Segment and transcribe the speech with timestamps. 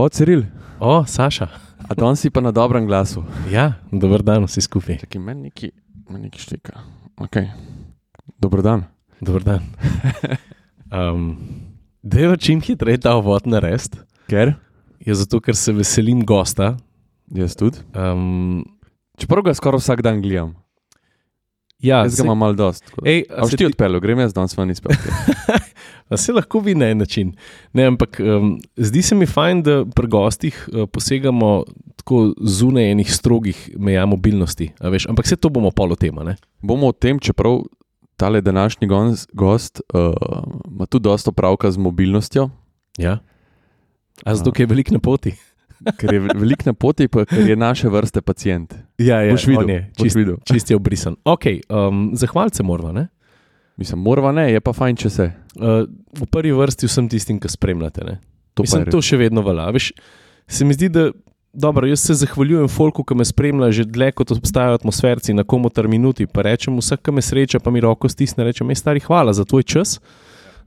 [0.00, 0.46] O, Ciril,
[0.80, 1.48] O, Saša.
[1.84, 3.20] a danes si pa na dobrem glasu.
[3.46, 4.96] Ja, dober dan, vsi skupaj.
[4.98, 5.68] Čakaj, meni neki,
[6.08, 6.72] meni neki šteka.
[7.20, 7.50] Okay.
[8.38, 8.88] Dobro dan.
[9.20, 9.60] Dober dan.
[10.90, 11.36] Um,
[12.02, 14.56] Deva čim hitreje ta uvod narediti, Ker?
[14.98, 16.72] je zato, ker se veselim gosta.
[17.30, 17.78] Jaz tudi.
[17.94, 18.64] Um,
[19.14, 20.56] Čeprav ga skoraj vsak dan gledam.
[21.78, 22.82] ja, Jaz ga imam malo dost.
[22.84, 24.96] tako da- Ej, A boš ti odpeljal, grem jaz danes ven izpel.
[26.16, 27.32] Se lahko vi na en način.
[27.72, 31.64] Ne, ampak um, zdi se mi fajn, da pri gostih uh, posegamo
[31.96, 34.70] tako zunaj enih strogih meja mobilnosti.
[34.80, 36.24] a Veš, ampak vse to bomo polo tema.
[36.24, 36.36] Ne?
[36.62, 37.60] Bomo o tem, čeprav
[38.16, 38.88] tale današnji
[39.32, 40.14] gost uh,
[40.70, 42.50] ima tudi dosta opravka z mobilnostjo,
[42.98, 43.18] Ja.
[44.24, 45.32] A zato, ker je velik na poti.
[46.00, 48.74] ker je velik na poti, pa ker je naše vrste pacijent.
[48.98, 50.36] Ja, ja, Boš videl, je boš čist, videl.
[50.44, 51.16] čist je obrisan.
[51.24, 53.06] Okay, um, Zahvalce moramo.
[53.80, 55.26] Mislim, morva ne, je pa fajn, če se.
[55.56, 55.86] Uh,
[56.20, 58.04] v prvi vrsti vsem tistim, ki spremljate.
[58.04, 58.18] Ne?
[58.54, 59.70] To Mislim, je to še vedno velja.
[59.72, 59.92] Veš,
[60.44, 61.08] se mi zdi, da
[61.52, 65.70] dobro, jaz se zahvaljujem Folku, ki me spremlja že dlje kot obstajajo atmosferci na komu
[65.72, 66.28] ter minuti.
[66.28, 69.48] Pa rečem, vsak, ki me sreča, pa mi roko stisne, rečem, mej stari, hvala za
[69.48, 69.96] tvoj čas.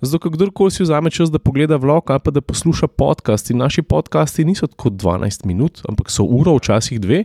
[0.04, 3.54] Zato, ker kdorkoli si vzame čas, da pogleda vlog ali pa da posluša podcast.
[3.54, 7.24] In naši podcasti niso tako 12 minut, ampak so uro, včasih dve.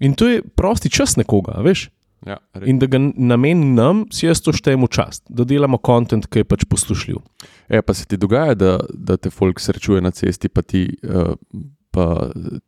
[0.00, 1.90] In to je prosti čas nekoga, veš.
[2.26, 2.68] Ja, res.
[2.68, 6.42] In da ga namenim nam, si jaz to štejem v čast, da delamo kontent, ki
[6.42, 7.20] je pač poslušljiv.
[7.68, 11.32] E, pa se ti dogaja, da, da te folk srečuje na cesti, pa ti, uh,
[11.94, 12.06] pa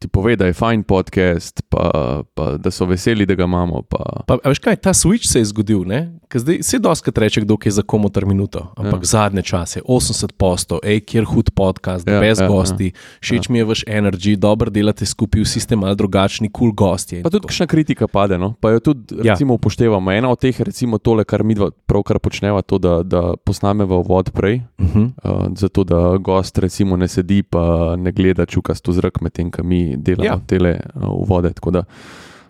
[0.00, 3.83] ti pove, da je fajn podcast, pa, pa da so veseli, da ga imamo.
[3.89, 6.19] Pa, Pa, a veš kaj, ta switch se je zgodil, ne?
[6.34, 9.09] Zdaj se doskrat reče, kdo je za komu ter minuto, ampak ja.
[9.15, 13.53] zadnje čase, 80 posto, hej, kjer hud podcast, Ja, brez ja, ja, gosti, všeč ja.
[13.53, 17.19] mi je vaš energy, dobro delate skupaj, vsi ste malo drugačni, kul cool gostje.
[17.19, 18.55] in pa tudi kakšna kritika pade, no?
[18.61, 19.33] pa jo tudi Ja.
[19.33, 20.12] recimo, upoštevamo.
[20.12, 21.56] Ena od teh, recimo tole, kar mi
[21.87, 25.11] pravkar počneva, to, da, da posnameva vod prej, Uh -huh.
[25.25, 29.97] uh, zato da gost recimo ne sedi pa ne gleda čukasto zrak, medtem ko mi
[29.97, 30.33] delamo ja.
[30.33, 30.41] Ja.
[30.47, 31.53] tele uh, vode.
[31.62, 31.84] Tako da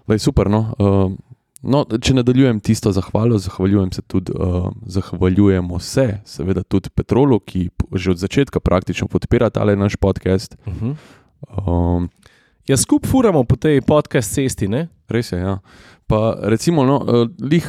[0.09, 0.51] je super.
[0.51, 0.73] No?
[0.81, 1.13] Uh,
[1.63, 7.69] No, če nadaljujem tisto zahvalo, zahvaljujem se tudi, uh, zahvaljujemo se, seveda tudi Petrolu, ki
[7.95, 10.57] že od začetka praktično podpira tale naš podcast.
[10.67, 10.97] Uh -huh.
[11.67, 12.09] Um,
[12.69, 14.87] Ja, skupaj furamo po tej podcast cesti, ne?
[15.13, 15.39] res je.
[15.39, 15.59] Ja.
[16.07, 17.67] Pa recimo, no, uh, lih,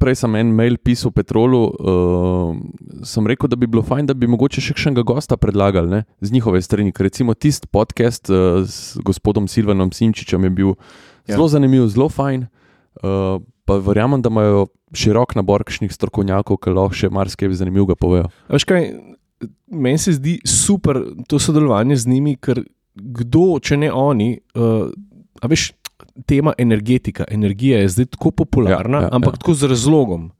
[0.00, 4.30] prej sem en mail pisal Petrolu, uh, sem rekel, da bi bilo fajn, da bi
[4.30, 6.94] mogoče še kakšnega gosta predlagali ne, z njihove strani.
[6.94, 11.36] Ker recimo tisti podcast uh, s gospodom Silvanom Simčičem je bil ja.
[11.36, 12.48] Zelo zanimiv, zelo fajn.
[13.00, 18.30] Uh, pa verjamem, da imajo širok nabor kakšnih strokovnjakov, ki lahko še marsikaj zanimivega povejo.
[18.50, 18.88] Veš kaj,
[19.70, 20.98] meni se zdi super
[21.30, 22.64] to sodelovanje z njimi, ker
[23.00, 24.90] kdo, če ne oni, uh,
[25.40, 25.70] a veš,
[26.26, 29.38] tema energetika, energija je zdaj tako popularna, Ja, ja, ampak ja.
[29.38, 30.30] tako z razlogom.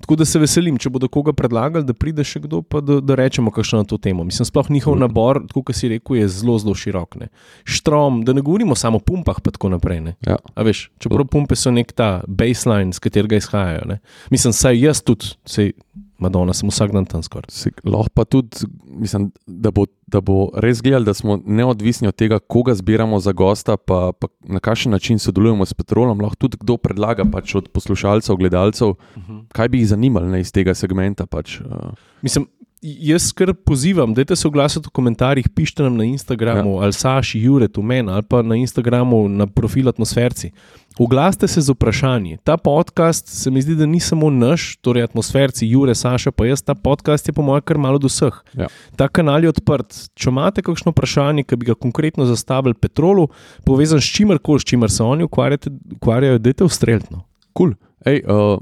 [0.00, 3.16] Tako da se veselim, če bodo koga predlagali, da pride še kdo, pa da, da
[3.16, 4.26] rečemo kakšno na to temo.
[4.28, 7.16] Mislim, sploh njihov nabor, tako kot si rekel, je zelo, zelo širok.
[7.22, 7.30] Ne.
[7.64, 10.02] Štrom, da ne govorimo samo o pumpah, pa tako naprej.
[10.04, 10.14] Ne.
[10.28, 10.36] Ja.
[10.52, 13.88] A veš, čeprav pumpe so nek ta baseline, z katerega izhajajo.
[13.88, 13.98] Ne.
[14.34, 15.72] Mislim, saj jaz tudi, sej
[16.18, 17.50] Madonna, sem vsak dan tam skoraj.
[17.84, 22.38] Lahko pa tudi, mislim, da bo, da bo res gledali, da smo neodvisni od tega,
[22.38, 26.20] koga zbiramo za gosta, pa, pa na kakšen način sodelujemo s Petrolom.
[26.24, 29.42] Lahko tudi kdo predlaga pač od poslušalcev, gledalcev, uh -huh.
[29.52, 31.26] kaj bi jih zanimalo ne, iz tega segmenta.
[31.26, 32.46] Pač, uh, Mislim,
[32.86, 36.82] jaz kar pozivam, da se oglasite v komentarjih, pišite nam na Instagramu, ja.
[36.82, 40.50] ali Saši, Jure, tu meni, ali pa na Instagramu na profil Atmosferci.
[40.98, 42.38] Oglasite se z vprašanji.
[42.44, 46.62] Ta podcast se mi zdi, da ni samo naš, torej Atmosferci, Jure, Saša, pa jaz.
[46.62, 48.38] Ta podcast je po mojem kar malo do vseh.
[48.54, 48.68] Ja.
[48.96, 49.92] Ta kanal je odprt.
[50.14, 53.28] Če imate kakšno vprašanje, ki bi ga konkretno zastavili Petrolu,
[53.64, 57.26] povezan s čimer koli, s čimer se oni ukvarjajo, dajte ustrelno.
[57.56, 57.76] cool.
[58.06, 58.56] Ej, uh,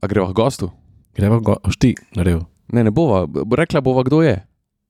[0.00, 0.70] a greva k gostu?
[1.16, 2.44] Gremo, go, šti, naredil.
[2.74, 4.34] Ne, ne bova, bo rekla bova, kdo je.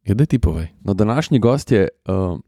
[0.04, 0.66] Ja, da ti povej.
[0.84, 1.88] No, današnji gost je.
[2.08, 2.38] Uh,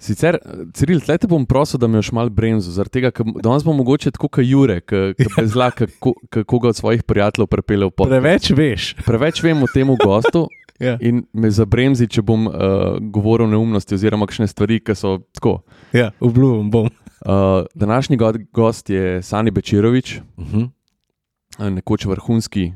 [0.00, 0.38] Sicer,
[0.74, 3.74] Ciril, tleh te bom prosil, da me još malo bremzo, zaradi tega, ker danes bo
[3.76, 8.08] mogoče tako, kot Jure, ki bezla, ki koga od svojih prijateljev prepele v pot.
[8.08, 8.94] Preveč veš.
[9.08, 10.46] Preveč vem o tem gostu
[10.80, 10.94] Ja.
[11.04, 12.54] in me zabremzi, če bom uh,
[13.12, 15.58] govoril neumnosti oziroma kakšne stvari, ki so tako.
[15.92, 16.88] Ja, obljubim bom.
[17.20, 20.68] Uh, današnji go gost je Sani Bečirovič, Uh -huh.
[21.58, 22.72] uh, nekoč vrhunski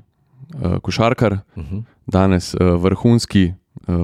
[0.62, 1.82] uh, košarkar, Uh -huh.
[2.06, 3.52] danes uh, vrhunski,
[3.88, 3.94] uh,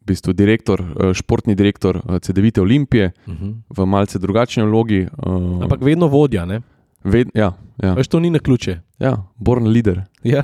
[0.00, 3.54] v bistvu direktor, uh, športni direktor uh, CD-vite Olimpije Uh -huh.
[3.68, 5.06] v malce drugačni vlogi.
[5.26, 6.60] Uh, Ampak vedno vodja, ne?
[7.04, 8.80] ved, ja, ja, Veš, to ni na ključe.
[8.98, 10.02] ja, born leader.
[10.22, 10.42] Ja,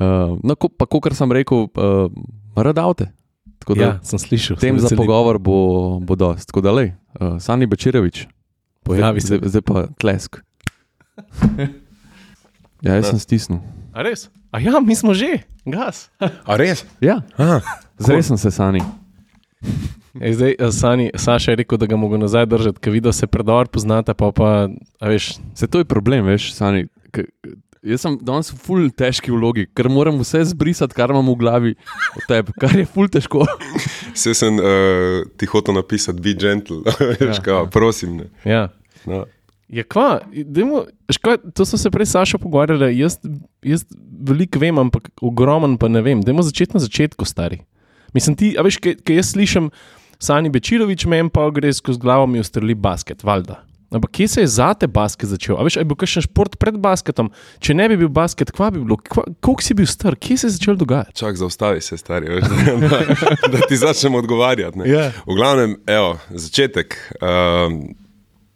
[0.00, 2.12] Uh, no, ko, pa, kot sem rekel, uh,
[2.56, 3.12] rad avte.
[3.58, 4.56] Tako da ja sem slišal.
[4.56, 6.46] tem se za pogovor bo, bo dost.
[6.46, 8.26] Tako da, lej, uh, Sani Bečirevič,
[8.82, 9.26] Pojavi se.
[9.26, 10.36] zdaj, zdaj pa tlesk.
[12.82, 13.10] ja, jaz Da.
[13.10, 13.60] sem stisnil.
[13.92, 14.28] A res?
[14.50, 16.10] A ja, mi smo že, gas.
[16.48, 16.84] A res?
[16.98, 17.60] Ja, Aha,
[17.96, 18.82] zdaj sem se Sani.
[20.14, 23.12] Ej, zdaj, a Sani, Saša je rekel, da ga mogo nazaj držati, ker vidi, da
[23.12, 24.68] se predor poznata, pa pa,
[25.00, 26.84] a veš, Se to je problem, veš, Sani.
[27.10, 27.24] K,
[27.82, 31.72] jaz sem danes v ful težki vlogi, ker moram vse zbrisati, kar imam v glavi
[32.12, 33.46] od tebe, kar je ful težko.
[34.12, 36.82] Vse sem uh, ti hotel napisati, be gentle,
[37.20, 37.70] veš, Ja, kao, ja.
[37.72, 38.20] prosim.
[38.20, 38.28] Ne.
[38.44, 38.68] ja.
[39.08, 39.24] No.
[39.72, 43.16] Je kva, dajmo, škva, to smo se prej s Sašo pogovarjali, jaz,
[43.64, 43.86] jaz
[44.20, 46.20] veliko vem, ampak ogromen pa ne vem.
[46.20, 47.62] Dajmo začeti na začetku, stari.
[48.12, 49.70] Mislim, ti, a veš, kaj jaz slišim,
[50.22, 53.62] Sani Bečirovič, meni pa gre skozi glavo mi ustreli basket, valjda.
[53.92, 55.56] Ampak kje se je zate basket začel?
[55.56, 57.28] A veš, ali je bil kakšen šport pred basketom?
[57.60, 58.96] Če ne bi bil basket, kva bi bilo?
[59.04, 61.16] Koliko si bil star, kje se je začel dogajati?
[61.20, 64.80] Čak, zaustavi se, stari, veš, da, da, da ti začnem odgovarjati.
[64.80, 64.88] ne.
[64.88, 65.10] Ja.
[65.26, 66.96] V glavnem, evo, začetek.
[67.20, 67.82] Um,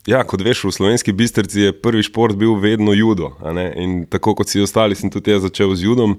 [0.07, 3.35] ja, kot veš, v slovenski bistrci je prvi šport bil vedno judo.
[3.75, 6.19] In tako kot vsi ostali, sem tudi jaz začel z judom,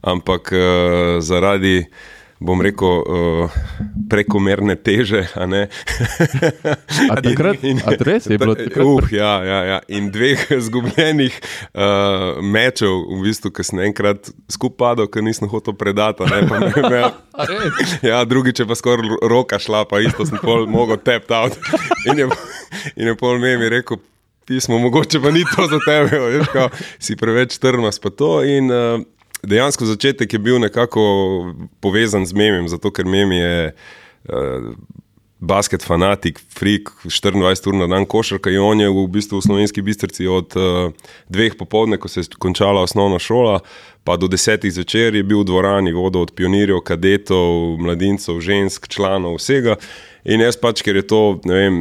[0.00, 1.86] ampak uh, zaradi.
[2.42, 3.46] Bom rekel, uh,
[4.10, 5.22] prekomerne teže.
[5.38, 5.46] a.
[7.06, 8.82] A takrat, a res je bilo takrat?
[8.82, 9.78] Uh, ja, ja, ja.
[9.86, 11.36] In dveh izgubljenih
[11.72, 16.26] uh, mečev, v bistvu, ki sem enkrat skupaj padel, ker nisem hotel predati.
[16.26, 17.12] ne, pa me- me-?
[18.10, 21.54] Ja, drugič je pa skoraj ro- roka šla, pa isto sem pol mogel tap out.
[22.10, 22.26] In je,
[22.96, 24.00] in je pol me mi rekel,
[24.48, 26.68] pismo, mogoče pa ni to za tebe, veš, kao,
[26.98, 28.40] si preveč trmast pa to.
[28.42, 28.98] In uh,
[29.42, 31.02] dejansko začetek je bil nekako
[31.80, 33.54] povezan z memem, zato ker mem je.
[34.28, 34.74] Uh,
[35.42, 39.82] Basket fanatik, freak, 24 ur na dan košarka in on je v bistvu v slovenski
[39.82, 40.94] bistrci od uh,
[41.26, 43.58] dveh popovdne, ko se je končala osnovna šola,
[44.06, 49.40] pa do desetih zvečer je bil v dvorani vodo od pionirjev, kadetov, mladincev, žensk, članov,
[49.42, 49.74] vsega.
[50.22, 51.80] In jaz pač, ker je to, ne vem,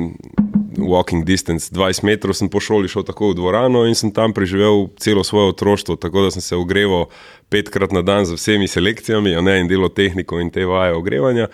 [0.87, 4.89] walking distance, 20 metrov sem po šoli šel tako v dvorano in sem tam preživel
[4.99, 7.07] celo svoje otroštvo, tako da sem se ogreval
[7.49, 11.47] petkrat na dan z vsemi selekcijami, ne in delo tehniko in te vaje ogrevanja.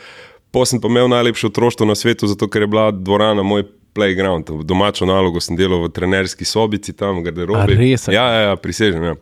[0.52, 3.66] Po sem pa imel najlepše otroštvo na svetu, zato ker je bila dvorana moj
[3.98, 4.64] playground.
[4.64, 7.76] Domačo nalogo sem delal v trenerski sobici, tam v garderobi.
[7.76, 8.08] Res?
[8.08, 9.04] Ja, ja, ja prisežem.
[9.04, 9.16] Ja.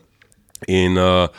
[0.68, 1.32] In uh,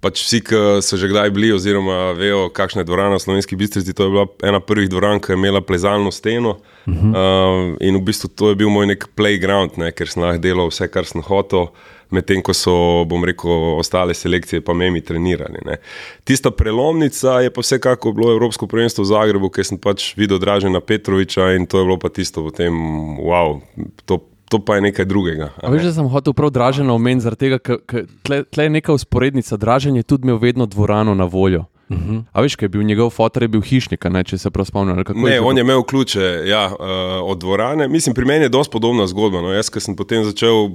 [0.00, 3.94] pač vsi, ki so že kdaj bili, oziroma vejo, kakšna je dvorana v slovenski bistrici,
[3.94, 6.58] to je bila ena prvih dvoran, ki je imela plezalno steno.
[6.86, 7.10] Uh -huh.
[7.10, 10.68] uh, in v bistvu to je bil moj nek playground, ne, ker sem lahko delal
[10.70, 11.68] vse, kar sem hotel.
[12.10, 15.58] Medtem ko so, bom rekel, ostale selekcije pa memi trenirali.
[15.66, 15.76] Ne.
[16.24, 20.80] Tista prelomnica je pa vsekako bilo Evropsko prvenstvo v Zagrebu, ker sem pač videl Dražena
[20.80, 22.72] Petroviča in to je bilo pa tisto potem,
[23.20, 23.60] wow,
[24.06, 25.50] to, to pa je nekaj drugega.
[25.62, 28.92] a veš, da sem hotel prav dražen omeniti, zaradi tega, ker tle, tle je neka
[28.92, 29.56] usporednica.
[29.56, 31.64] Dražen je tudi imel vedno dvorano na voljo.
[31.88, 32.22] Uh -huh.
[32.32, 34.96] A veš, kaj je bil njegov fotor, je bil hišnik, ne, če se prav spomnim.
[34.96, 37.88] Ne, že on je imel ključe ja, uh, od dvorane.
[37.88, 39.40] Mislim, pri meni je dosti podobna zgodba.
[39.40, 39.52] No.
[39.52, 40.68] Jaz, ki sem potem začel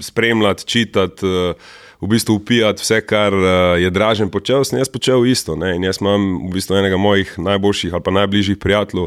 [0.00, 1.54] spremljati, čitati, uh,
[2.00, 5.56] v bistvu upijati vse, kar uh, je dražen počel, sem jaz počel isto.
[5.56, 5.76] Ne.
[5.76, 9.06] In jaz imam v bistvu enega mojih najboljših ali pa najbližjih prijateljev,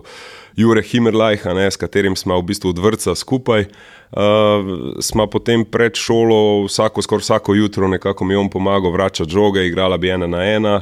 [0.56, 3.66] Jure Himmerlajha, ne, s katerim smo v bistvu od vrca skupaj.
[4.14, 9.32] Uh, smo potem pred šolo, vsako, skoraj vsako jutro, nekako mi je on pomagal vračati
[9.32, 10.82] žoge, igrala bi ena na ena.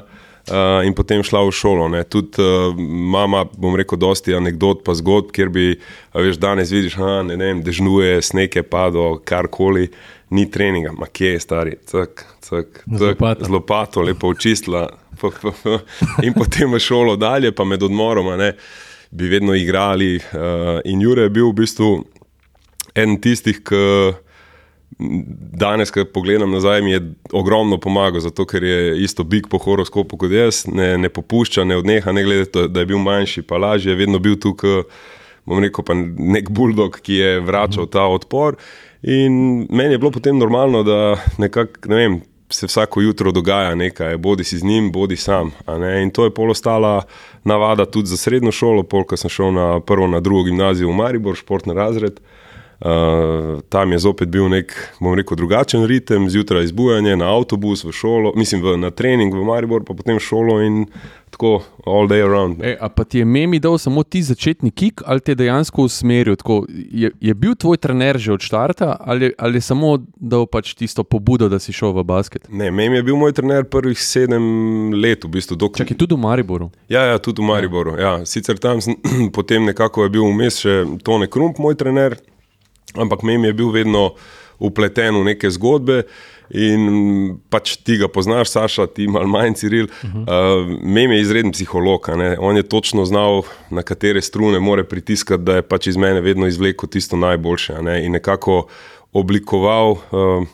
[0.49, 1.85] Uh, in potem šla v šolo.
[2.09, 2.75] Tudi uh,
[3.13, 5.65] mama, bom rekel, dosti anegdot, pa zgodb, kjer bi,
[6.17, 9.87] veš, danes vidiš, da ne vem, dežnuje, sneg je padlo, karkoli,
[10.33, 13.45] ni treninga, ma kje je stari, cak, cak, Z cak, lopato.
[13.45, 14.89] z lopato, lepo očistila.
[15.15, 16.23] f, f, f.
[16.25, 18.55] In potem v šolo dalje, pa med odmorom, ne,
[19.11, 20.17] bi vedno igrali.
[20.17, 21.91] Uh, in Jure je bil v bistvu
[22.95, 23.81] eden tistih, ki
[24.99, 30.17] danes, ko pogledam nazaj, mi je ogromno pomagal, zato ker je isto big po horoskopu
[30.17, 33.57] kot jaz, ne, ne popušča, ne odneha, ne glede to, da je bil manjši, pa
[33.57, 34.83] lažje, je vedno bil tukaj,
[35.45, 38.59] bom rekel, pa nek buldog, ki je vračal ta odpor.
[39.01, 42.21] In meni je bilo potem normalno, da nekako, ne vem.
[42.51, 45.53] Se vsako jutro dogaja nekaj, bodi si z njim, bodi sam.
[46.03, 47.05] In to je polostala
[47.47, 51.37] navada tudi za srednjo šolo, polk sem šel na prvo, na drugo gimnazijo v Maribor,
[51.39, 52.19] športni razred.
[52.81, 57.91] Uh, tam je zopet bil nek, bom rekel, drugačen ritem, zjutraj izbujanje na avtobus, v
[57.93, 60.85] šolo, mislim, v, na trening v Maribor, pa potem šolo in
[61.29, 62.57] tako all day around.
[62.63, 66.35] E, a pa ti je memi dal samo ti začetni kik ali te dejansko usmeril?
[66.35, 70.73] Tako, je, je bil tvoj trener že od štarta ali, ali je samo dal pač
[70.73, 72.49] tisto pobudo, da si šel v basket?
[72.49, 74.43] Ne, meni je bil moj trener prvih sedem
[74.97, 75.55] let, v bistvu.
[75.55, 76.71] Dokler, Čakaj, tudi v Mariboru.
[76.89, 77.95] Ja, ja, tudi v Mariboru.
[77.99, 78.25] Ja.
[78.25, 78.97] Sicer tam sem,
[79.37, 82.17] potem nekako je bil vmes še Tone Krump, moj trener,
[82.95, 84.11] ampak meni je bil vedno
[84.59, 86.03] upleten v neke zgodbe.
[86.51, 89.87] In pač ti ga poznaš, Saša, ti malo manj, Ciril.
[89.87, 90.23] Uh -huh.
[90.27, 95.55] uh, Mem je izreden psiholog, on je točno znal, na katere strune more pritiskati, da
[95.55, 98.05] je pač iz mene vedno izvlekel tisto najboljše ne.
[98.05, 98.67] in nekako
[99.13, 99.91] oblikoval.
[99.91, 100.47] Uh,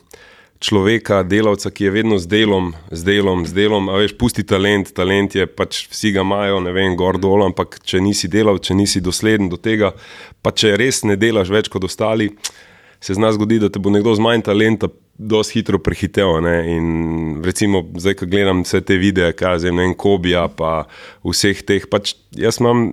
[0.60, 3.90] človeka, delavca, ki je vedno z delom, z delom, z delom.
[3.90, 7.80] A veš, pusti talent, talent je pač vsi ga imajo, ne vem, gor dol, ampak
[7.86, 9.94] če nisi delal, če nisi dosleden do tega,
[10.42, 12.32] pa če res ne delaš več kot ostali,
[13.02, 14.90] se zna zgoditi, da te bo nekdo z manj talenta.
[15.18, 16.36] Dosti hitro prehitev.
[16.46, 16.52] Ne?
[16.76, 16.90] In
[17.42, 20.84] recimo, zdaj, ko gledam vse te videe, kaj je en kobija, pa
[21.26, 22.92] vseh teh, pač jaz imam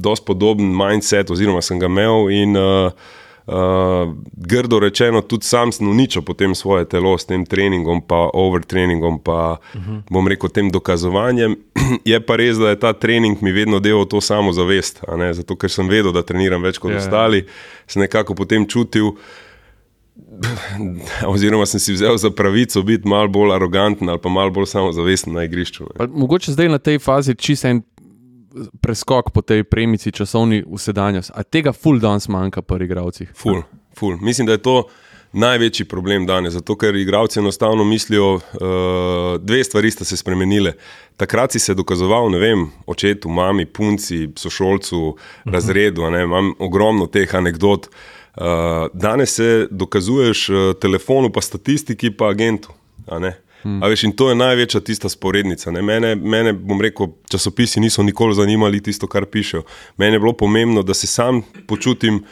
[0.00, 2.30] dosti podoben mindset, oziroma sem ga imel.
[2.32, 3.12] In, uh,
[3.48, 9.18] uh, grdo rečeno, tudi sam sem uničil potem svoje telo s tem treningom, pa overtreningom,
[9.24, 10.02] pa uh -huh.
[10.10, 11.56] bom rekel tem dokazovanjem.
[12.04, 15.00] je pa res, da je ta trening mi vedno delal to samo zavest,
[15.32, 16.94] zato ker sem vedel, da treniram več kot yeah.
[16.94, 17.06] Ja, ja.
[17.06, 17.46] ostali,
[17.86, 19.12] sem nekako potem čutil.
[21.32, 25.32] Oziroma, sem si vzel za pravico biti malo bolj aroganten ali pa malo bolj samozavesten
[25.32, 25.86] na igrišču.
[26.08, 27.82] Mogoče zdaj na tej fazi čisto en
[28.80, 31.30] preskok po tej premici časovni v sedanjost.
[31.34, 33.32] A tega ful danes manjka pri igravcih?
[33.36, 33.62] Ful,
[33.96, 34.16] ful.
[34.20, 34.76] Mislim, da je to
[35.32, 38.40] največji problem danes, zato ker igravci enostavno mislijo, uh,
[39.40, 40.72] dve stvari sta se spremenile.
[41.16, 45.52] Takrat si se dokazoval, ne vem, očetu, mami, punci, sošolcu, uh -huh.
[45.52, 47.86] razredu, ne, imam ogromno teh anegdot.
[47.86, 48.44] Uh,
[48.94, 52.68] danes se dokazuješ uh, telefonu, pa statistiki, pa agentu.
[53.62, 53.80] Hmm.
[53.82, 55.70] Veš, in to je največja tista sporednica.
[55.70, 59.64] Mene, mene, bom rekel, časopisi niso nikoli zanimali tisto, kar pišejo.
[59.96, 62.22] Mene je bilo pomembno, da se sam počutim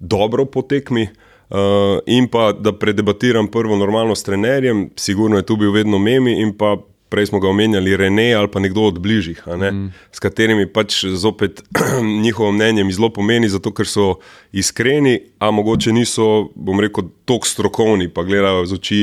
[0.00, 1.08] dobro po tekmi.
[1.46, 6.40] Uh, in pa da predebatiram prvo normalno s trenerjem, sigurno je tu bil vedno memi,
[6.42, 6.76] in pa
[7.08, 9.86] prej smo ga omenjali, Rene ali pa nekdo od bližjih, mm.
[10.12, 11.62] s katerimi pač zopet
[12.22, 14.14] njihovo mnenje mi zelo pomeni, zato ker so
[14.52, 19.00] iskreni, a mogoče niso, bom rekel, tako strokovni, pa gledajo z oči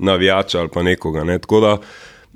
[0.00, 1.24] navijača ali pa nekoga.
[1.24, 1.38] Ne.
[1.38, 1.76] Tako da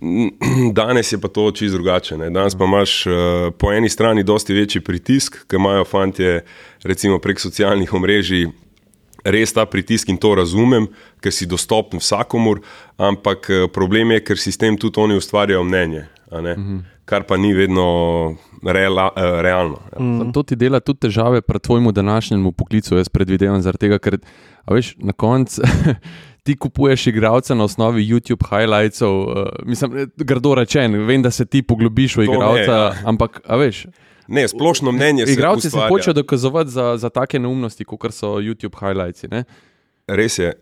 [0.80, 2.16] danes je pa to čisto drugače.
[2.16, 2.30] Ne.
[2.30, 3.12] Danes pa imaš uh,
[3.59, 6.40] po eni strani dosti večji pritisk, ker imajo fanti,
[6.83, 8.47] recimo prek socialnih omrežij.
[9.25, 10.87] Res ta pritisk in to razumem,
[11.25, 12.59] ker si dostopen vsakomur,
[13.00, 16.02] ampak eh, problem je, ker si s tem tudi oni ustvarjajo mnenje,
[16.33, 16.44] mhm.
[16.44, 16.83] -huh.
[17.04, 18.37] kar pa ni vedno
[18.73, 19.78] reala, uh, realno.
[19.92, 20.04] Ja.
[20.04, 20.33] Mm.
[20.33, 24.18] To ti dela tudi težave pri tvojemu današnjemu poklicu, jaz predvidevam, zaradi tega, ker
[24.71, 25.62] veš, na koncu
[26.44, 31.62] ti kupuješ igralce na osnovi YouTube highlightsov, uh, mislim, grdo rečen, vem, da se ti
[31.62, 32.92] poglobiš v igralca, ja.
[33.04, 33.86] ampak, a veš.
[34.28, 35.24] Ne, splošno mnenje.
[35.28, 39.24] Igravci se hočejo dokazovati za, za take neumnosti, kot so YouTube highlights.
[39.30, 39.44] Ne?
[40.08, 40.52] Res je.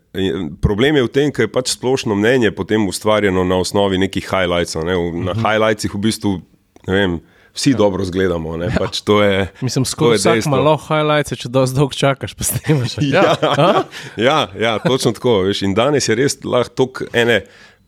[0.63, 4.87] Problem je v tem, ker je pač splošno mnenje potem ustvarjeno na osnovi nekih highlightsov.
[4.87, 4.95] Ne?
[4.95, 5.29] Na uh mhm.
[5.29, 5.35] -huh.
[5.43, 6.41] highlightsih v bistvu
[6.87, 7.21] ne vem
[7.55, 7.77] vsi ja.
[7.77, 8.57] dobro zgledamo.
[8.63, 8.71] Ja.
[8.79, 12.97] Pač je, Mislim, skozi vsak malo highlights, če dosti dolgo čakaš, pa snemaš.
[13.15, 13.37] Ja.
[13.43, 13.85] Ja.
[14.17, 15.43] ja, ja, točno tako.
[15.49, 15.63] Veš.
[15.63, 17.43] In danes je res lahko ene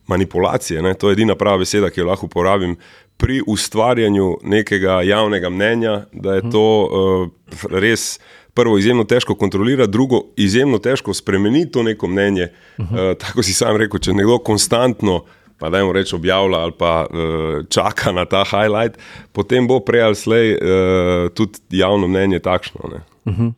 [0.07, 0.93] manipulacije, ne?
[0.93, 2.77] to je edina prava beseda, ki jo lahko uporabim.
[3.17, 6.51] Pri ustvarjanju nekega javnega mnenja, da je mhm.
[6.51, 8.19] to uh, res
[8.55, 12.51] prvo izjemno težko kontrolirati, drugo izjemno težko spremeniti to neko mnenje.
[12.77, 13.11] Uh -huh.
[13.11, 15.23] uh, tako si sam rekel, če nekdo konstantno
[15.59, 18.99] pa da jim reče objavlja ali pa uh, čaka na ta highlight,
[19.31, 22.81] potem bo prej ali slej uh, tudi javno mnenje takšno.
[22.83, 23.41] Uh mhm.
[23.47, 23.53] -huh.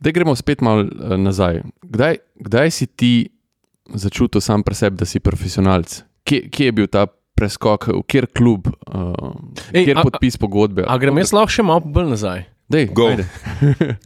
[0.00, 1.62] Da gremo spet malo uh, nazaj.
[1.82, 3.28] Kdaj, kdaj si ti
[3.94, 6.02] začutil sam pri sebi, da si profesionalc?
[6.24, 9.12] Kje, kje je bil ta preskok, v kjer klub, uh,
[9.72, 10.84] Ej, kjer a, podpis pogodbe?
[10.86, 12.46] A, a gremo jaz lahko še malo bolj nazaj?
[12.66, 12.88] Dej,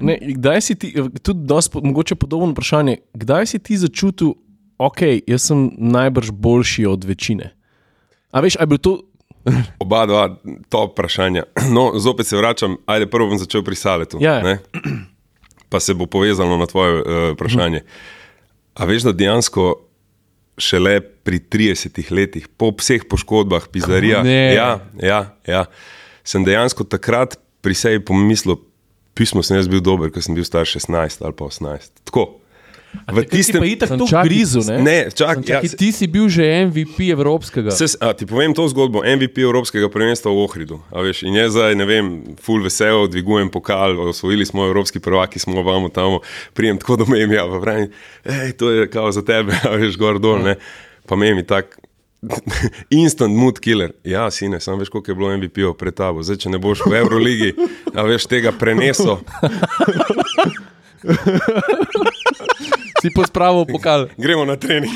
[0.04, 0.90] ne, kdaj si ti,
[1.24, 4.34] tudi dosti, mogoče podobno vprašanje, kdaj si ti začutil,
[4.80, 7.52] ok, jaz sem najbrž boljši od večine.
[8.32, 8.94] A veš, aj bil to.
[9.84, 10.24] Oba dva,
[10.72, 11.44] to vprašanje.
[11.76, 14.20] No, zopet se vračam, ajde, prvo bom začel pri Saletu.
[14.22, 14.58] Ja, ja.
[15.70, 17.04] Pa se bo povezalo na tvoje uh,
[17.36, 17.84] vprašanje.
[18.74, 19.76] A veš, da dejansko
[20.60, 24.70] šele pri 30 letih, po vseh poškodbah, pizarija, ja,
[25.00, 25.62] ja, ja,
[26.24, 28.58] sem dejansko takrat pri sebi pomislil,
[29.16, 32.04] pismo sem jaz bil dober, ker sem bil star 16 ali pa 18.
[32.08, 32.39] Tako.
[32.90, 34.60] V tistem ko je bilo tako blizu.
[35.46, 37.70] Ja, ti si bil že MVP Evropskega.
[37.70, 39.02] Se, a, ti povem to zgodbo.
[39.06, 40.78] MVP Evropskega prvenstva v Ohridu.
[40.90, 42.06] Veš, in jaz zdaj, ne vem,
[42.42, 46.18] full vesel, dvigujem pokal, osvojili smo Evropski prvaki, smo vam tam,
[46.54, 47.38] prijem tako do memi.
[47.38, 47.94] Ja, pravim,
[48.26, 50.42] hej, to je kao za tebe, a veš, gor dol.
[50.42, 50.58] Ne.
[51.06, 51.78] Pa memi tak.
[52.90, 53.94] Instant mood killer.
[54.04, 56.22] Ja, sine, sam veš, koliko je bilo MVP-ov pred tabo.
[56.22, 57.54] Zdaj, če ne boš v Euroligi,
[57.94, 59.22] a veš tega prenesel.
[63.00, 64.08] si pospravil pokal.
[64.16, 64.92] Gremo na trening.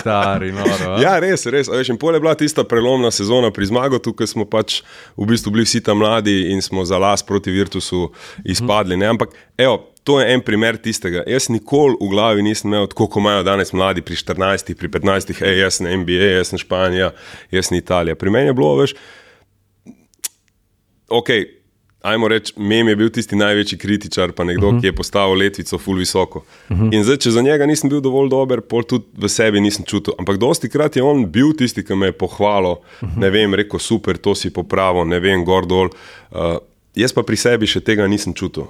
[0.00, 1.68] Stari, noro, ja, res, res.
[1.70, 4.82] Veš, pol je bila tista prelomna sezona pri zmagu, tukaj smo pač
[5.18, 8.08] v bistvu bili vsi tam mladi in smo za las proti Virtusu
[8.44, 8.96] izpadli.
[9.00, 9.10] Ne?
[9.16, 9.90] Ampak, evo.
[10.04, 11.22] To je en primer tistega.
[11.24, 15.62] Jaz nikoli v glavi nisem imel, kako imajo danes mladi pri 14, pri 15, hej,
[15.62, 17.08] jaz sem NBA, jaz sem Španija,
[17.48, 18.12] jaz sem Italija.
[18.12, 18.92] Pri meni je bilo več,
[21.08, 21.32] ok,
[22.04, 24.78] ajmo reči, mem je bil tisti največji kritičar, pa nekdo, uh Mhm.
[24.78, 24.80] -huh.
[24.80, 26.44] ki je postavil letvico ful visoko.
[26.68, 26.94] Uh -huh.
[26.94, 30.14] In zdaj, če za njega nisem bil dovolj dober, pol tudi v sebi nisem čutil.
[30.18, 33.16] Ampak dosti krat je on bil tisti, ki me je pohvalil, uh -huh.
[33.16, 35.88] ne vem, rekel super, to si popravil, ne vem, gor dol.
[36.32, 36.56] Uh,
[36.94, 38.64] Jaz pa pri sebi še tega nisem čutil.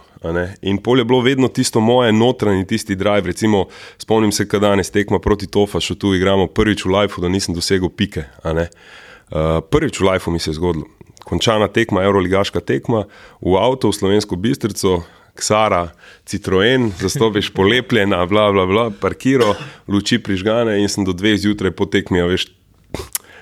[0.63, 3.27] In pol je bilo vedno tisto moje notranje, tisti drive.
[3.27, 3.67] Recimo,
[3.99, 7.89] spomnim se, kad danes tekma proti Tofašu, tu igramo prvič v Lifeu, da nisem dosegel
[7.89, 8.25] pike.
[8.45, 10.85] Uh, prvič v Lifeu mi se je zgodilo.
[11.25, 13.07] Končana tekma, Euroligaška tekma,
[13.41, 15.03] v avtu, v slovensko bistrico,
[15.35, 15.89] Ksara,
[16.29, 19.55] Citroen, zastopiš polepljena, bla, bla, bla, parkiro,
[19.91, 22.53] luči prižgane in sem do dveh zjutraj po tekmi, a veš,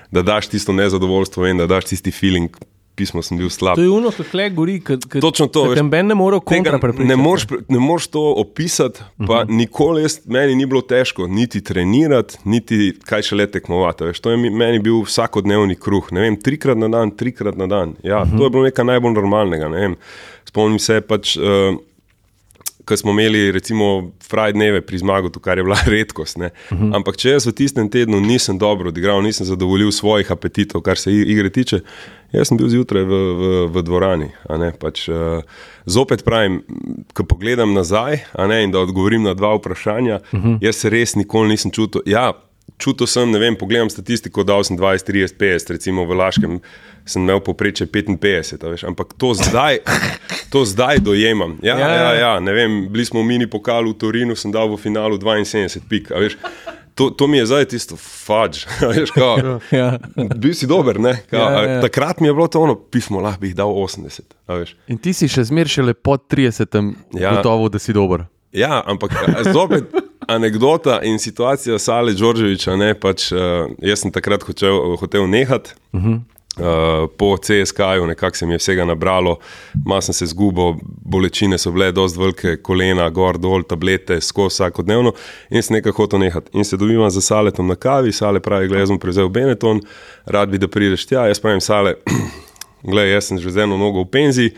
[0.09, 2.57] da daš tisto nezadovoljstvo in da daš tisti feeling,
[2.95, 3.75] pismo sem bil slab.
[3.75, 4.81] To je uno, kako le gori.
[5.21, 7.07] Točno to, veš, ne more kontra prepričati.
[7.07, 9.49] ne moreš, ne moreš to opisati, pa uh -huh.
[9.49, 14.03] nikoli jaz, meni ni bilo težko niti trenirati, niti kaj še le tekmovati.
[14.03, 16.11] Veš, to je meni bil vsakodnevni kruh.
[16.11, 17.95] Ne Vem, trikrat na dan, trikrat na dan.
[18.03, 18.37] Ja, uh -huh.
[18.37, 19.67] To je bilo nekaj najbolj normalnega.
[19.67, 19.95] Ne vem.
[20.45, 21.37] Spomnim se pač.
[21.37, 21.77] Uh,
[22.85, 26.37] Ko smo imeli, recimo, Friday pri zmagu, kar je bila redkost.
[26.37, 26.95] Uh -huh.
[26.95, 31.11] Ampak če jaz v tistem tednu nisem dobro odigral, nisem zadovoljil svojih apetitov, kar se
[31.11, 31.79] igre tiče,
[32.31, 34.29] jaz sem bil zjutraj v, v, v dvorani.
[34.49, 35.15] ne, Pač, uh,
[35.85, 36.63] zopet pravim,
[37.13, 40.57] ko pogledam nazaj ne, in da odgovorim na dva vprašanja, uh -huh.
[40.61, 42.01] jaz se res nikoli nisem čutil.
[42.05, 42.33] Ja,
[42.77, 46.59] čutil sem, ne vem, pogledam statistiko, dal sem 20, 30, 50, recimo v Laškem
[47.05, 49.79] sem imel poprečje 55, a veš, ampak to zdaj,
[50.49, 51.57] to zdaj dojemam.
[51.61, 52.03] Ja, Ja, ja, ja.
[52.03, 55.17] ja, ja, ne vem, bili smo v mini pokalu v Torinu, sem dal v finalu
[55.17, 56.11] 72 pik.
[56.11, 56.37] veš.
[56.93, 58.69] To, to mi je zdaj tisto fudge.
[58.81, 59.97] a veš, kao, Ja.
[60.37, 61.25] Bil si dober, ne?
[61.25, 61.81] Kao, Ja, ja.
[61.81, 64.21] Takrat mi je bilo to ono pismo, lahko bi jih dal 80.
[64.47, 64.75] a veš.
[64.87, 66.69] In ti si še zmeraj šele po 30,
[67.11, 67.19] Ja.
[67.19, 67.31] ja.
[67.33, 68.29] gotovo, da si dober.
[68.53, 69.11] Ja, ampak
[69.53, 69.83] zopet
[70.27, 72.75] anekdota in situacija Sale Đorđeviča.
[72.75, 75.73] Ne, pač, uh, jaz sem takrat hotel, hotel nehati.
[75.93, 76.19] Uh -huh.
[76.57, 79.39] Uh, po CSK-ju nekako se mi je vsega nabralo,
[79.85, 85.13] malo sem se zgubil, bolečine so bile, dosti velike, kolena, gor, dol, tablete, skozi vsakodnevno
[85.49, 86.49] in sem nekaj hotel nehati.
[86.53, 89.81] In se dobivam za Saletom na kavi, Sale pravi, gledaj, jaz sem prevzel Benetton,
[90.25, 91.95] rad bi, da prideš tja, jaz pravim, Sale,
[92.91, 94.53] gledaj, jaz sem že z eno nogo v penziji.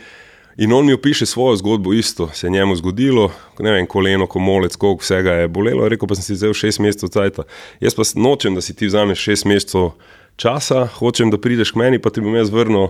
[0.58, 4.76] In on mi opiše svojo zgodbo, isto se je njemu zgodilo, ne vem, koleno, komolec,
[4.76, 5.88] koliko vsega je bolelo.
[5.88, 7.38] Rekel pa sem si vzel šest mesecev cajt.
[7.80, 9.90] Jaz pa nočem, da si ti vzameš šest mesecev
[10.36, 12.88] časa, hočem, da prideš k meni, pa ti bom jaz vrnil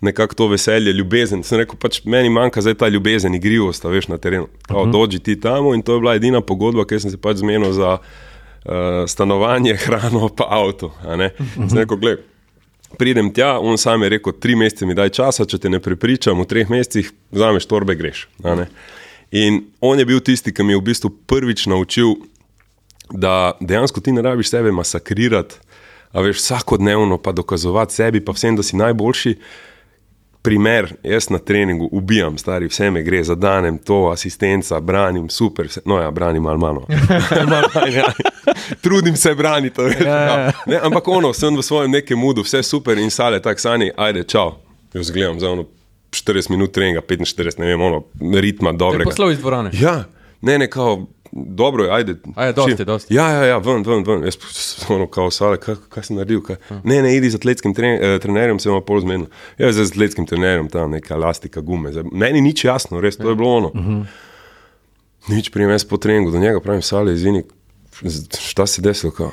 [0.00, 1.42] nekako to veselje, ljubezen.
[1.42, 4.48] Sem rekel, pač meni manjka zdaj ta ljubezen, igrivost, veš na terenu.
[4.68, 4.92] Uh -huh.
[4.92, 7.98] Dođi ti tamo in to je bila edina pogodba, ker sem se pač zmenil za
[7.98, 8.72] uh,
[9.06, 10.92] stanovanje, hrano, pa avto.
[11.68, 12.35] Sem rekel, gledaj.
[12.94, 16.38] Pridem tja, on sam je rekel, tri mesece mi daj časa, če te ne prepričam,
[16.40, 18.28] v treh mesecih vzameš torbe, greš.
[19.34, 22.14] In on je bil tisti, ki mi je v bistvu prvič naučil,
[23.10, 25.58] da dejansko ti ne rabiš sebe masakrirati,
[26.14, 29.34] a veš vsakodnevno pa dokazovati sebi, pa vsem, da si najboljši.
[30.46, 35.80] Primer, jaz na treningu ubijam, stari, vse me gre, zadanem to, asistenca, branim, super, vse,
[35.84, 36.86] no ja, branim malo malo.
[37.96, 38.12] ja.
[38.80, 40.52] Trudim se braniti, Ja, ja, ja.
[40.66, 44.22] Ne, ampak ono, sem v svojem nekem mudu, vse super in sale, tak sani, ajde,
[44.22, 44.54] čau.
[44.94, 45.64] Jaz gledam za ono
[46.10, 48.04] 40 minut treninga, 45, ne vem, ono,
[48.40, 49.10] ritma dobrega.
[49.10, 49.70] Poslov iz dvorane.
[49.74, 50.04] Ja,
[50.40, 51.06] ne, ne, kao,
[51.46, 52.14] dobro je, ajde.
[52.34, 53.14] A je, dosti, čim- dosti.
[53.14, 54.24] Ja, ja, ja, ven, ven, ven.
[54.24, 56.42] Jaz sem ono, kao, sale, kaj, kaj si naredil?
[56.42, 56.56] Kaj?
[56.84, 59.26] Ne, ne, idi z atletskim tre, eh, trenerjem, se ima pol zmenil.
[59.58, 61.92] Ja, z atletskim trenerjem, tam neka elastika, gume.
[61.92, 63.72] Zdaj, meni nič jasno, res, to je bilo ono.
[65.28, 67.42] Nič prijem jaz po treningu, do njega pravim, sale, izvini,
[68.38, 69.32] šta se desilo, kao?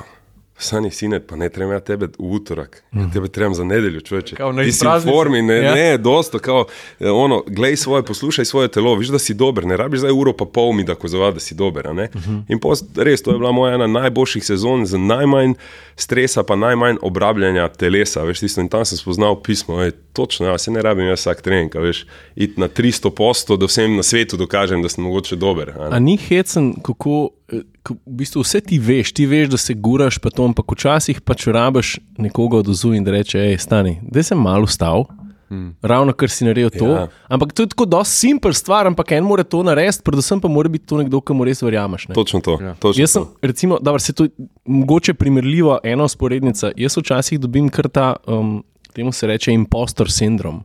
[0.56, 4.36] Sani, sine, pa ne trebam ja tebe v utorak, ja tebe trebam za nedeljo, človeče.
[4.36, 5.12] Kao na Ti si v izpraznice.
[5.12, 5.74] formi, ne, Ja.
[5.74, 6.66] ne, dosto, kao,
[7.00, 10.32] eh, ono, glej svoje, poslušaj svoje telo, viš, da si dober, ne rabiš zdaj uro
[10.32, 11.86] pa pol mi dokazovati, da si dober.
[11.88, 12.08] a ne.
[12.14, 12.42] Uh -huh.
[12.48, 15.52] In pos, res, to je bila moja ena najboljših sezon z najmanj
[15.96, 20.58] stresa, pa najmanj obrabljanja telesa, veš, tisto in tam sem spoznal pismo, ej, točno, ja,
[20.58, 24.36] se ne rabim jaz vsak trening, veš, iti na 300 posto, da vsem na svetu
[24.36, 25.70] dokažem, da sem mogoče dober.
[25.70, 25.96] a ne.
[25.96, 27.62] A ni hecen, kako ko, v
[28.06, 31.98] bistvu vse ti veš, ti veš, da se guraš, pa to, ampak včasih pač rabiš
[32.18, 35.04] nekoga od ozu in da reče, hej, stani, da sem malo stal.
[35.52, 35.74] Hmm.
[35.82, 36.88] Ravno kar si naredil to.
[36.88, 37.08] Ja.
[37.28, 40.72] Ampak to je tako dosti simpel stvar, ampak en mora to narediti, predvsem pa mora
[40.72, 42.08] biti to nekdo, ki mu res verjameš.
[42.08, 42.16] Ne?
[42.16, 42.56] Točno to.
[42.62, 42.72] Ja.
[42.80, 43.36] Točno Jaz sem, to.
[43.42, 44.26] recimo, da se to
[44.64, 46.72] mogoče primerljivo, ena usporednica.
[46.76, 48.62] Jaz včasih dobim kar ta, um,
[48.96, 50.64] temu se reče, impostor sindrom.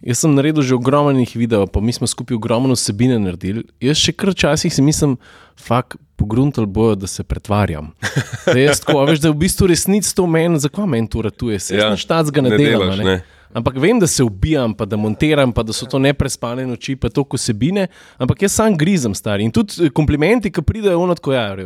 [0.00, 3.64] Jaz sem naredil že ogromno njih videov, pa mi smo skupaj ogromno vsebine naredili.
[3.80, 5.16] Jaz še kar včasih si mislim,
[5.58, 7.90] fakt, pogruntali bojo, da se pretvarjam.
[8.46, 11.22] Da, jaz tako, a veš, da je v bistvu resnic to meni, zakaj meni to
[11.22, 12.86] ratuje, se Ja, štac ga ne, ne delam.
[12.86, 13.10] delaš, a Ne?
[13.10, 13.37] ne.
[13.50, 17.08] Ampak vem, da se ubijam, pa da montiram, pa da so to neprespane noči, pa
[17.08, 17.86] to kosebine.
[18.16, 19.44] Ampak jaz sam grizem, stari.
[19.44, 21.56] In tudi eh, komplimenti, ki pridejo ono, ko ja,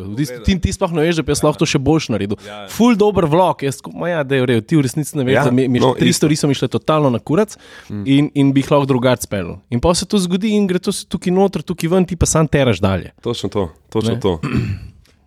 [0.45, 2.39] ti, ti, sploh ne veš, da bi jaz lahko to še boljš naredil.
[2.41, 2.69] Ja, ja.
[2.69, 5.35] Ful dober vlog, jaz ko- ma ja, da je rejo, ti v resnici ne veš,
[5.35, 6.21] Ja, da mi, mi no, no, tri isto.
[6.21, 7.59] stvari so mi šle totalno na kurac
[7.91, 9.57] in, in bi jih lahko drugače spel.
[9.69, 12.47] In pa se to zgodi in gre to tukaj noter, tukaj ven, ti pa sam
[12.47, 13.11] teraš dalje.
[13.21, 14.21] Točno to, točno Ne.
[14.21, 14.39] to.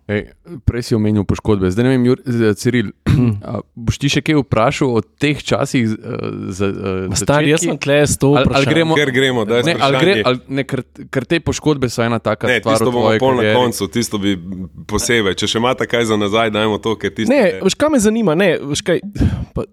[0.06, 0.20] Ej,
[0.62, 1.66] prej si omenil poškodbe.
[1.66, 2.20] Zdaj ne vem, Jur,
[2.54, 2.92] Ciril,
[3.76, 5.82] boš ti še kaj vprašal o teh časih?
[5.90, 5.96] Uh,
[6.48, 9.64] za, uh, Stari, jaz sem tle s to Ali- ali gremo- Ker gremo, da je
[9.64, 12.78] Ne, ali gre, ali, ne, ker, ker te poškodbe so ena taka Ne, stvar.
[12.78, 13.56] tisto bomo pol na karieri.
[13.56, 14.38] koncu, tisto bi
[14.86, 15.34] posebej.
[15.34, 17.26] Če še imate kaj za nazaj, dajmo to, ker tisto.
[17.28, 18.34] Ne, veš, kaj me zanima?
[18.36, 19.02] Ne, veš, kaj,
[19.52, 19.66] pa,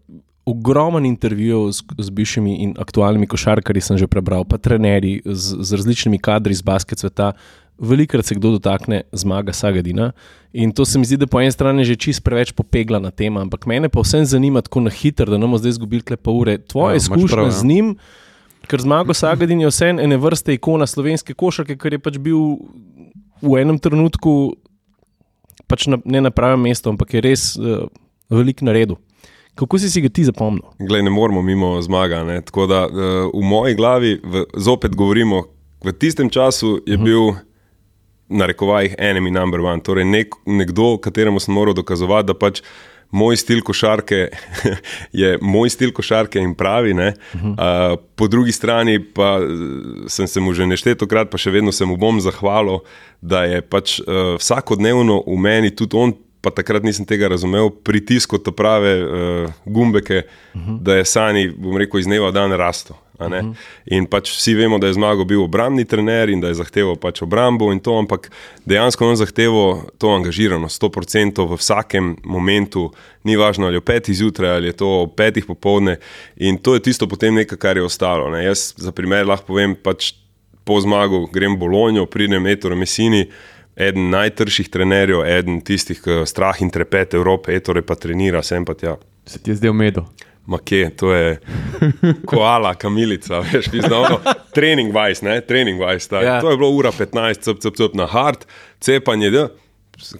[0.45, 5.69] ogromen intervjujev z, z bivšimi in aktualnimi košarkarji sem že prebral, pa trenerji z, z
[5.73, 7.31] različnimi kadri iz basket sveta.
[7.77, 10.11] Velikrat se kdo dotakne zmaga Sagadina
[10.53, 13.41] in to se mi zdi, da po eni strani že čist preveč popegla na tema,
[13.41, 16.43] ampak mene pa vsem zanima tako na hitro, da ne bomo zdaj izgubili kle pol
[16.43, 16.57] ure.
[16.57, 17.51] Tvoje Ja, izkušnje prav, ja.
[17.51, 17.95] z njim,
[18.69, 22.61] ker zmago Sagadin je vse ene vrste ikona slovenske košarke, ker je pač bil
[23.41, 24.53] v enem trenutku
[25.67, 27.87] pač na, ne na pravem mestu, ampak je res uh,
[28.29, 28.99] velik na redu.
[29.57, 30.65] Kako si si ga ti zapomnil?
[30.81, 32.23] Glej, ne moramo mimo zmaga.
[32.25, 32.41] Ne?
[32.41, 35.43] Tako da uh, v moji glavi, v, zopet govorimo,
[35.85, 37.35] v tistem času je bil,
[38.29, 39.83] na rekovajih, enemy number one.
[39.83, 42.61] Torej nek, nekdo, kateremu sem moral dokazovati, da pač
[43.13, 44.27] moj stil košarke
[45.21, 46.93] je moj stil košarke in pravi.
[46.93, 49.37] Uh, po drugi strani pa
[50.07, 52.81] sem se mu že neštetokrat, pa še vedno se mu bom zahvalil,
[53.21, 58.35] da je pač uh, vsakodnevno v meni tudi on pa takrat nisem tega razumel, pritisko
[58.43, 60.79] te prave uh, gumbeke, uh -huh.
[60.83, 62.97] da je Sani, bom rekel, iz dneva v dan rasto.
[63.19, 63.55] Uh -huh.
[63.85, 67.21] In pač vsi vemo, da je zmagal bil obrambni trener in da je zahteval pač
[67.21, 68.31] obrambo in to, ampak
[68.65, 72.91] dejansko on zahteval to angažiranost, 100% v vsakem momentu,
[73.23, 75.97] ni važno ali je petih zjutraj ali je to ob petih popovdne.
[76.35, 78.29] In to je tisto potem nekaj, kar je ostalo.
[78.29, 78.43] Ne.
[78.43, 80.13] Jaz za primer lahko povem, pač
[80.63, 83.27] po zmagu grem v Bologno, pridem Ettore Messini,
[83.75, 88.73] eden najtrših trenerjev, eden tistih, ki strah in trepet Evrope, Ettore pa trenira, sem pa
[88.73, 88.97] tja.
[89.25, 89.73] Se ti je zdaj
[90.47, 90.51] umedo.
[90.51, 91.39] Makje, to je
[92.29, 94.19] koala, kamilica, veš, piznovno.
[94.53, 96.15] Trening vice, ne, trening vice.
[96.15, 96.41] Ja.
[96.41, 98.45] To je bilo ura 15, cep, cep, cep na hard,
[98.79, 99.49] cepanje, da.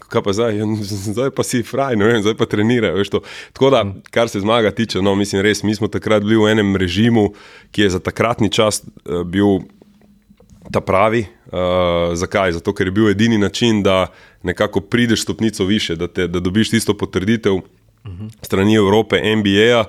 [0.10, 3.22] Kaj pa zdaj, Ja, zdaj pa si fraj, ne vem, zdaj pa to.
[3.54, 6.76] Tako da, kar se zmaga tiče, no, mislim res, mi smo takrat bili v enem
[6.76, 7.34] režimu,
[7.72, 9.66] ki je za takratni čas uh, bil
[10.72, 11.26] ta pravi.
[11.54, 12.52] Uh, zakaj?
[12.52, 14.08] Zato, ker je bil edini način, da
[14.44, 17.60] nekako prideš stopnico više, da, te, da dobiš tisto potrditev
[18.42, 19.86] strani Evrope, NBA-ja.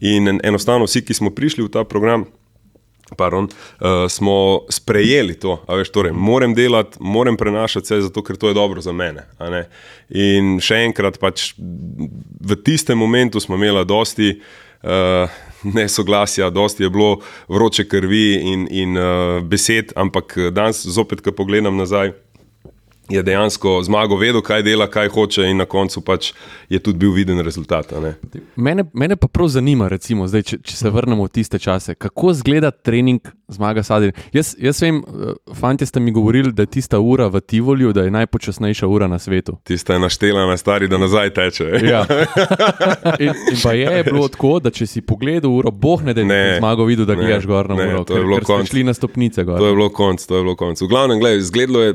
[0.00, 2.26] In en, enostavno vsi, ki smo prišli v ta program.
[3.16, 8.50] Pardon, uh, smo sprejeli to, veš, torej, moram delati, moram prenašati vse, zato ker to
[8.50, 9.24] je dobro za mene.
[10.12, 15.24] In še enkrat, pač, v tistem momentu smo imeli dosti uh,
[15.78, 21.80] nesoglasja, dosti je bilo vroče krvi in, in uh, besed, ampak danes, zopet, ko pogledam
[21.80, 22.12] nazaj,
[23.08, 26.32] je dejansko zmago vedel, kaj dela, kaj hoče, in na koncu pač
[26.68, 27.92] je tudi bil viden rezultat.
[28.56, 32.32] Mene, mene pa prav zanima, recimo, zdaj, če, če se vrnemo v tiste čase, kako
[32.36, 34.12] izgleda trening zmaga sadin.
[34.32, 38.04] Jaz, jaz vem, eh, fanti ste mi govorili, da je tista ura v Tivolju, da
[38.04, 39.56] je najpočasnejša ura na svetu.
[39.64, 41.70] Tista je naštela na stari, da nazaj teče.
[41.82, 42.04] Ja.
[43.18, 46.58] In, in pa je bilo tako, da če si pogledal uro, boh ne da je
[46.58, 48.70] zmago videl, da ne, gledaš gor na ne, uro, to je ker, ker konec.
[48.70, 49.58] šli na stopnice gor.
[49.58, 50.82] To je bilo konc, to je bilo konc.
[50.82, 51.94] V glavnem, gledaj, izgledalo je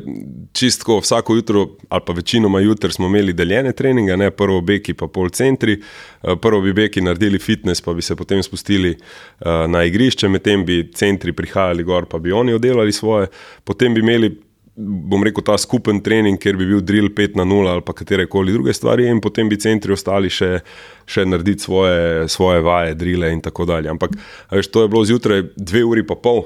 [0.54, 5.08] čistko vsako jutro, ali pa večinoma jutr smo imeli deljene treninge, ne prvo beki, pa
[5.08, 5.78] pol centri.
[6.24, 10.66] Eh, Prvo bi beki naredili fitness, pa bi se potem spustili uh, na igrišče, medtem
[10.66, 13.28] bi centri prihajali gor, pa bi oni oddelali svoje.
[13.64, 14.32] Potem bi imeli,
[14.76, 18.26] bom rekel, ta skupen trening, kjer bi bil drill 5 na 0 ali pa katere
[18.28, 20.60] koli druge stvari, in potem bi centri ostali še,
[21.06, 23.92] še narediti svoje, svoje vaje, drille in tako dalje.
[23.92, 24.16] Ampak
[24.52, 26.46] veš, to je bilo zjutraj dve uri pa pol,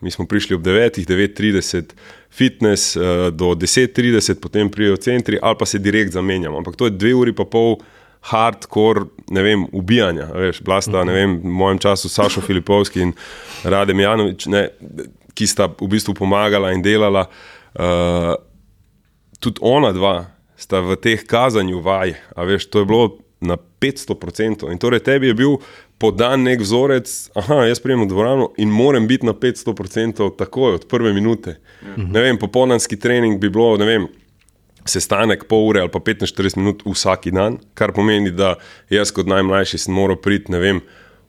[0.00, 1.96] mi smo prišli ob 9, 9:30
[2.36, 6.58] fitness uh, do 10:30, potem pridejo centri ali pa se direkt zamenjamo.
[6.58, 7.78] Ampak to je dve uri pa pol.
[8.26, 10.24] Hardcore, ne vem, ubijanja.
[10.34, 13.12] Veš, blasta, ne vem, v mojem času Sašo Filipovski in
[13.62, 14.64] Radem Janovič, ne,
[15.36, 17.28] ki sta v bistvu pomagala in delala.
[17.70, 18.34] Uh,
[19.38, 20.24] tudi ona dva
[20.58, 23.06] sta v teh kazanju vaj, a veš, to je bilo
[23.40, 24.72] na 500%.
[24.72, 25.58] In torej tebi je bil
[25.98, 30.86] podan nek vzorec, aha, jaz prijem v dvorano in moram biti na 500% takoj, od
[30.88, 31.56] prve minute.
[31.82, 32.12] Mhm.
[32.12, 34.08] Ne vem, popolnanski trening bi bilo, ne vem.
[34.86, 38.54] Sestanek pol ure ali pa 15-40 minut vsak dan, kar pomeni, da
[38.90, 40.80] jaz kot najmlajši sem moral priti, ne vem,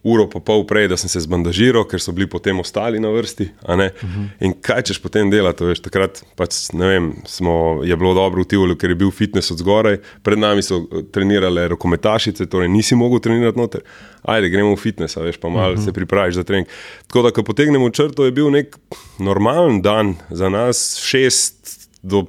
[0.08, 3.50] uro pa pol prej, da sem se zbandažiral, ker so bili potem ostali na vrsti.
[3.64, 4.28] Uh -huh.
[4.40, 5.64] In kaj češ potem delati?
[5.64, 9.58] Veš, takrat pač, vem, smo, je bilo dobro v Tivoli, ker je bil fitness od
[9.58, 13.82] zgoraj, pred nami so eh, trenirale rokometašice, torej nisi mogel trenirati noter.
[14.24, 15.86] Ajde, gremo v fitness, veš, pa malo uh -huh.
[15.86, 16.68] se pripraviš za trening.
[17.08, 18.78] Tako da, ko potegnemo črto, je bil nek
[19.20, 22.26] normalen dan za nas, šest do.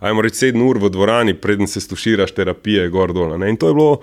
[0.00, 3.44] Ajmo reči, sedem ur v dvorani, preden se stuširaš terapije, gor dol.
[3.44, 4.00] In to je bilo,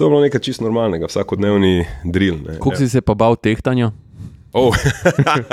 [0.00, 2.38] To je bilo nekaj čisto normalnega, vsakodnevni drill.
[2.56, 3.90] Kako si se pa bal tehtanja?
[4.52, 4.72] Oh.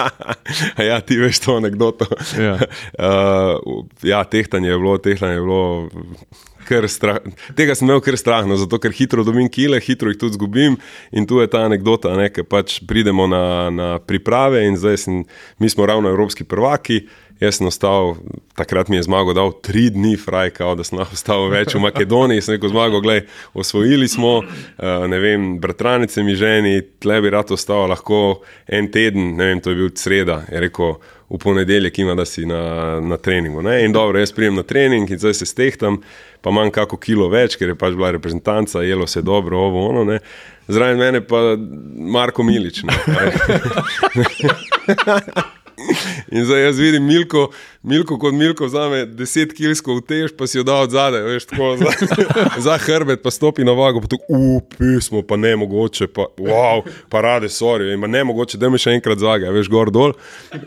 [0.90, 2.08] ja, ti veš to anegdoto.
[2.40, 2.56] Ja.
[2.98, 5.90] Uh, ja, tehtanje je bilo, tehtanje je bilo.
[7.56, 10.76] Tega sem imel kar strah, zato ker hitro dobim kile, hitro jih tudi zgubim.
[11.12, 15.22] In tu je ta anekdota, da pač pridemo na, na priprave, in zdaj sem,
[15.60, 17.06] mi smo ravno evropski prvaki.
[17.40, 18.16] Jaz sem ostal,
[18.58, 21.84] takrat mi je zmago dal tri dni, fraj, kao, da sem lahko ostal več v
[21.84, 27.34] Makedoniji, sem rekel zmago, gledaj, osvojili smo, uh, ne vem, bratranice mi ženi, tle bi
[27.34, 30.96] rad ostal lahko en teden, ne vem, to je bil sreda, je rekel,
[31.30, 32.62] v ponedeljek ima, da si na,
[33.04, 33.62] na treningu.
[33.62, 33.82] Ne?
[33.86, 36.00] In dobro, jaz prijem na trening in zdaj se stehtam,
[36.42, 40.06] pa manj kako kilo več, ker je pač bila reprezentanca, jelo se dobro, ovo, ono,
[40.08, 40.22] ne.
[40.68, 41.42] Zraven mene pa
[42.16, 42.82] Marko Milič.
[46.32, 47.52] In zdaj jaz vidim Milko,
[47.88, 51.46] Milko kot Milko, vzame 10 kilsko v tež, pa si jo da od zadaj, veš,
[51.48, 51.92] tako za,
[52.66, 57.22] za hrbet, pa stopi na vago, pa tu upismo, pa ne mogoče, pa wow, pa
[57.24, 60.18] rade sorijo, in ne mogoče, da mi še enkrat zaga, veš, gor dol.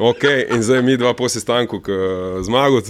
[0.01, 1.83] Ok, in zdaj mi dva po sestanku,
[2.47, 2.81] zmago,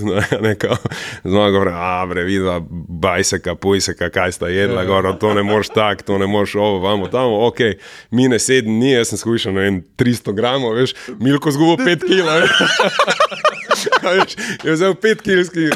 [0.46, 0.78] neka,
[1.24, 2.60] zmago, a bre, vidva,
[3.02, 7.10] bajseka, pojseka, kaj sta jedla, gor, to ne moreš tak, to ne moreš ovo, vamo
[7.10, 7.66] tam, ok,
[8.14, 12.06] mine sedem dni, jaz sem skušal na en 300 gramov, veš, Milko zgubo 5
[14.00, 14.26] kila.
[14.64, 15.74] Je vzel pet kilskih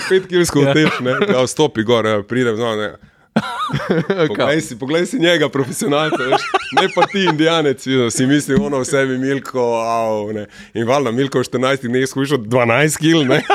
[0.71, 2.95] vtež, ne, da stopi gor, ja, pridem znova.
[4.29, 6.43] Poglej si, poglej si njega, profesionalca, veš,
[6.79, 10.47] ne pa ti, indijanec, si misli, ono v sebi, Milko, au, ne.
[10.75, 13.43] In valjda, Milko v 14 dneh skušal 12 kil, ne.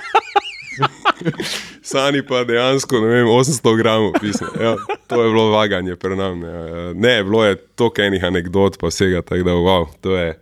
[1.90, 4.20] Sani pa dejansko, ne vem, 800 gramov,
[4.60, 4.76] ja,
[5.08, 6.44] to je bilo vaganje pri nam.
[6.44, 10.36] Ne, ne bilo je toliko enih anegdot, pa vsega, tako da, wow, to je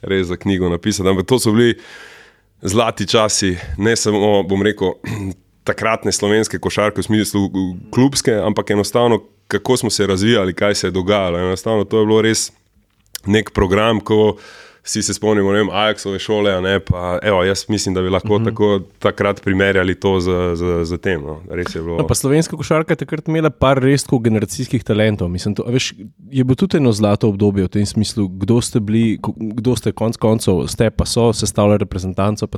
[0.00, 1.08] res za knjigo napisati.
[1.08, 1.76] Ampak to so bili
[2.62, 4.94] zlati časi, ne samo, bom rekel,
[5.68, 7.50] takratne slovenske košarke, v smislu
[7.90, 11.38] klubske, ampak enostavno, kako smo se razvijali, kaj se je dogajalo.
[11.38, 12.50] Enostavno, to je bilo res
[13.26, 14.36] nek program, ko
[14.88, 16.54] vsi se spomnimo, ne vem, Ajaxove šole.
[16.64, 18.48] Ne, pa, evo, jaz mislim, da bi lahko uh mhm.
[18.48, 18.50] -huh.
[18.50, 21.22] tako takrat primerjali to z, z, z tem.
[21.22, 21.40] No.
[21.98, 25.28] No, pa slovenska košarka je takrat imela par res generacijskih talentov.
[25.28, 25.94] Mislim, to, veš,
[26.30, 30.16] je bilo tudi eno zlato obdobje v tem smislu, kdo ste bili, kdo ste konc
[30.16, 32.48] koncev, ste pa so sestavljali reprezentanco.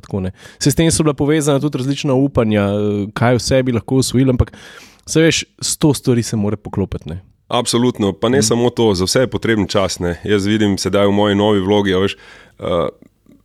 [0.59, 2.69] Se s tem so bila povezana tudi različna upanja,
[3.15, 4.53] kaj vse bi lahko usvojili, ampak
[5.07, 7.09] se veš, sto stvari se more poklopiti.
[7.09, 7.30] Ne.
[7.51, 8.47] Absolutno, pa ne mm.
[8.47, 9.99] samo to, za vse je potreben čas.
[9.99, 10.21] Ne.
[10.25, 12.87] Jaz vidim sedaj v moji novi vlogi, veš, uh,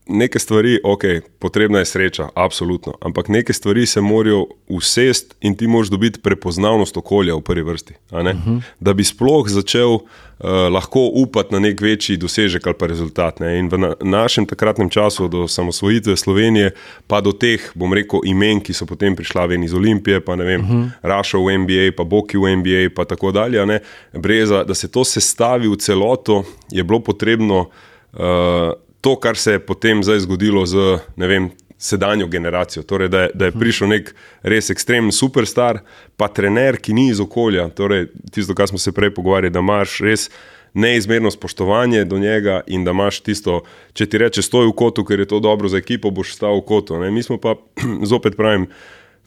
[0.07, 1.03] neke stvari, ok,
[1.39, 6.97] potrebna je sreča, absolutno, ampak neke stvari se morajo usest in ti moraš dobiti prepoznavnost
[6.97, 7.93] okolja v prvi vrsti.
[8.11, 8.27] Uh mhm.
[8.27, 8.61] -huh.
[8.79, 10.01] Da bi sploh začel uh,
[10.71, 13.39] lahko upati na nek večji dosežek ali pa rezultat.
[13.39, 13.59] Ne?
[13.59, 16.71] In v na našem takratnem času, do samosvojitve Slovenije,
[17.07, 20.43] pa do teh, bom rekel, imen, ki so potem prišla ven iz Olimpije, pa ne
[20.43, 20.89] vem, uh -huh.
[21.01, 23.79] Raša v NBA, pa Boki v NBA, pa tako dalje,
[24.13, 27.69] Breza, da se to sestavi v celoto, je bilo potrebno.
[28.13, 32.83] Uh, to, kar se je potem zgodilo z vem, sedanjo generacijo.
[32.83, 34.09] Torej, da, je, da je prišel nek
[34.41, 35.83] res ekstremen superstar,
[36.17, 37.67] pa trener, ki ni iz okolja.
[37.69, 40.29] Torej, tisto, kar smo se prej pogovarjali, da imaš res
[40.73, 43.61] neizmerno spoštovanje do njega in da imaš tisto,
[43.93, 46.65] če ti reče, stoj v kotu, ker je to dobro za ekipo, boš stal v
[46.65, 46.97] kotu.
[47.03, 47.11] Ne?
[47.13, 47.53] Mi smo pa
[48.11, 48.65] zopet pravim.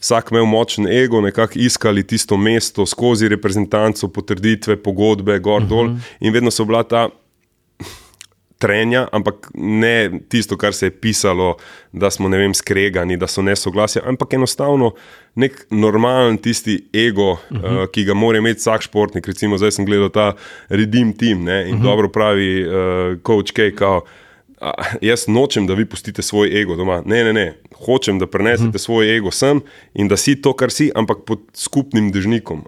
[0.03, 5.93] Vsak imel močen ego, nekako iskali tisto mesto skozi reprezentanco, potrditve, pogodbe, gor dol, uh
[5.93, 6.13] -huh.
[6.21, 7.09] in vedno so bila ta
[8.59, 11.57] trenja, ampak ne tisto, kar se je pisalo,
[11.93, 14.93] da smo ne vem, skregani, da so nesoglasja, ampak enostavno
[15.39, 17.83] nek normalen tisti ego, uh -huh.
[17.83, 19.27] uh, ki ga mora imeti vsak športnik.
[19.27, 20.33] Recimo, zdaj sem gledal ta
[20.69, 21.85] Redim Team ne, in uh -huh.
[21.85, 22.73] dobro pravi uh,
[23.27, 23.71] Coach K.
[23.75, 24.03] Kao,
[24.61, 27.03] a, jaz nočem, da vi pustite svoj ego doma.
[27.07, 27.55] Ne, ne, ne.
[27.87, 28.79] Hočem, da prenesete uh -huh.
[28.79, 29.61] svoj ego sem
[29.95, 32.65] in da si to, kar si, ampak pod skupnim držnikom.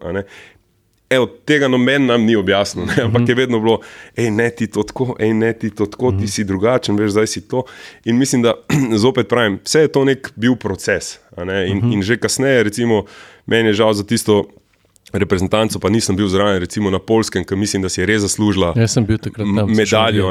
[1.11, 2.94] Evo, tega noben nam ni objasnil, ne?
[3.03, 3.81] ampak je vedno bilo,
[4.14, 7.27] hej, ne ti to tako, hej, ne ti to tako, ti si drugačen, veš, zdaj
[7.27, 7.64] si to.
[8.05, 8.55] In mislim, da
[9.05, 11.18] zopet pravim, vse je to nek bil proces.
[11.66, 13.05] In, in že kasneje, recimo,
[13.46, 14.44] meni je žal za tisto.
[15.11, 18.70] Reprezentanco pa nisem bil zraven, recimo na Polskem, ki mislim, da si je res zaslužila
[19.66, 20.31] medaljo.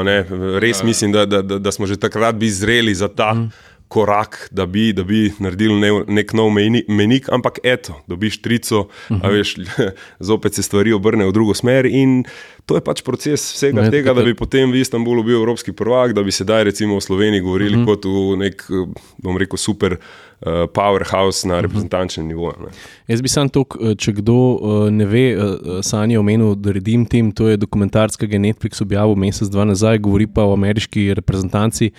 [0.56, 0.86] Res ja.
[0.86, 4.66] mislim, da, da, da, da smo že takrat bili zreli za ta mm korak, da
[4.66, 9.20] bi, da bi naredil ne, nek nov meni- menik, ampak eto, dobiš trico, uh -huh.
[9.26, 9.56] a veš,
[10.30, 12.24] zopet se stvari obrnejo v drugo smer in
[12.66, 16.12] to je pač proces vsega Ne, tega, da bi potem v Istanbulu bil evropski prvak,
[16.14, 17.86] da bi sedaj recimo v Sloveniji govorili uh -huh.
[17.86, 22.54] kot v nek, eh, bom rekel, super uh, powerhouse na reprezentančnem nivoju.
[22.60, 22.70] Ne.
[23.08, 23.64] Jaz bi sam to,
[23.98, 28.26] če kdo uh, ne ve, uh, Sanje omenil, da redim tim, to je dokumentarc, ki
[28.26, 31.90] ga je Netflix objavil mesec, dva nazaj, govori pa o ameriški reprezentanci.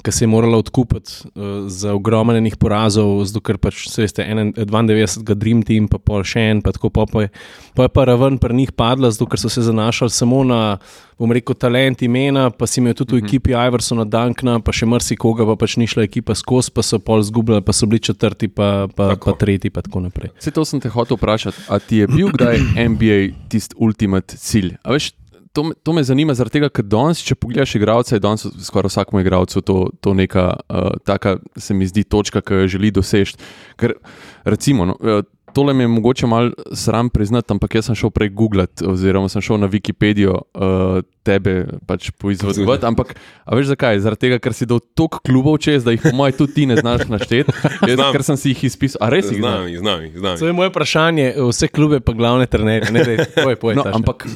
[0.00, 5.34] Ki se je morala odkupiti uh, za ogromnenih porazov, zato ker pač se veste, 92,
[5.34, 6.88] Dream Team, pa pol še en, pa tako
[7.20, 7.28] je,
[7.76, 10.78] pa je pa raven pri njih padla, zato ker so se zanašali samo na,
[11.20, 15.44] bom rekel, talent imena, pa si imel tudi v ekipi Iversona, Dunkna, pa še marsikoga,
[15.52, 18.88] pa pač ni šla ekipa skozi, pa so pol zgubljali, pa so bili četrti, pa,
[18.88, 20.32] pa, pa tretji, pa tako naprej.
[20.40, 21.68] Vse to sem te hotel vprašati.
[21.68, 23.20] A ti je bil kdaj NBA
[23.52, 24.78] tisti ultimate cilj?
[24.80, 25.12] A veš,
[25.52, 29.22] to, to me zanima, zaradi tega, ker danes, če pogledaš igralce, je danes skoraj vsakemu
[29.24, 33.38] igralcu to, to neka uh, taka, se mi zdi, točka, ki jo želi doseči.
[33.80, 33.96] Ker
[34.44, 34.86] recimo.
[34.86, 38.84] No, eh, Tole mi je mogoče malo sram priznati, ampak jaz sem šel prej googlati,
[38.84, 42.86] oziroma sem šel na Wikipedijo uh, tebe pač poizvedovati.
[42.86, 44.00] Ampak, a veš zakaj?
[44.00, 46.76] Zaradi tega, ker si dal toliko klubov čez, da jih po mojem tudi ti ne
[46.76, 47.52] znaš našteti.
[47.88, 48.12] Jaz, Znam.
[48.12, 48.98] ker sem si jih izpisal.
[49.00, 49.58] A res jih Z znaš?
[49.58, 50.38] nami, z nami, z nami.
[50.38, 52.88] To je moje vprašanje, vse klube pa glavne trenerje.
[52.90, 54.26] Ne, dej, poj, poj, No, ampak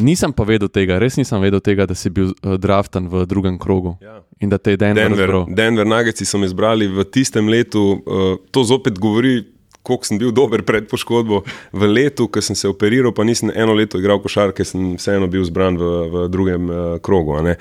[0.00, 3.58] nisem pa vedel tega, res nisem vedel tega, da si bil uh, draftan v drugem
[3.58, 4.22] krogu Ja.
[4.40, 5.44] in da te je Denver, Denver, izbral.
[5.50, 8.00] Denver Nuggets so me izbrali v tistem letu.
[8.00, 9.44] Uh, to zopet govori,
[9.82, 11.42] koliko sem bil dober pred poškodbo.
[11.72, 15.44] V letu, ko sem se operiral, pa nisem eno leto igral košarke, sem vseeno bil
[15.48, 17.38] zbran v, v drugem uh, krogu.
[17.40, 17.54] Uh,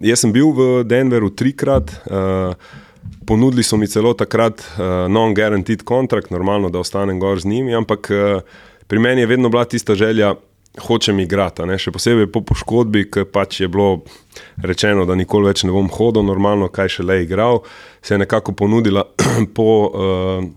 [0.00, 1.92] jaz sem bil v Denveru trikrat.
[2.06, 2.56] Uh,
[3.26, 8.10] Ponudili so mi celo takrat uh, non-guaranteed kontrakt, normalno, da ostanem gor z njimi, ampak
[8.10, 10.34] uh, pri meni je vedno bila tista želja,
[10.80, 11.66] hočem igrati.
[11.78, 14.02] Še posebej po poškodbi, ki pač je bilo
[14.64, 17.62] rečeno, da nikoli več ne bom hodil, normalno, kaj še le igral,
[18.02, 19.06] se je nekako ponudila
[19.56, 19.70] po.
[19.92, 20.50] Uh,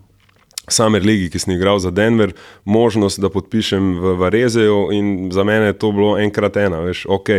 [0.67, 2.33] Summer League, ki sem igral za Denver,
[2.65, 7.29] možnost, da podpišem v Varezeju, in za mene je to bilo enkrat ena, veš, ok.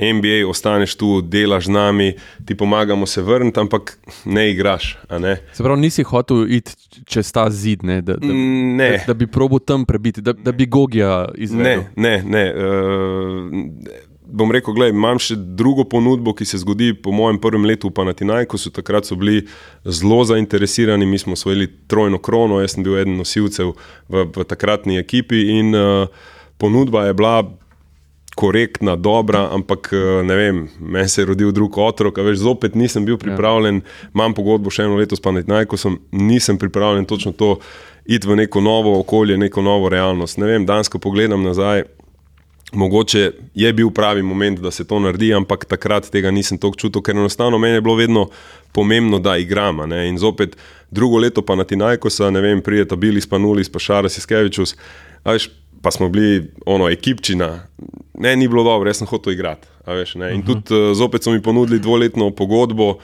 [0.00, 2.14] NBA, ostaneš tu, delaš z nami,
[2.46, 4.96] ti pomagamo se vrniti, ampak ne igraš.
[5.10, 5.36] Ne?
[5.52, 6.72] Se pravi, nisi hotel iti
[7.04, 8.90] čez ta zid, ne, da, da, Mm, ne.
[8.90, 11.82] da, da bi probo tam prebiti, da, da bi Gogija izvedel.
[11.96, 12.54] Ne, ne, ne.
[12.54, 13.52] Uh,
[14.32, 17.96] bom rekel, gledaj, imam še drugo ponudbo, ki se zgodi po mojem prvem letu v
[17.98, 18.72] Panatinajkosu.
[18.74, 19.44] Takrat so bili
[19.84, 23.74] zelo zainteresirani, mi smo osvojili trojno krono, jaz sem bil eden nosilcev
[24.08, 26.06] v, v takratni ekipi in uh,
[26.58, 27.40] ponudba je bila.
[28.40, 32.76] Korektna, dobra, ampak eh, ne vem, meni se je rodil drug otrok, a veš, zopet
[32.78, 33.82] nisem bil pripravljen,
[34.14, 37.56] imam pogodbo še eno leto s Panetnajkosom, nisem pripravljen točno to
[38.06, 40.38] iti v neko novo okolje, neko novo realnost.
[40.38, 41.84] Ne vem, danes, ko pogledam nazaj,
[42.72, 47.02] mogoče je bil pravi moment, da se to naredi, ampak takrat tega nisem tako čutil,
[47.02, 48.28] ker enostavno meni je bilo vedno
[48.72, 49.80] pomembno, da igram.
[49.80, 50.08] a ne.
[50.08, 50.56] In zopet
[50.90, 54.76] drugo leto pa na Tinajkosa, ne vem, prijeta Bilis, pa Nulis, pa Šaras, Iskevičus,
[55.24, 55.50] veš,
[55.82, 57.66] pa smo bili ono ekipčina.
[58.14, 59.68] Ne, ni bilo dobro, jaz sem hotel igrati.
[59.86, 60.34] Veš, ne.
[60.34, 62.98] in tudi uh, zopet so mi ponudili dvoletno pogodbo,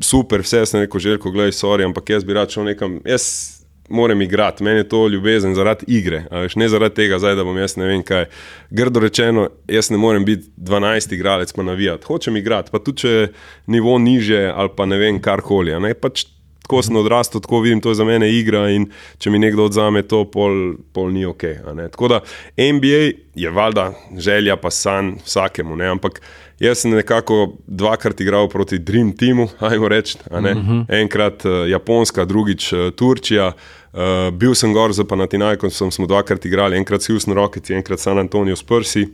[0.00, 3.00] super, vse sem rekel, željko, gledaj, sorry, ampak jaz bi rad šel nekam.
[3.04, 3.61] Jaz
[3.92, 7.58] moram igrati, meni je to ljubezen zaradi igre, veš, ne zaradi tega, zdaj, da bom
[7.58, 8.24] jaz ne vem kaj.
[8.70, 12.06] Grdo rečeno, jaz ne morem biti 12 igralec pa navijati.
[12.08, 13.26] Hočem igrati, pa tudi če
[13.66, 15.76] nivo niže ali pa ne vem karkoli.
[16.00, 16.24] Pač
[16.62, 18.86] tako sem odrastel, tako vidim, to je za mene igra in
[19.18, 21.44] če mi nekdo odzame to, pol, pol ni ok.
[21.92, 22.20] Tako da
[22.56, 23.02] NBA
[23.34, 25.90] je valjda želja pa san vsakemu, ne?
[25.92, 26.22] ampak
[26.62, 30.18] jaz sem nekako dvakrat igral proti Dream Teamu, ajmo reči.
[30.30, 30.54] a ne.
[30.88, 33.52] Enkrat uh, Japonska, drugič uh, Turčija.
[33.92, 38.18] Uh, bil sem gor za Panatinajkom, smo dvakrat igrali, enkrat s Houston Rockets, enkrat San
[38.18, 39.04] Antonijo Spursi.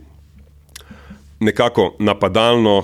[1.39, 2.83] Nekako napadalno,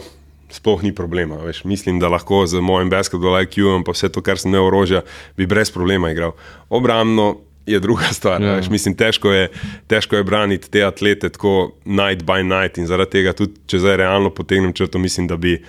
[0.52, 1.36] sploh ni problema.
[1.36, 1.64] Veš.
[1.64, 5.02] Mislim, da lahko z mojim basketball IQ-jem, pa vse to, kar sem imel orožja,
[5.38, 6.36] bi brez problema igral.
[6.70, 8.42] Obrambno je druga stvar.
[8.42, 8.60] Ja.
[8.60, 8.72] Yeah.
[8.72, 9.50] Mislim, težko je,
[9.88, 13.98] težko je braniti te atlete tako night by night in zaradi tega tudi, če zdaj
[13.98, 15.60] realno potegnem črto, mislim, da bi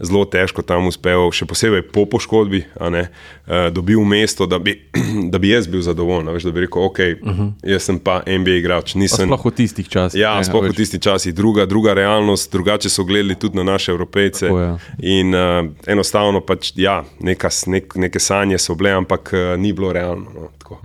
[0.00, 3.04] zelo težko tam uspel, še posebej po poškodbi, ne,
[3.46, 4.74] uh, dobil mesto, da bi,
[5.32, 7.50] da bi jaz bil zadovoljen, veš, da bi rekel, ok, uh -huh.
[7.74, 9.28] jaz sem pa NBA igrač, nisem.
[9.28, 10.20] Sploh v tistih časih.
[10.20, 10.76] Ja, ne, sploh v veš.
[10.76, 14.46] tistih časih, druga, druga realnost, drugače so gledali tudi na naše evropejce.
[14.46, 14.78] Tako, ja.
[14.98, 19.92] In uh, enostavno pač, ja, neka, nek, neke sanje so bile, ampak uh, ni bilo
[19.92, 20.30] realno.
[20.34, 20.80] No, tako.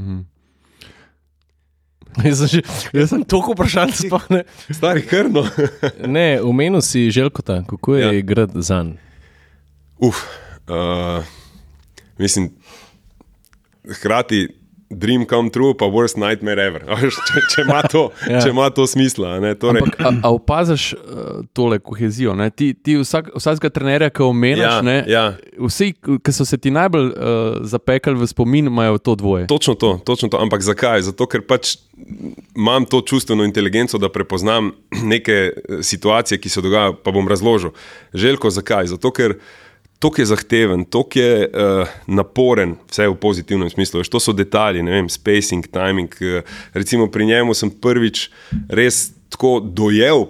[2.26, 2.62] Jaz sem, že,
[2.94, 4.44] jaz sem toliko vprašanj, sploh ne.
[4.70, 5.46] Stari krno.
[6.08, 8.12] Ne, omenil si Željkota, kako je Ja.
[8.14, 8.98] igrati za njim.
[9.98, 10.16] Uf,
[10.68, 11.24] uh,
[12.18, 12.52] mislim,
[13.90, 14.48] hkrati
[14.92, 16.82] dream come true, pa worst nightmare ever.
[17.28, 18.40] Če, če, ima to, Ja.
[18.42, 19.40] če ima to smisla.
[19.40, 21.00] ne, Torej, Ampak, a, a opaziš uh,
[21.54, 22.34] tole kohezijo?
[22.34, 22.50] Ne?
[22.50, 25.24] Ti, ti vsak, vsakega trenerja, ki omenjaš, Ja, ne, ja.
[25.60, 27.14] vsi, ki so se ti najbolj uh,
[27.64, 29.48] zapekali v spomin, imajo to dvoje.
[29.48, 30.38] Točno to, točno to.
[30.38, 31.02] Ampak zakaj?
[31.04, 31.78] Zato, ker pač
[32.56, 34.72] imam to čustveno inteligenco, da prepoznam
[35.06, 36.94] neke eh, situacije, ki se dogajajo.
[36.96, 37.72] Pa bom razložil.
[38.14, 38.88] Željko, zakaj?
[38.88, 39.38] Zato, ker
[40.00, 44.00] to je zahteven, to je uh, naporen, vse v pozitivnem smislu.
[44.00, 46.16] Veš, to so detalji, ne vem, spacing, timing.
[46.24, 46.44] Uh,
[46.74, 48.30] recimo pri njemu sem prvič
[48.70, 49.12] res.
[49.30, 50.24] Tako dojel,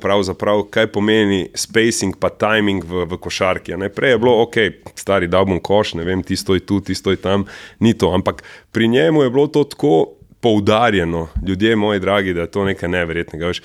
[0.72, 3.78] kaj pomeni spacing, pa timing v, v košarki.
[3.80, 3.88] Ne?
[3.88, 4.58] Prej je bilo, ok,
[4.92, 7.46] stari da bom koš, ne vem, ti stoj tu, ti stoj tam,
[7.80, 8.12] ni to.
[8.12, 8.44] Ampak
[8.76, 13.48] pri njemu je bilo to tako poudarjeno, ljudje moji dragi, da je to nekaj neverjetnega.
[13.48, 13.62] Veš.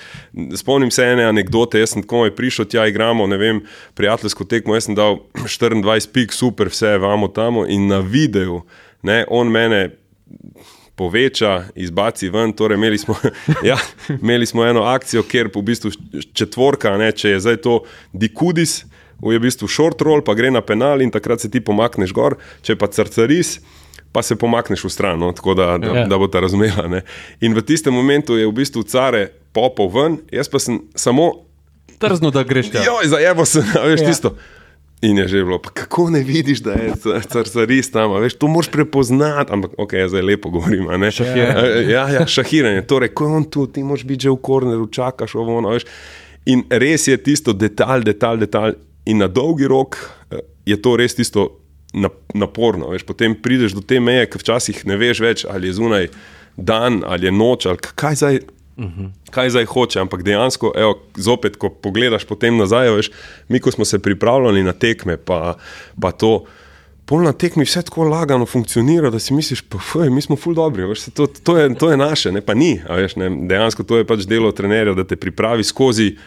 [0.55, 3.61] Spomnim se ene anekdote, jaz sem tako moj prišel tja, igramo, ne vem,
[3.93, 8.61] prijateljsko tekmo, jaz sem dal 24 pik, super, vse vamo tamo in na videu,
[9.03, 9.89] ne, on mene
[10.95, 12.53] poveča, izbaci ven.
[12.55, 13.15] Torej, imeli, smo,
[13.69, 13.77] ja,
[14.21, 15.91] imeli smo eno akcijo, kjer v bistvu
[16.33, 17.79] četvorka, ne, če je zdaj to
[18.13, 18.83] Dikudis,
[19.23, 22.37] je v bistvu short roll, pa gre na penal in takrat se ti pomakneš gor,
[22.63, 23.59] če pa crcaris.
[24.15, 26.07] Pa se pomakneš v stran, no, tako da, da, Ja.
[26.07, 26.87] da bo ta razumela.
[26.87, 27.01] Ne.
[27.41, 31.43] In v tistem momentu je v bistvu care popov ven, jaz pa sem samo
[31.95, 32.83] Trzno, da greš tja.
[32.83, 34.03] Joj, zajevo sem, a veš Ja.
[34.03, 34.09] ja.
[34.09, 34.29] tisto.
[35.01, 36.93] In je že bilo, pa kako ne vidiš, da je
[37.27, 41.11] carcaris tam, veš, to moraš prepoznati, ampak ok, jaz zdaj lepo govorim, ne.
[41.11, 41.91] Šahiranje.
[41.91, 45.35] Ja, ja, šahiranje, torej, ko je on tu, ti moraš biti že v korneru, čakaš
[45.35, 45.83] ovo, ono, veš.
[46.45, 48.79] In res je tisto detalj, detalj, detalj.
[49.05, 49.99] In na dolgi rok
[50.31, 51.64] eh, je to res tisto
[52.33, 52.89] naporno.
[52.93, 53.05] Veš.
[53.07, 56.09] Potem prideš do te meje, ki včasih ne veš več, ali je zunaj
[56.55, 58.43] dan, ali je noč, ali kaj zdaj.
[59.31, 63.09] Kaj zdaj hoče, ampak dejansko, evo, zopet, ko pogledaš potem nazaj, veš,
[63.47, 65.55] mi, ko smo se pripravljali na tekme, pa,
[65.95, 66.41] pa to,
[67.07, 70.57] pol na tekmi vse tako lagano funkcionira, da si misliš, pa fuj, mi smo ful
[70.57, 72.73] dobri, veš, to, to, je, to je naše, ne pa ni.
[72.83, 76.17] Veš, ne, dejansko to je pač delo trenerja, da te pripravi skozi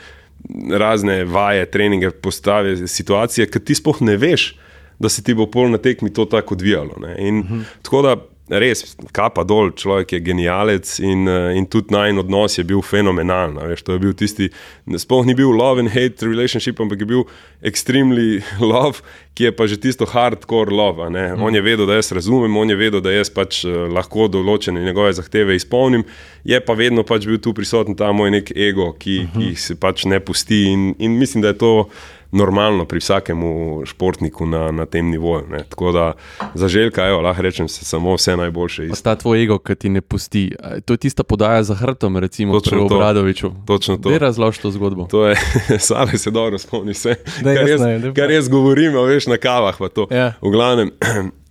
[0.72, 4.54] razne vaje, treninge, postave, situacije, ki ti sploh ne veš,
[4.98, 6.94] da se ti bo pol na tekmi to tako odvijalo.
[7.18, 7.64] In, uh -huh.
[7.82, 8.16] Tako da
[8.48, 8.82] res,
[9.12, 13.58] kapa dol, človek je genialec in, eh, in tudi najn odnos je bil fenomenalen.
[13.68, 14.48] Veš, to je bil tisti,
[14.96, 17.24] sploh ni bil love and hate relationship, ampak je bil
[17.62, 18.40] extremely
[18.72, 21.10] love, ki je pa že tisto hardcore love.
[21.10, 21.34] ne.
[21.34, 24.82] On je vedel, da jaz razumem, on je vedel, da jaz pač eh, lahko določene
[24.84, 26.04] njegove zahteve izpolnim,
[26.44, 29.52] je pa vedno pač bil tu prisoten ta moj nek ego, ki, uh -huh.
[29.52, 31.88] ki se pač ne pusti in, in mislim, da je to
[32.32, 35.46] normalno pri vsakemu športniku na, na tem nivoju.
[35.50, 35.64] Ne.
[35.68, 36.12] Tako da
[36.54, 38.86] za željka, evo, lahko rečem, se samo vse najboljše.
[38.86, 39.02] Iz...
[39.02, 40.52] Ta tvoj ego, ki ti ne pusti.
[40.84, 42.94] To je tista podaja za hrbtom, recimo Točno pri.
[42.94, 43.50] Obradoviču.
[43.66, 44.08] Točno to.
[44.08, 45.06] Dej razloži to zgodbo.
[45.10, 45.36] To je,
[45.88, 49.76] sale se dobro spomni vse, Daj, kar, jaz ne kar jaz govorim, veš na kavah.
[50.10, 50.32] Ja.
[50.40, 50.90] V glavnem,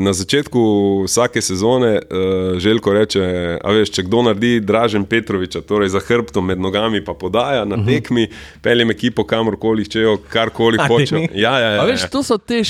[0.00, 0.60] na začetku
[1.04, 3.22] vsake sezone uh, Željko reče,
[3.64, 7.78] a veš, če kdo naredi Dražen Petroviča, torej za hrbtom med nogami, pa podaja na
[7.86, 8.28] tekmi,
[8.62, 11.16] peljem ekipo kamorkoli, če jo karkoli A, hoče.
[11.16, 11.28] ni?
[11.34, 12.08] Ja, ja, ja, A veš, ja.
[12.08, 12.60] to so te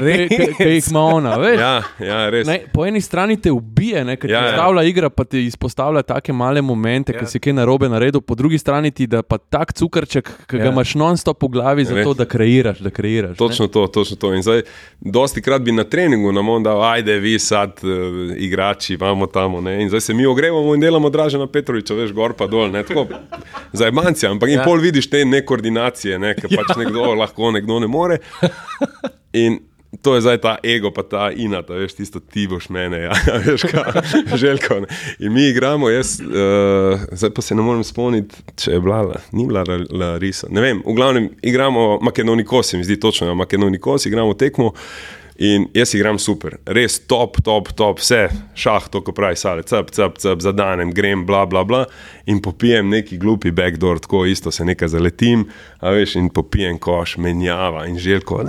[0.00, 0.30] res?
[0.56, 1.36] ki jih ima ona.
[1.36, 1.58] veš.
[1.60, 2.46] Ja, ja, res.
[2.46, 4.54] Ne, po eni strani te ubije, ker ti Ja, ja.
[4.84, 7.18] igra, pa ti izpostavlja take male momente, Ja.
[7.18, 10.64] ki si kaj narobe naredil, po drugi strani ti da pa tak cukrček, ki ga
[10.64, 10.70] Ja.
[10.70, 12.16] imaš non-stop v glavi, zato Res.
[12.16, 12.78] da kreiraš.
[12.78, 13.36] Da kreiraš ne.
[13.36, 14.34] Točno to, točno to.
[14.34, 14.62] In zdaj,
[15.00, 17.88] dosti krat bi na treningu nam on dal, ajde, vi sad, uh,
[18.36, 19.60] igrači, imamo tamo.
[19.60, 19.82] Ne?
[19.82, 23.06] In zdaj se mi ogrevamo in delamo Dražena Petroviča, veš, gor pa dol, ne tako.
[23.72, 24.52] Za emancija, ampak ja.
[24.52, 24.64] in Ja.
[24.64, 26.34] pol vidiš te nekoordinacije, ne?
[26.34, 28.18] ker pač nekdo lahko, nekdo ne more.
[29.32, 29.58] In
[30.02, 33.12] to je zdaj ta ego, pa ta inata, veš, tisto ti boš mene, ja,
[33.46, 33.84] veš, kaj,
[34.34, 34.80] željko.
[34.80, 34.86] Ne?
[35.18, 36.28] In mi igramo, jaz, uh,
[37.12, 40.46] zdaj pa se ne morem spomniti, če je bila, La- ni bila La- Larisa.
[40.50, 44.72] Ne vem, v glavnem igramo Makedonikos, se mi zdi točno, ja, Makedonikos, igramo tekmo.
[45.42, 49.88] In jaz igram super, res top, top, top, vse, šah, to, ko pravi, sale, cep,
[49.90, 51.80] cep, cep, zadanem, grem, bla, bla, bla.
[52.30, 55.48] In popijem neki glupi backdoor, tako isto se nekaj zaletim,
[55.82, 58.44] a veš, in popijem koš, menjava in željko.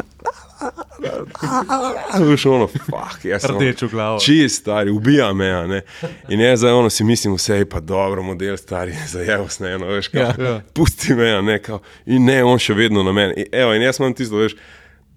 [2.20, 3.58] Veš, ono, fuck, jaz sem.
[3.58, 4.20] Rdečo glavo.
[4.22, 5.50] Čist, stari, ubija me.
[5.50, 5.82] a ne.
[6.30, 9.90] In jaz zdaj ono si mislim, vse je pa dobro, model, stari, zajevo sne, no,
[9.98, 10.36] veš, kao, Ja.
[10.46, 10.62] ja.
[10.74, 13.34] pusti me, a ne, kao, in ne, on še vedno na meni.
[13.38, 14.56] In, evo, in jaz imam tisto, veš,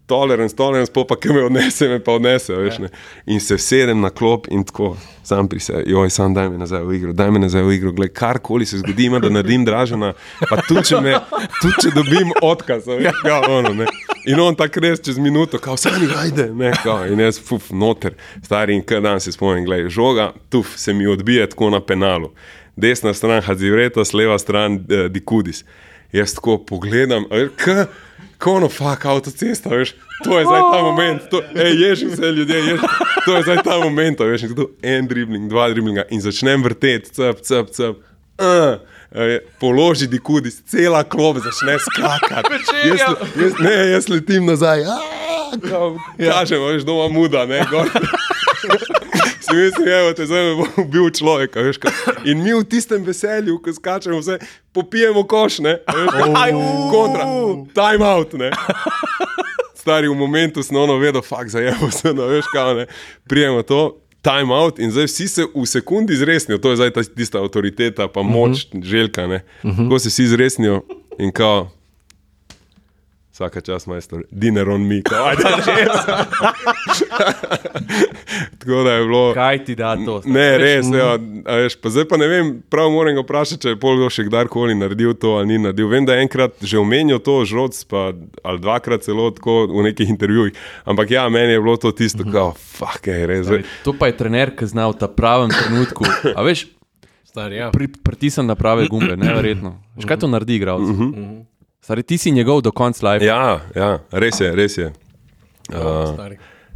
[0.07, 2.91] tolerance, tolerance, pol pa ki me odnese, me pa odnese, veš, ne.
[3.27, 4.93] In se sedem na klop in tako,
[5.27, 7.93] sam pri sebi, joj, sam daj me nazaj v igro, daj me nazaj v igro,
[7.97, 10.13] gled, karkoli se zgodi, ima, da naredim dražena,
[10.47, 11.17] pa tudi če, me,
[11.61, 13.89] tudi če dobim odkaz, veš, kao, ono, ne.
[14.31, 18.15] In on tako res čez minuto, kao, sami, ajde, ne, kao, in jaz, fuf, noter,
[18.45, 22.31] stari in kaj dan se spomnim, gled, žoga, tuf, se mi odbije tako na penalu.
[22.77, 25.65] Desna stran Hadzivretas, leva stran uh, Dikudis.
[26.13, 27.87] Jaz tako pogledam, veš, kaj,
[28.39, 32.79] kono fuck avtocesta, veš, to je zdaj ta moment, to, ej, ježi se ljudje, ježi,
[33.25, 37.11] to je zdaj ta moment, veš, in to en dribling, dva driblinga in začnem vrteti,
[37.17, 37.97] cep, cep, cep.
[38.37, 38.77] Uh,
[39.61, 42.55] položi dikudi, cela klop začne skakati.
[42.89, 43.01] Jaz,
[43.41, 44.85] jaz, ne, jaz letim nazaj.
[44.85, 47.89] "Aaa", kao, Kažem, veš, doma muda, ne, gor.
[49.51, 51.79] Si mislim, evo, te zdaj bo ubil človek, veš.
[51.79, 51.93] Kaj.
[52.25, 54.39] In mi v tistem veselju, ko skačemo, vse
[54.75, 56.55] popijemo koš, ne, veš, kaj,
[56.91, 57.29] kontra,
[57.75, 58.51] time out, ne.
[59.75, 62.87] Stari v momentu smo ono vedo, fakt zajevo se, no, veš kaj, ne.
[63.29, 67.05] Prijemo to, time out in zdaj vsi se v sekundi zresnijo, to je zdaj ta,
[67.07, 68.85] tista avtoriteta, pa moč, uh -huh.
[68.85, 69.45] željka, ne.
[69.63, 69.89] Uh -huh.
[69.91, 70.83] Ko se vsi zresnijo
[71.19, 71.71] in kao,
[73.37, 75.89] Vsaka čas, majstor, dinner on me, kao, ajde, čez.
[78.59, 79.35] Tako da je bilo.
[79.35, 80.23] Kaj ti da to?
[80.25, 83.75] Ne, res, ja, a veš, pa zdaj pa ne vem, prav moram ga vprašati, če
[83.75, 85.91] je pol kdo še kdarkoli naredil to ali ni naredil.
[85.93, 88.07] Vem, da je enkrat že omenil to žroc, pa
[88.41, 90.57] ali dvakrat celo tako v nekih intervjujih.
[90.89, 93.45] Ampak ja, meni je bilo to tisto, kao, fuck, je res.
[93.51, 96.09] Zdaj, To pa je trener, ki zna v ta pravem trenutku.
[96.33, 96.71] A veš,
[97.29, 97.69] Star, ja.
[97.69, 99.77] pri, pritisnem na prave gumbe, neverjetno.
[100.01, 100.89] Veš, kaj to naredi, igralec?
[101.87, 103.23] Stari, ti si njegov do konca life.
[103.25, 104.89] ja, ja, res je, res je.
[105.69, 106.35] Uh,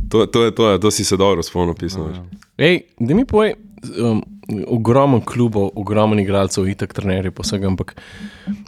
[0.08, 2.06] to, to, je, to, je, to si se dobro spomnil, pismo.
[2.06, 2.22] Ja.
[2.61, 3.56] Ej, da mi povej,
[3.96, 4.22] um,
[4.68, 7.96] ogromno klubov, ogromno igralcev, itak trenerjev, pa vsega, ampak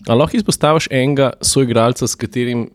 [0.04, 2.66] lahko izpostaviš enega soigralca, s katerim,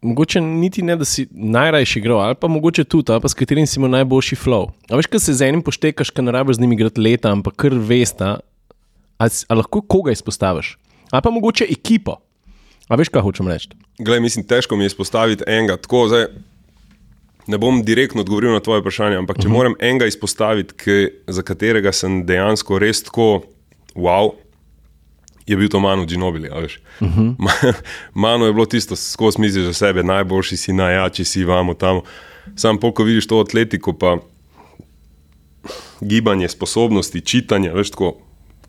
[0.00, 3.66] mogoče niti ne, da si najrajši igral, ali pa mogoče tudi, ali pa s katerim
[3.66, 4.70] si imel najboljši flow.
[4.88, 7.56] A veš, kaj se z enim poštekaš, kaj ne rabiš z njim igrati leta, ampak
[7.58, 8.38] kar vesta,
[9.18, 10.78] a, s- a lahko koga izpostaviš?
[11.10, 12.16] Ali pa mogoče ekipo.
[12.88, 13.68] A veš, kaj hočem reči?
[13.98, 15.76] Glej, mislim, težko mi je izpostaviti enega.
[15.76, 16.26] Tako, zdaj,
[17.46, 19.56] ne bom direktno odgovoril na tvoje vprašanje, ampak če uh -huh.
[19.56, 23.42] moram enega izpostaviti, ki, za katerega sem dejansko res tako
[23.94, 24.32] wow,
[25.46, 26.06] je bil to Manu
[26.60, 26.80] veš.
[27.00, 27.74] Uh -huh.
[28.14, 32.00] Manu je bilo tisto, skozi misliš za sebe, najboljši si, najjači si, vamo tam.
[32.56, 34.18] Sam pol, ko vidiš to atletiko, pa
[36.00, 38.16] gibanje, sposobnosti, čitanje, veš tako,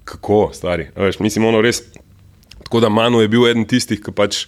[0.04, 0.88] kako, stari.
[0.96, 1.82] Veš, mislim, ono res.
[2.64, 4.46] Tako da Manu je bil eden tistih, ki pač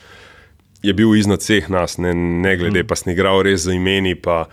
[0.86, 4.46] je bil iznad vseh nas, ne, ne glede, pa sem igral res za imeni, pa,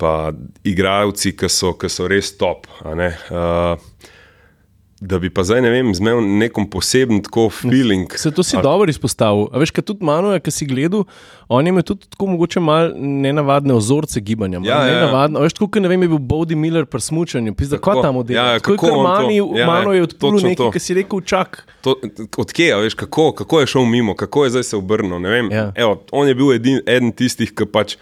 [0.00, 0.32] pa
[0.66, 2.66] igralci, ki so, ki so res top.
[2.82, 3.76] Uh,
[5.02, 8.12] da bi pa zdaj, ne vem, zmel nekom poseben tako feeling.
[8.16, 9.48] Se to si dobro izpostavil.
[9.50, 11.02] A veš, kaj tudi Mano je, ki si gledal,
[11.48, 14.60] on je imel tudi tako mogoče malo nenavadne ozorce gibanja.
[14.62, 14.94] Ja, ja, ja.
[14.94, 15.40] nenavadno.
[15.40, 17.82] A Veš, tako, kot ne vem, je bil Bodi Miller pri smučanju, Tako.
[17.82, 18.40] kaj tam odela.
[18.40, 21.20] Ja, ja, tako kako kar Mani, ja, ja, Mano je odprl nekaj, ki si rekel,
[21.26, 21.64] čak.
[21.82, 21.96] To,
[22.38, 25.18] odkje, veš, kako, kako je šel mimo, kako je zdaj se obrnil.
[25.18, 25.50] ne vem.
[25.50, 25.72] Ja.
[25.74, 27.98] Evo, on je bil edin, eden tistih, ki pač.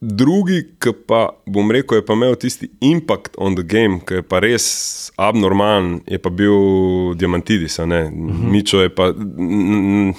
[0.00, 4.22] Drugi, ki pa bom rekel, je pa imel tisti impact on the game, ki je
[4.22, 4.66] pa res
[5.18, 7.78] abnormalen, je pa bil Diamantidis.
[7.78, 8.50] Uh -huh.
[8.50, 9.12] Mičo je pa.
[9.12, 10.14] mm,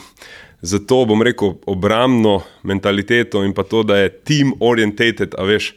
[0.61, 5.75] Zato bom rekel obrambno mentaliteto in pa to, da je team orientated, a veš,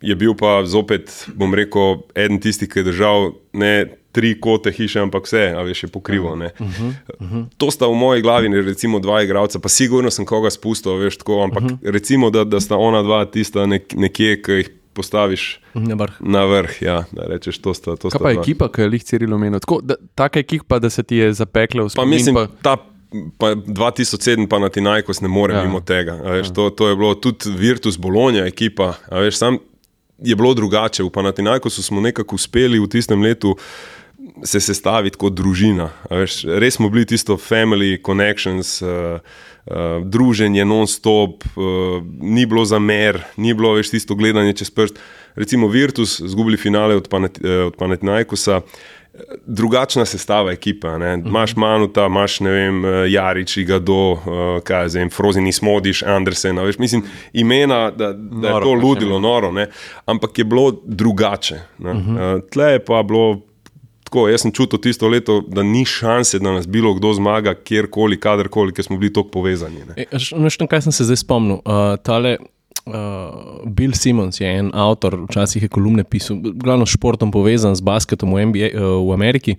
[0.00, 5.00] je bil pa zopet, bom rekel, eden tistih, ki je držal ne tri kote hiše,
[5.00, 6.32] ampak vse, a veš, je pokrival.
[6.32, 7.44] Uh -huh, uh -huh.
[7.58, 11.16] To sta v moji glavi, ne, recimo, dva igralca, pa sigurno sem koga spustil, veš,
[11.16, 11.90] tako, ampak uh -huh.
[11.90, 16.12] recimo, da, da sta ona dva tista nek, nekje, ki jih postaviš Na vrh.
[16.20, 17.96] na vrh, ja, da rečeš, to sta.
[17.96, 18.42] To Kaj sta pa dva.
[18.42, 19.38] ekipa, ki je lih Cirilo
[19.82, 22.10] da, taka ekipa, da se ti je zapekla v Pa spomin.
[22.10, 22.76] mislim, pa, ta
[23.38, 25.64] pa 2007 pa na Tinajkos ne more Ja.
[25.64, 26.12] mimo tega.
[26.12, 26.52] Veš, ja.
[26.52, 28.94] to, to je bilo tudi Virtus Bologna ekipa.
[29.10, 29.58] Veš, sam
[30.18, 31.02] je bilo drugače.
[31.02, 33.56] V Panatinajkosu smo nekako uspeli v tistem letu
[34.44, 35.90] se sestaviti kot družina.
[36.10, 38.80] Veš, res smo bili tisto family connections.
[38.82, 39.20] Uh,
[39.70, 44.96] Uh, druženje non-stop, uh, ni bilo zamer, ni bilo več tisto gledanje čez prst.
[45.36, 48.62] Recimo Virtus, izgubili finale od, Panat, eh, od Panatinajkosa,
[49.46, 50.88] drugačna sestava ekipe.
[50.98, 51.22] ne.
[51.26, 57.04] Imaš Manuta, imaš ne vem, Jarič, Igado, uh, kaj zdaj, Frozini Smodiš, Andersen, veš, mislim,
[57.32, 59.68] imena, da, da je Noro, to pač, ludilo, noro, ne.
[60.06, 61.60] ampak je bilo drugače.
[61.78, 62.36] Uh -huh.
[62.36, 63.40] uh, tle je pa bilo.
[64.10, 68.16] Tako, jaz sem čutil tisto leto, da ni šanse, da nas bilo kdo zmaga, kjerkoli,
[68.18, 69.84] kadarkoli, ker smo bili tako povezani.
[69.86, 69.94] Ne.
[70.02, 71.60] E, Veš, na kaj sem se zdaj spomnil?
[71.62, 72.32] Uh, tale,
[72.90, 77.86] uh, Bill Simmons je en avtor, včasih je kolumne pisal, glavno s športom povezan z
[77.86, 79.56] basketom v, NBA, uh, v Ameriki.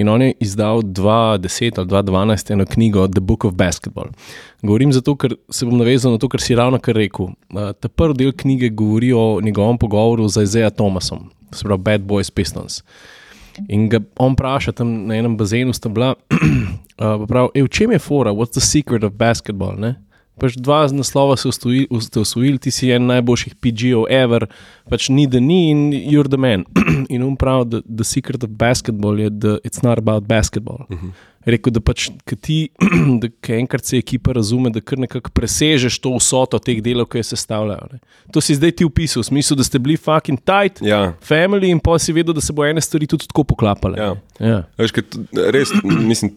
[0.00, 4.08] In on je izdal 2010 ali 2012 eno knjigo The Book of Basketball.
[4.62, 7.34] Govorim zato, ker se bom navezal na to, kar si ravno kar rekel.
[7.52, 12.08] Uh, ta prvi del knjige govori o njegovem pogovoru z Isaiah Thomasom, se pravi Bad
[12.08, 12.80] Boys Pistons.
[13.68, 17.92] In ga on vpraša tam na enem bazenu, sta bila, uh, prav, e, v čem
[17.92, 19.76] je fora, what's the secret of basketball?
[19.78, 19.96] Ne?
[20.40, 24.48] Pač dva z naslova ste osvojili, osvojili, ti si en najboljših PG-ov ever,
[24.88, 26.64] pač ni da ni in you're the man.
[27.14, 30.88] in um prav, da the secret of basketball je, da it's not about basketball.
[30.88, 31.12] Uh -huh.
[31.44, 32.56] Rekel, da pač, ki ti,
[33.22, 37.34] da enkrat se ekipa razume, da kar nekako presežeš to vsoto teh delov, ki se
[37.34, 37.88] sestavljajo.
[37.92, 37.98] Ne.
[38.30, 41.14] To si zdaj ti upisal, v smislu, da ste bili fucking tight, Ja.
[41.20, 43.98] family in pa si vedel, da se bo ene stvari tudi tako poklapale.
[43.98, 44.12] Ja.
[44.38, 44.60] Ja.
[44.78, 45.74] Veš, t- res,
[46.10, 46.36] mislim,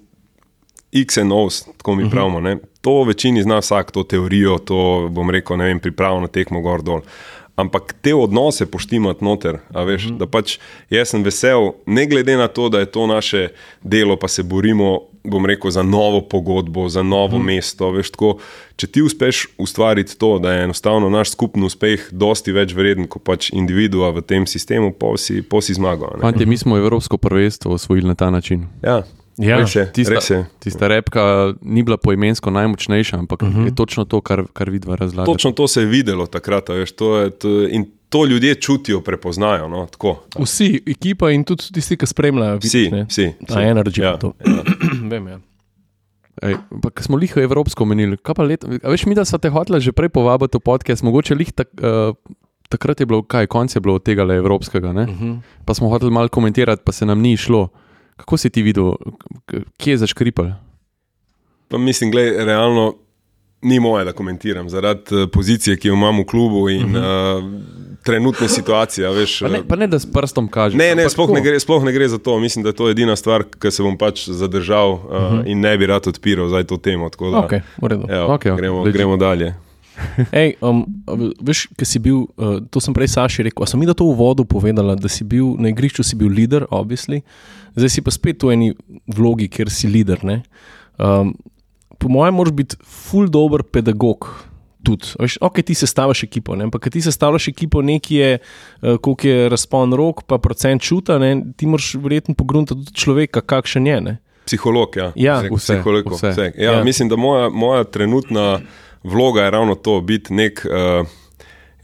[0.95, 2.39] X and O's, tako mi pravimo.
[2.39, 2.57] Ne?
[2.81, 4.77] To večini zna vsak, to teorijo, to
[5.11, 7.01] bom rekel, ne vem, pripravo na tekmo gor dol.
[7.55, 10.57] Ampak te odnose poštimati noter, veš, da pač
[10.91, 13.47] jaz sem vesel, ne glede na to, da je to naše
[13.79, 17.93] delo, pa se borimo, bom rekel, za novo pogodbo, za novo mesto.
[17.95, 18.33] Veš, tako,
[18.75, 23.23] če ti uspeš ustvariti to, da je enostavno naš skupni uspeh dosti več vreden kot
[23.23, 26.19] pač individua v tem sistemu, pa si, pa si zmagal.
[26.21, 28.67] Fantje, mi smo Evropsko prvenstvo osvojili na ta način.
[28.83, 29.05] Ja,
[29.37, 29.57] Ja.
[29.59, 29.83] res je.
[29.91, 30.45] Tista, res je.
[30.63, 33.65] tista repka ni bila poimensko najmočnejša, ampak uh -huh.
[33.65, 35.33] je točno to, kar, kar vidva razlagati.
[35.33, 39.01] Točno to se je videlo takrat, a veš, to je, to, in to ljudje čutijo,
[39.01, 39.67] prepoznajo.
[39.67, 40.23] No, tako.
[40.39, 43.05] Vsi, ekipa in tudi tisti, ki spremljajo, Vsi, vidiš, ne?
[43.09, 43.31] vsi.
[43.47, 44.33] Ta energy ja, pa to.
[44.45, 44.63] ja.
[45.11, 45.39] Vem, ja.
[46.43, 48.67] Ej, pa, ko smo liho evropsko omenili, kaj pa leto?
[48.83, 51.71] a Veš, mi da so te hotela že prej povabiti v podcast, mogoče lih tak,
[51.79, 52.15] uh,
[52.69, 55.03] takrat je bilo, kaj, konc je bilo od tega le evropskega, ne?
[55.03, 55.39] Uh -huh.
[55.65, 57.69] pa smo hoteli malo komentirati, pa se nam ni išlo.
[58.17, 58.93] Kako si ti videl,
[59.77, 60.51] kje je zaškripal?
[61.67, 62.93] Pa mislim, da realno
[63.61, 67.37] ni moje, da komentiram, zaradi eh, pozicije, ki jo imam v klubu in uh -huh.
[67.37, 67.43] uh,
[68.03, 69.09] trenutne situacije.
[69.09, 70.77] Veš, Pa ne, pa ne da s prstom kažeš.
[70.77, 71.35] Ne, ne, sploh tako.
[71.35, 72.39] ne, gre, sploh ne gre za to.
[72.39, 75.43] Mislim, da je to edina stvar, ki se bom pač zadržal uh, uh -huh.
[75.45, 77.09] in ne bi rad odpiral za to temo.
[77.09, 77.51] Da, Ok,
[77.81, 78.05] v redu.
[78.09, 78.93] evo, okej, gremo, legit.
[78.93, 79.53] gremo dalje.
[80.31, 80.83] Ej, um,
[81.39, 84.07] veš, ki si bil, uh, to sem prej Saši rekel, a sem mi da to
[84.09, 87.21] v vodu povedala, da si bil na igrišču, si bil leader, obvisli,
[87.75, 88.69] zdaj si pa spet v eni
[89.07, 89.91] vlogi, kjer si
[90.23, 90.41] ne.
[90.97, 91.35] Um,
[91.99, 94.27] po mojem, moraš biti ful dober pedagog.
[94.85, 95.15] Tudi.
[95.17, 96.67] Veš, ok, ti sestavljaš ekipo, ne?
[96.69, 101.41] ampak ti sestavljaš ekipo, nekje je, uh, koliko je razpon rok, pa procent čuta, ne?
[101.57, 103.97] ti moraš verjetno pogruntati tudi človeka, kakšen je.
[104.01, 104.17] Ne?
[104.45, 105.11] Psiholog, ja.
[105.15, 106.29] Ja, vse, psiholog, vse.
[106.29, 106.51] vse.
[106.55, 106.77] Ja, Ja.
[106.77, 106.83] ja.
[106.83, 108.59] Mislim, da moja, moja trenutna
[109.05, 111.07] vloga je ravno to, biti nek, uh,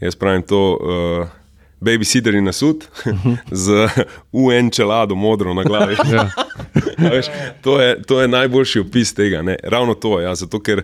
[0.00, 1.28] jaz pravim to, uh,
[1.82, 2.84] babysitter in nasud
[3.50, 3.88] z
[4.44, 5.96] UN čelado modro na glavi.
[6.12, 6.28] Ja.
[7.10, 7.26] Veš,
[7.62, 9.42] to, je, to je najboljši opis tega.
[9.42, 9.56] Ne?
[9.62, 10.24] Ravno to je.
[10.24, 10.82] Ja, zato, ker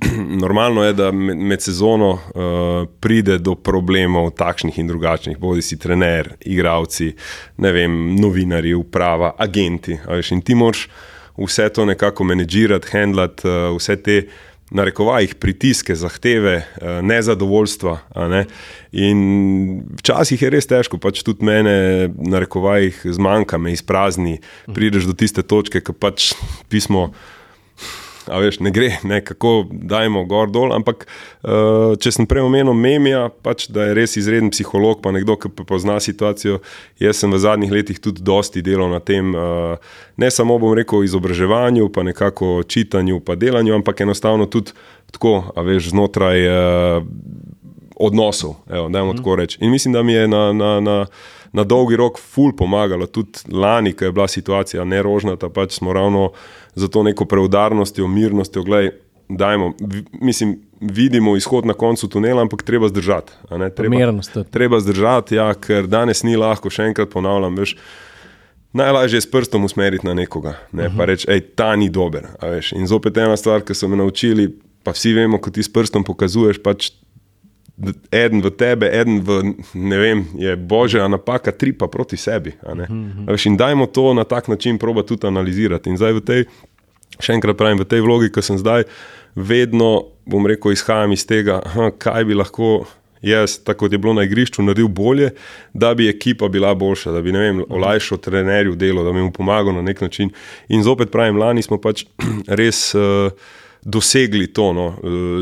[0.44, 5.78] normalno je, da med, med sezono uh, pride do problemov takšnih in drugačnih, bodi si
[5.78, 7.12] trener, igravci,
[7.56, 9.98] ne vem, novinari, uprava, agenti.
[10.08, 10.86] Veš, in ti moraš
[11.38, 14.22] vse to nekako menedžirati, handlati, uh, vse te.
[14.70, 17.96] Na rekovajih pritiske, zahteve, eh, nezadovoljstva.
[18.30, 18.44] Ne?
[18.92, 19.18] In
[19.98, 24.38] včasih je res težko, pač tudi mene, na rekovajih, zmanjka, me izprazni,
[24.70, 26.32] prideš do tiste točke, ki pač
[26.70, 27.10] pismo.
[28.28, 30.74] A veš, ne gre, ne, kako dajmo gor dol.
[30.76, 35.38] Ampak, uh, če sem prej omenil Memija, pač, da je res izreden psiholog, pa nekdo,
[35.40, 36.60] ki pozna situacijo.
[37.00, 39.80] Jaz sem v zadnjih letih tudi dosti delal na tem, uh,
[40.20, 44.76] ne samo bom rekel, izobraževanju, pa nekako čitanju, pa delanju, ampak enostavno tudi
[45.14, 46.48] tako, a veš, znotraj.
[46.48, 47.04] Uh,
[48.00, 49.58] Odnosov, evo, dajmo tako reči.
[49.60, 50.94] In mislim, da mi je na, na, na,
[51.52, 56.30] na dolgi rok ful pomagalo, tudi lani, ko je bila situacija nerožnata, pač smo ravno
[56.74, 58.90] za to neko preudarnostjo, mirnostjo, gledaj,
[59.28, 59.72] dajmo,
[60.12, 63.32] mislim, vidimo izhod na koncu tunela, ampak treba zdržati.
[63.48, 64.32] Treba, Primernost.
[64.32, 64.50] tudi.
[64.50, 67.76] treba zdržati, ja, ker danes ni lahko, še enkrat ponavljam, veš.
[68.72, 70.96] Najlažje je s prstom usmeriti na nekoga, ne, uh -huh.
[70.96, 72.26] pa reči, hej, ta ni dober.
[72.72, 74.48] In zopet ena stvar, ki so me naučili,
[74.82, 76.90] pa vsi vemo, ko ti s prstom pokazuješ, pač
[78.12, 82.54] eden v tebe, eden v ne vem, je božja napaka, tri pa proti sebi.
[82.74, 82.86] ne.
[83.26, 85.90] A Veš, in dajmo to na tak način proba tudi analizirati.
[85.90, 86.40] In zdaj v tej,
[87.20, 88.84] še enkrat pravim, v tej vlogi, ki sem zdaj,
[89.34, 92.86] vedno, bom rekel, izhajam iz tega, aha, kaj bi lahko.
[93.20, 95.34] Jaz, tako kot je bilo na igrišču, naredil bolje,
[95.76, 99.76] da bi ekipa bila boljša, da bi vem, olajšal trenerju delo, da bi mu pomagal
[99.76, 100.30] na nek način.
[100.72, 102.06] In zopet pravim, lani smo pač
[102.60, 103.28] res uh,
[103.82, 104.72] dosegli to.
[104.72, 104.86] No.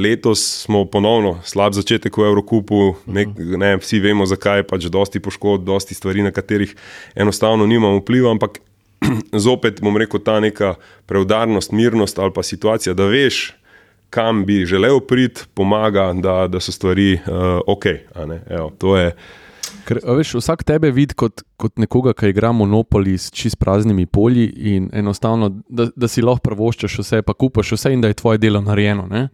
[0.02, 2.60] Letos smo ponovno slab začetek v Evropi,
[3.06, 6.74] ne, ne, vsi vemo, zakaj je pač dosti poškodb, dosti stvari, na katerih
[7.14, 8.60] enostavno nimamo vpliva, ampak
[9.46, 10.74] zopet bom rekel, ta neka
[11.06, 13.52] preudarnost, mirnost ali pa situacija, da veš,
[14.10, 17.86] kam bi želel priti, pomaga, da, da so stvari uh, ok.
[18.14, 18.42] a ne.
[18.50, 19.12] Evo, to je.
[19.88, 24.48] Ker, veš, vsak tebe vidi kot, kot nekoga, ki igra monopoli s čist praznimi polji
[24.74, 28.42] in enostavno, da, da si lahko prvoščaš vse, pa kupaš vse in da je tvoje
[28.42, 29.06] delo narejeno.
[29.10, 29.28] Ne?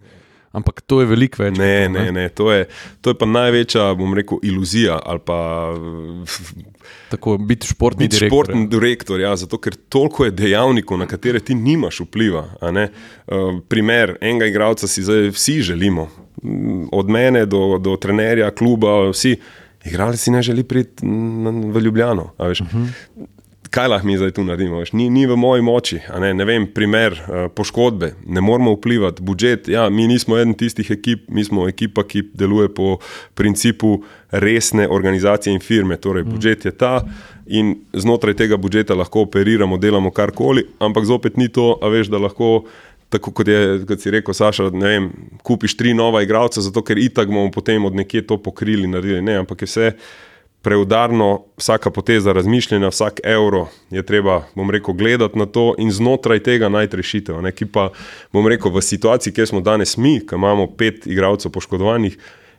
[0.55, 1.57] Ampak to je veliko več.
[1.59, 2.29] Ne, ne, ne.
[2.39, 2.69] To, je,
[3.03, 5.39] to je pa največja, bom rekel, iluzija pa
[7.11, 8.47] Tako biti športni biti direktor.
[8.47, 9.19] športni direktor.
[9.21, 12.45] Ja, zato, ker toliko je dejavnikov, na katere ti nimaš vpliva.
[12.71, 12.87] ne.
[13.27, 16.07] Uh, primer enega igralca si zdaj vsi želimo,
[16.93, 19.35] od mene do, do trenerja, kluba, vsi.
[19.85, 21.07] Igralec si ne želi priti
[21.73, 22.31] v Ljubljano.
[22.39, 22.63] a veš.
[23.75, 24.79] Kaj lahko mi zdaj tu naredimo?
[24.79, 24.93] Veš?
[24.93, 25.99] Ni, ni v moji moči.
[26.21, 29.69] Ne, ne vem, primer uh, poškodbe, ne moramo vplivati, budžet.
[29.69, 32.99] Ja, mi nismo eden tistih ekip, mi smo ekipa, ki deluje po
[33.35, 35.97] principu resne organizacije in firme.
[35.97, 37.01] Torej, budžet je ta
[37.47, 42.23] in znotraj tega budžeta lahko operiramo, delamo karkoli, ampak zopet ni to, a veš, da
[42.23, 42.65] lahko.
[43.09, 45.09] Tako kot, je, kot si rekel, Saša, ne vem,
[45.47, 49.23] kupiš tri nova igralca, zato ker itak bomo potem od nekje to pokrili, naredili.
[49.23, 49.91] Ne, ampak je vse
[50.65, 56.41] preudarno, vsaka poteza razmišljanja, vsak evro je treba, bom rekel, gledati na to in znotraj
[56.43, 57.43] tega najti rešitev.
[57.45, 57.91] Ne, ki pa,
[58.33, 62.17] bom rekel, v situaciji, kjer smo danes mi, ki imamo pet igralcev poškodovanih,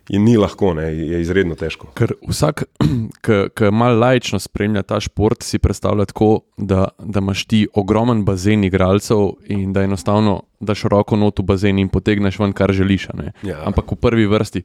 [0.10, 1.90] in ni lahko, ne, je izredno težko.
[1.98, 2.66] Ker vsak,
[3.26, 8.64] ki malo lajčno spremlja ta šport, si predstavlja tako, da, da imaš ti ogromen bazen
[8.64, 13.10] igralcev in da enostavno daš roko not v bazen in potegneš ven, kar želiš.
[13.44, 13.62] Ja.
[13.66, 14.64] Ampak v prvi vrsti,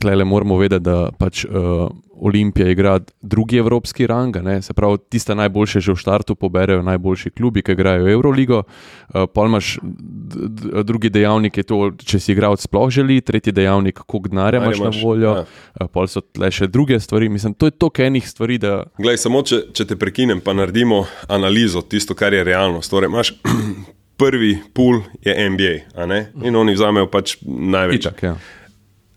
[0.00, 1.88] tle moramo vedeti, da pač uh,
[2.20, 4.62] Olimpija igra drugi evropski rang, ne.
[4.62, 8.62] se pravi, tiste najboljše že v štartu poberejo najboljši klubi, ki igrajo Euroligo.
[8.62, 13.98] Uh, pol imaš d- drugi dejavnik, je to, če si igralec sploh želi, tretji dejavnik,
[14.06, 15.32] koliko denarja Denarja imaš na imaš, voljo.
[15.40, 15.44] ja.
[15.80, 17.28] Uh, pol so tle še druge stvari.
[17.28, 21.06] Mislim, to je toliko enih stvari, da Glej, samo če, če te prekinem, pa naredimo
[21.28, 22.90] analizo, tisto, kar je realnost.
[22.90, 23.34] Torej, imaš
[24.20, 25.74] prvi pool je NBA,
[26.44, 28.06] in oni vzamejo pač največ.
[28.06, 28.22] itak.
[28.22, 28.36] Ja.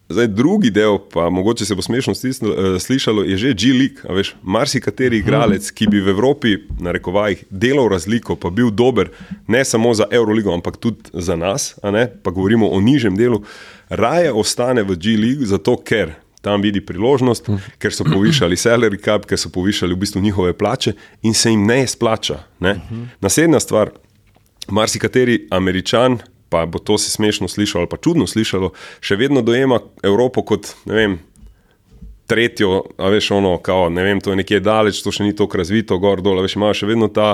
[0.10, 4.04] Zdaj, drugi del, pa mogoče se bo smešno stisnil, uh, slišalo, je že G-League.
[4.10, 9.10] veš, Marsikateri igralec, ki bi v Evropi, na rekovajih, delal razliko, pa bil dober,
[9.48, 11.76] ne samo za Euroligo, ampak tudi za nas,
[12.24, 13.44] pa govorimo o nižjem delu,
[13.90, 17.48] raje ostane v G-League, zato ker tam vidi priložnost,
[17.80, 20.92] ker so povišali salary cap, ker so povišali v bistvu njihove plače
[21.24, 22.44] in se jim ne splača.
[22.60, 22.76] Ne.
[23.24, 23.94] Naslednja stvar,
[24.68, 26.20] marsikateri američan,
[26.54, 30.76] pa bo to se smešno slišalo ali pa čudno slišalo, še vedno dojema Evropo kot
[30.86, 31.22] ne vem.
[32.24, 35.60] Tretjo, a veš, ono, kao, ne vem, to je nekje daleč, to še ni tako
[35.60, 37.34] razvito, gor dol, veš, imajo še vedno ta.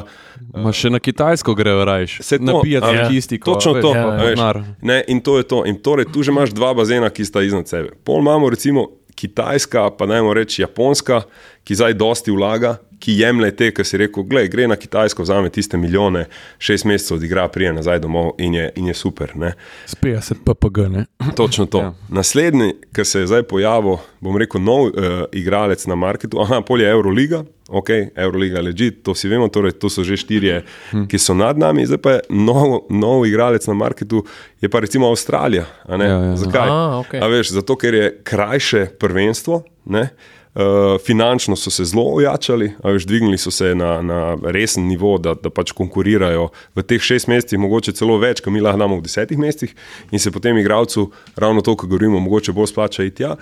[0.49, 3.05] Ma še na Kitajsko grejo rajš, Se to, napijati a, ja.
[3.05, 3.53] kistiko.
[3.53, 4.25] Točno veš, to, ja, ja.
[4.25, 5.61] veš, ne, in to je to.
[5.69, 7.93] In torej, tu že imaš dva bazena, ki sta iznad sebe.
[8.01, 8.87] Pol imamo recimo
[9.19, 11.21] Kitajska, pa najmo reči Japonska,
[11.69, 15.51] ki zdaj dosti vlaga, ki jemlje te, ki si rekel, gledaj, gre na Kitajsko, vzame
[15.53, 16.23] tiste milijone,
[16.57, 19.35] šest mesecev odigra, prije nazaj domov in je, in je super.
[19.37, 19.51] Ne.
[19.85, 20.87] S 50 PPG.
[20.89, 21.03] Ne?
[21.37, 21.83] Točno to.
[21.83, 21.91] Ja.
[21.91, 21.93] Ja.
[22.09, 26.81] Naslednji, ki se je zdaj pojavil, bom rekel, nov uh, igralec na marketu, aha, pol
[26.81, 31.05] je Euroliga, ok, Euroliga leži, to vsi vemo, torej to so že štirje, hm.
[31.05, 34.23] ki so nad nami, zdaj pa je nov, nov igralec na marketu,
[34.57, 35.69] je pa recimo Avstralija.
[35.85, 36.09] a ne.
[36.09, 36.35] Ja, ja.
[36.47, 36.73] Zakaj?
[36.73, 37.21] A, okej.
[37.21, 39.61] A veš, zato, ker je krajše prvenstvo.
[39.89, 40.09] Ne?
[40.49, 45.35] Uh, finančno so se zelo ojačali, veš, dvignili so se na, na resen nivo, da,
[45.37, 49.05] da pač konkurirajo v teh šest mesecih, mogoče celo več, kot mi lahko damo v
[49.05, 49.75] desetih mesecih,
[50.09, 53.35] in se potem igralcu, ravno to, ko govorimo, mogoče bolj splača iti tja.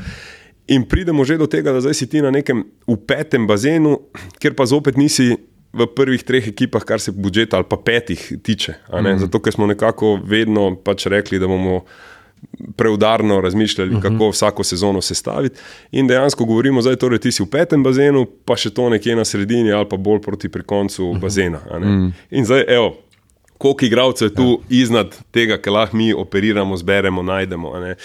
[0.68, 4.02] In pridemo že do tega, da zdaj si ti na nekem v petem bazenu,
[4.44, 5.32] kjer pa zopet nisi
[5.72, 8.76] v prvih treh ekipah, kar se budžeta ali pa petih tiče.
[8.92, 9.16] a ne.
[9.20, 11.86] Zato, ker smo nekako vedno pač rekli, da bomo
[12.76, 14.02] preudarno razmišljali, uh -huh.
[14.02, 15.60] kako vsako sezono sestaviti.
[15.92, 19.26] In dejansko govorimo, da torej ti si v petem bazenu, pa še to nekje na
[19.26, 21.22] sredini ali pa bolj proti pri koncu uh -huh.
[21.22, 21.60] bazena.
[21.72, 21.88] a ne.
[21.88, 22.14] Mm.
[22.32, 22.96] In zdaj, evo,
[23.58, 24.82] koliko igralcev je tu ja.
[24.82, 27.80] iznad tega, kar lahko mi operiramo, zberemo, najdemo.
[27.80, 27.96] ne.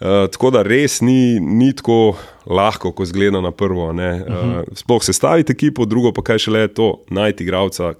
[0.00, 2.16] Uh, tako da res ni, ni tako
[2.46, 3.90] lahko, kot zgleda na prvo.
[3.90, 4.58] Uh -huh.
[4.58, 7.94] uh, sploh sestaviti ekipo, drugo pa kaj šele to, najti igralca,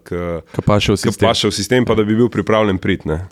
[1.12, 1.84] Ki pa še v sistem.
[1.84, 3.08] pa da bi bil pripravljen priti.
[3.08, 3.26] ne.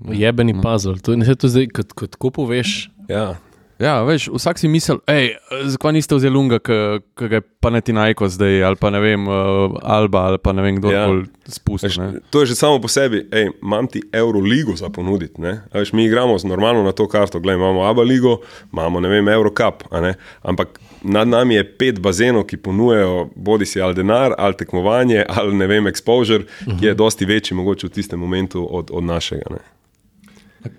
[0.00, 0.98] Jebeni puzzle.
[0.98, 2.90] To, ne, to zdaj, kot, kot ko poveš.
[3.08, 3.34] Ja.
[3.78, 5.32] Ja, veš, vsak si misli, hej,
[5.66, 6.76] zakaj niste vzeli lunga, ki
[7.18, 9.34] ga je pa ne ti najko zdaj, ali pa ne vem, uh,
[9.82, 11.06] Alba, ali pa ne vem, kdo Ja.
[11.08, 11.86] bolj spusti.
[11.86, 12.20] Veš, ne.
[12.30, 15.42] to je že samo po sebi, ej, imam ti Euroligo za ponuditi.
[15.74, 18.38] Veš, mi igramo z- normalno na to karto, Glej, imamo Abu Ligo,
[18.72, 20.14] imamo ne vem, Eurocup, a ne.
[20.42, 25.56] ampak nad nami je pet bazenov, ki ponujajo bodi si ali denar, ali tekmovanje, ali
[25.56, 26.78] ne vem, exposure, uh -huh.
[26.78, 29.42] ki je dosti večji mogoče v tistem momentu od, od našega.
[29.50, 29.58] Ne.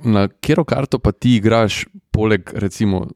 [0.03, 3.07] Na katero karto pa ti igraš, poleg recimo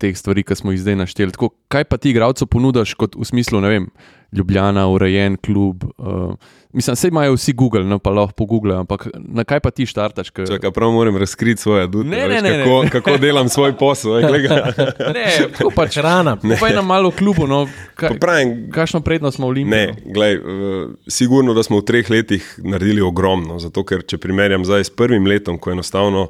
[0.00, 1.34] teh stvari, ki smo jih zdaj našteli?
[1.34, 3.88] Tako, kaj pa ti igralcu ponudiš, kot v smislu, ne vem,
[4.36, 5.84] Ljubljana, urejen klub?
[5.96, 6.34] Uh,
[6.72, 10.30] mislim, vse imajo vsi Google, no pa lahko pogooglajo, ampak na kaj pa ti štartaš?
[10.34, 10.46] Ke...
[10.50, 12.90] Čakaj, prav moram razkriti svoje adute, Ne, ne, ne, kako, ne.
[12.90, 14.20] kako delam svoj posel.
[14.20, 14.60] ga.
[15.16, 15.24] Ne,
[15.56, 16.36] tako pač Hrana.
[16.60, 17.64] Pa je na malo klubu, no,
[17.94, 19.78] kaj, pravim, kakšno prednost smo v Olimpiji?
[19.78, 23.58] Ne, glej, uh, sigurno, da smo v treh letih naredili ogromno.
[23.62, 26.28] Zato, ker če primerjam zdaj s prvim letom, ko enostavno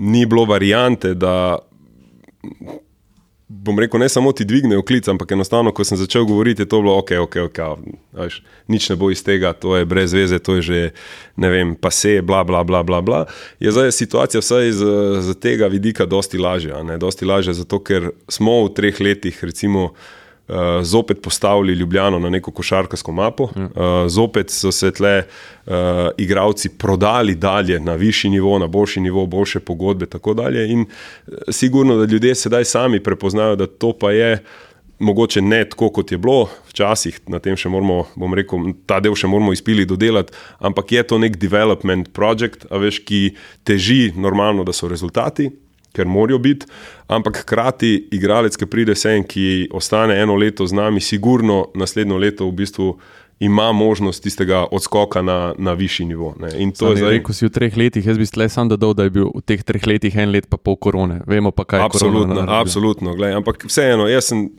[0.00, 1.58] ni bilo variante, da
[3.50, 6.78] bom rekel, ne samo ti dvignejo klic, ampak enostavno, ko sem začel govoriti, je to
[6.80, 7.58] bilo ok, ok, ok,
[8.16, 8.38] veš,
[8.70, 10.80] nič ne bo iz tega, to je brez veze, to je že,
[11.36, 13.24] ne vem, pa se, bla, bla, bla, bla, bla.
[13.60, 14.94] Je zdaj situacija vsaj z,
[15.26, 19.90] z tega vidika dosti lažja, ne, dosti lažja, zato ker smo v treh letih, recimo,
[20.50, 23.50] uh, zopet postavili Ljubljano na neko košarkarsko mapo, uh,
[24.06, 25.72] zopet so se tle uh,
[26.18, 30.68] igravci prodali dalje na višji nivo, na boljši nivo, boljše pogodbe in tako dalje.
[30.72, 30.86] In
[31.48, 34.42] sigurno, da ljudje sedaj sami prepoznajo, da to pa je.
[35.00, 39.14] Mogoče ne tako, kot je bilo, včasih na tem še moramo, bom rekel, ta del
[39.16, 43.20] še moramo izpili dodelati, ampak je to nek development project, veš, ki
[43.64, 45.48] teži normalno, da so rezultati,
[45.92, 46.66] ker morajo biti,
[47.08, 52.46] ampak hkrati igralec, ki pride sem, ki ostane eno leto z nami, sigurno naslednjo leto
[52.48, 52.92] v bistvu.
[53.40, 56.34] Ima možnost tistega odskoka na, na višji nivo.
[56.76, 59.40] Zdaj, ko si v treh letih, jaz bi le sam dodal, da je bil v
[59.40, 61.22] teh treh letih en let, pa pol korone.
[61.24, 62.44] Vemo pa, kaj je absolutno.
[62.44, 64.50] Absolutno, gled, ampak vseeno, jaz sem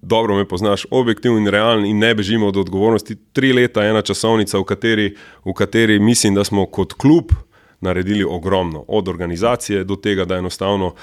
[0.00, 3.18] dobro me poznaš, objektivni in realni in ne bežimo od odgovornosti.
[3.36, 5.12] Tri leta, ena časovnica, v kateri,
[5.44, 7.36] v kateri mislim, da smo kot klub
[7.80, 10.94] naredili ogromno, od organizacije do tega, da enostavno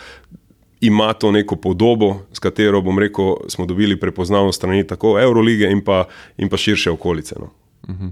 [0.81, 5.83] ima to neko podobo, s katero bomo rekel, smo dobili prepoznavnost strani tako Eurolige in
[5.83, 6.05] pa,
[6.37, 7.35] in pa širše okolice.
[7.39, 7.49] No.
[7.89, 8.07] Mhm.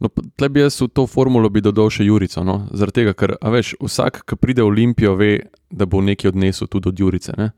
[0.00, 2.44] No, Tle bi jaz v to formulo dodal še Jurico.
[2.44, 2.66] No?
[2.72, 5.38] Zaradi tega, ker veš, vsak, ki pride v Olimpijo, ve,
[5.70, 7.32] da bo nekaj odnesel tudi od Jurice.
[7.38, 7.50] Uh,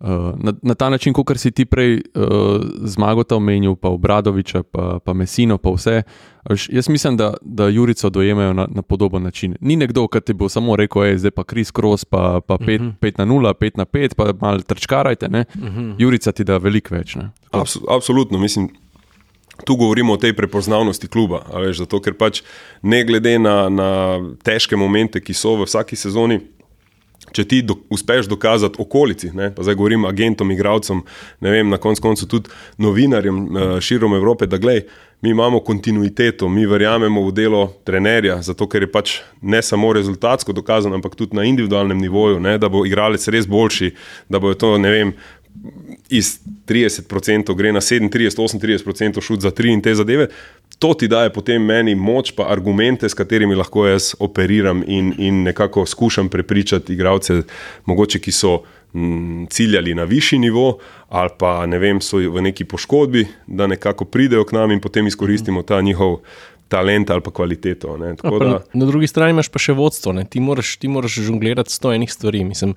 [0.00, 2.22] na, na ta način, kot si ti prej uh,
[2.86, 6.02] zmagota omenil, pa Obradoviča, pa, pa Mesino, pa vse.
[6.50, 9.56] Veš, jaz mislim, da, da Jurico dojemajo na, na podoben način.
[9.60, 12.52] Ni nekdo, ki ti bo samo rekel, da je zdaj pa Kris Kroos, pa 5
[12.52, 13.18] uh -huh.
[13.18, 15.26] na 0, 5 na 5, pa malo trčkarajte.
[15.26, 15.80] Uh mhm.
[15.80, 15.94] -huh.
[15.98, 17.16] Jurica ti da veliko več.
[17.50, 18.68] Abs absolutno, mislim.
[19.64, 22.42] Tu govorimo o tej prepoznavnosti kluba, veš, zato ker pač
[22.82, 26.40] ne glede na, na težke momente, ki so v vsaki sezoni,
[27.32, 31.02] če ti do, uspeš dokazati okolici, ne, pa zdaj govorim agentom, igravcem,
[31.44, 34.84] ne vem, na koncu koncu tudi novinarjem uh, širom Evrope, da glej,
[35.20, 40.54] mi imamo kontinuiteto, mi verjamemo v delo trenerja, zato ker je pač ne samo rezultatsko
[40.54, 43.90] dokazano, ampak tudi na individualnem nivoju, ne, da bo igralec res boljši,
[44.30, 45.12] da bo to, ne vem,
[46.08, 48.10] iz 30% gre na 37,
[48.54, 50.28] 38% šut za tri in te zadeve.
[50.78, 55.42] To ti daje potem meni moč, pa argumente, s katerimi lahko jaz operiram in, in
[55.42, 57.42] nekako skušam prepričati igralce,
[57.84, 58.60] mogoče ki so
[58.94, 63.66] m, mm, ciljali na višji nivo ali pa ne vem, so v neki poškodbi, da
[63.66, 66.20] nekako pridejo k nam in potem izkoristimo ta njihov
[66.68, 67.96] talent ali pa kvaliteto.
[67.96, 68.60] Ne, no, da...
[68.72, 72.44] Na drugi strani imaš pa še vodstvo, ti moraš, ti moraš žonglirati sto enih stvari.
[72.44, 72.74] Mislim,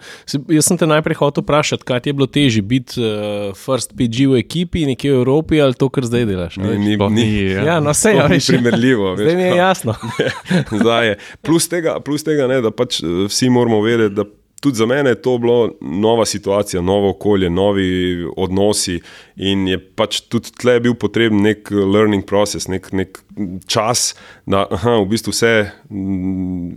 [0.49, 4.31] jaz sem te najprej hotel vprašati, kaj ti je bilo težje biti uh, first PG
[4.31, 6.59] v ekipi, nekje v Evropi ali to, kar zdaj delaš.
[6.61, 7.65] Ni, ni, ni, ja.
[7.73, 9.15] Ja, no, vse, ja, ni primerljivo.
[9.19, 9.95] Zdaj mi je jasno.
[10.81, 11.17] zdaj je.
[11.41, 14.23] Plus tega, plus tega ne, da pač eh, vsi moramo vedeti
[14.61, 18.99] tudi za mene je to bilo nova situacija, novo okolje, novi odnosi.
[19.35, 23.17] In je pač tudi tle bil potreben nek learning process, nek, nek
[23.65, 24.11] čas,
[24.45, 25.53] da aha, v bistvu vse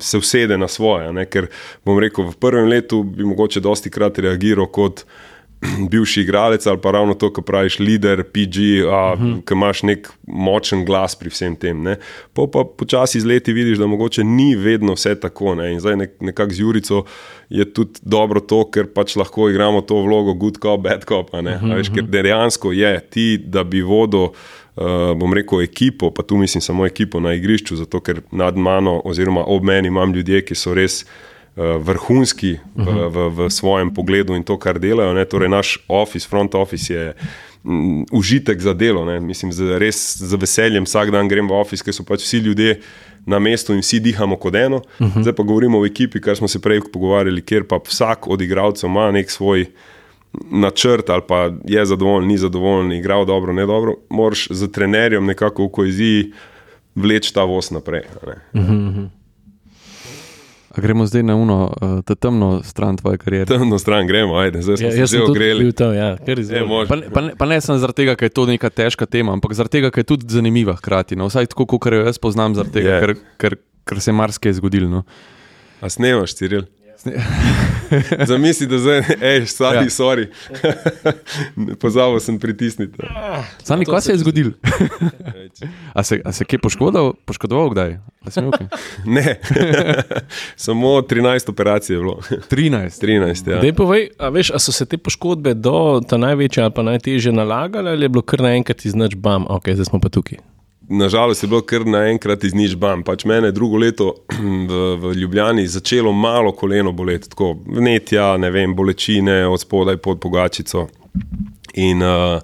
[0.01, 1.13] se usede na svoje.
[1.13, 1.27] Ne?
[1.29, 1.51] Ker
[1.85, 5.05] bom rekel, v prvem letu bi mogoče dosti krat reagiral kot.
[5.91, 8.57] bivši igralec ali pa ravno to, kar praviš, leader, PG,
[8.91, 9.33] a, uh mhm.
[9.33, 9.45] -huh.
[9.45, 11.83] ki imaš nek močen glas pri vsem tem.
[11.83, 11.97] Ne.
[12.33, 15.55] Po pa počasi z leti vidiš, da mogoče ni vedno vse tako.
[15.55, 15.73] Ne.
[15.73, 17.05] In zdaj nek, nekako z Jurico
[17.49, 21.35] je tudi dobro to, ker pač lahko igramo to vlogo good cop, bad cop.
[21.35, 24.29] Uh -huh, veš, ker dejansko je ti, da bi vodil.
[24.77, 29.01] Uh, bom rekel, ekipo, pa tu mislim samo ekipo na igrišču, zato ker nad mano,
[29.05, 31.07] oziroma ob meni, imam ljudi, ki so res
[31.57, 35.15] vrhunski v, v, v svojem pogledu in to, kar delajo.
[35.15, 35.25] Ne?
[35.25, 37.15] Torej, naš office, front office je
[37.65, 39.05] m, užitek za delo.
[39.07, 39.21] Ne?
[39.21, 42.81] Mislim, z, res z veseljem vsak dan grem v office, ker so pač vsi ljudje.
[43.25, 44.83] Na mestu in vsi dihamo kot eno.
[45.01, 45.23] Uh -huh.
[45.23, 48.91] Zdaj pa govorimo o ekipi, kar smo se prej pogovarjali, kjer pa vsak od igralcev
[48.91, 49.67] ima nek svoj
[50.51, 53.95] načrt, ali pa je zadovoljen, ni zadovoljen, igral dobro, ne dobro.
[54.11, 56.33] Moraš z trenerjem nekako v koeziji
[56.95, 58.03] vleči ta voz naprej.
[58.53, 59.09] Uh -huh.
[60.75, 63.47] A gremo zdaj na uno, uh, ta temno stran tvoje kariere.
[63.47, 65.71] Temno stran gremo, ajde, zdaj smo ja, se že ogreli.
[65.95, 69.07] Ja, e, pa, pa, ne, pa ne samo zaradi tega, ker je to neka težka
[69.07, 71.15] tema, ampak zaradi tega, ker je tudi zanimiva hkrati.
[71.17, 71.31] No?
[71.31, 74.91] Vsaj tako, kot jo jaz poznam, zaradi tega, ker, ker, ker se je marsikaj zgodilo.
[74.91, 75.05] No?
[75.79, 76.67] A snemaš, Ciril?
[78.31, 79.91] Zamisli, da zdaj, hej, stari, ja.
[79.91, 80.27] sorry.
[81.83, 82.99] Pozabil sem pritisniti.
[83.63, 84.53] Sami, kaj se je zgodilo?
[85.95, 87.99] a, a se je kje poškodoval, poškodoval kdaj?
[88.25, 88.69] Okay?
[89.05, 89.37] ne,
[90.57, 92.19] samo 13 operacij je bilo.
[92.51, 93.05] 13.
[93.05, 93.73] 13 ja.
[93.73, 97.91] povej, a veš, a so se te poškodbe do ta največje ali pa najtežje nalagale,
[97.91, 100.54] ali je bilo kar naenkrat iznač bam, ok, zdaj smo pa tukaj.
[100.89, 103.03] Nažalost je bilo kar naenkrat iz nič bam.
[103.03, 104.15] Pač mene je drugo leto
[104.69, 110.21] v, v Ljubljani začelo malo koleno boleti, tako vnetja, ne vem, bolečine od spodaj pod
[110.21, 110.89] pogačico.
[111.75, 112.41] In uh,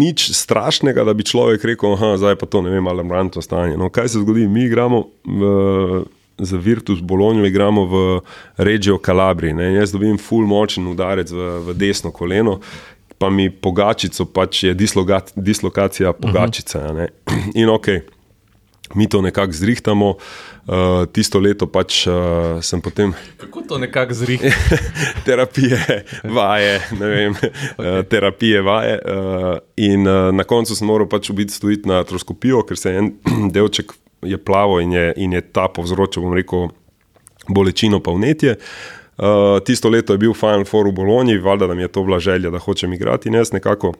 [0.00, 3.76] nič strašnega, da bi človek rekel, da je pa to ne vem, alarmantno stanje.
[3.76, 4.48] No, kaj se zgodi?
[4.48, 6.04] Mi igramo v,
[6.38, 8.20] za Virtus Bologno, igramo v
[8.56, 9.52] Reggio Calabri.
[9.54, 9.72] Ne?
[9.74, 12.58] Jaz dobim full močen udarec v, v desno koleno.
[13.24, 14.74] Pa mi pogačico, pač je
[15.36, 16.78] dislokacija pogačice.
[16.78, 17.08] Uh -huh.
[17.54, 17.86] In ok,
[18.94, 20.08] mi to nekako zrihtamo.
[20.66, 22.14] Uh, tisto leto pač uh,
[22.60, 23.14] sem potem.
[23.40, 24.48] Kako to nekako zrihti?
[25.26, 27.98] terapije, vaje, ne vem, okay.
[27.98, 29.00] uh, terapije, vaje.
[29.04, 33.12] Uh, in uh, na koncu sem moral pač biti stojiti na atroskopijo, ker se en
[33.54, 36.68] delček je plavo in je, in je ta povzročil, bom rekel,
[37.48, 38.52] bolečino pa vnetje.
[38.52, 39.03] Uh,
[39.64, 42.50] tisto leto je bil Final Four v Bologni, valjda, da mi je to bila želja,
[42.50, 43.92] da hočem igrati in jaz nekako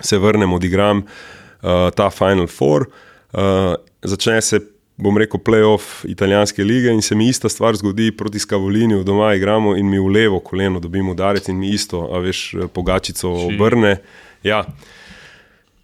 [0.00, 2.86] se vrnem, odigram uh, ta Final Four.
[3.32, 4.60] Uh, začne se,
[4.96, 9.76] bom rekel, playoff italijanske lige in se mi ista stvar zgodi proti Skavolini, doma igramo
[9.76, 13.96] in mi v levo koleno dobimo udarec in mi isto, a veš, pogačico obrne.
[14.42, 14.64] Ja.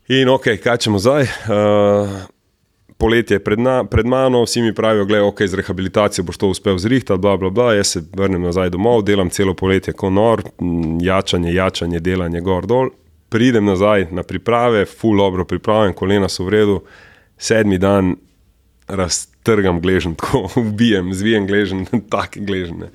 [0.09, 1.23] In ok, kaj čemo zdaj?
[1.23, 2.09] Uh,
[3.01, 3.59] poletje je pred,
[3.91, 7.51] pred mano, vsi mi pravijo, da okay, z rehabilitacijo boš to uspel zrihtati, bla, bla,
[7.51, 7.75] bla.
[7.75, 10.43] Jaz se vrnem nazaj domov, delam celo poletje kot nor,
[11.03, 12.91] jačanje, jačanje, delanje gor dol.
[13.31, 16.81] Pridem nazaj na priprave, full dobro pripravljen, kolena so v redu,
[17.39, 18.17] sedmi dan
[19.41, 22.91] raztrgam gležen, tako ubijem, zvijem gležen, tako gležen.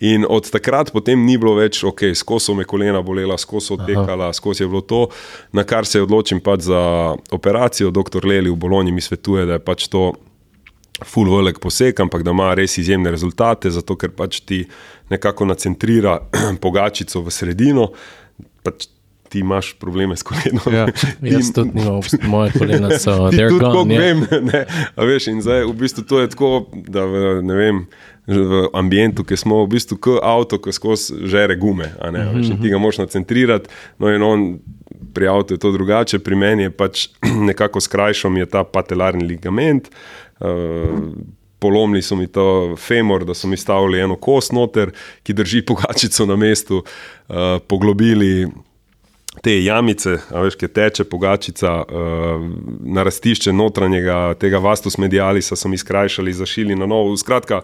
[0.00, 3.76] In od takrat potem ni bilo več, ok, skozi so me kolena bolela, skozi so
[3.76, 5.08] tekala, skozi je bilo to,
[5.52, 7.90] na kar se odločim pač za operacijo.
[7.90, 10.12] Doktor Leli v Bologni mi svetuje, da je pač to.
[11.02, 14.60] Ful velik poseg, ampak da ima res izjemne rezultate, zato ker pač ti
[15.10, 16.20] nekako nacentrira
[16.62, 17.88] pogačico v sredino.
[18.62, 18.86] Pač
[19.32, 20.74] ti imaš probleme s kolenom.
[20.74, 20.86] Ja,
[21.34, 23.94] jaz tudi nimam, moje kolena so there gone.
[23.94, 24.00] Ja.
[24.00, 24.64] Vem, ne,
[24.96, 27.84] veš, in zdaj v bistvu to je tako, da v, ne vem.
[28.22, 32.60] V ambientu, ki smo v bistvu kot avto, ki skozi žere gume, mm -hmm.
[32.62, 33.70] ti ga moš nacentrirati.
[33.98, 34.60] No, in on
[35.14, 37.08] pri avtu je to drugače, pri meni je pač
[37.48, 39.90] nekako skrajšal, je ta patelarni ligament.
[40.40, 40.46] Uh,
[41.58, 44.90] polomili so mi to femor, da so mi stavili eno kost noter,
[45.22, 47.34] ki drži pogačico na mestu, uh,
[47.66, 48.46] poglobili
[49.40, 52.44] te jamice, veš, ki teče pogačica, uh,
[52.84, 57.16] na rastišče notranjega tega vastus medialisa so mi skrajšali, zašili na novo.
[57.16, 57.62] Skratka,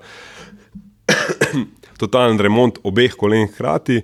[2.01, 4.03] totalen remont obeh kolen hkrati.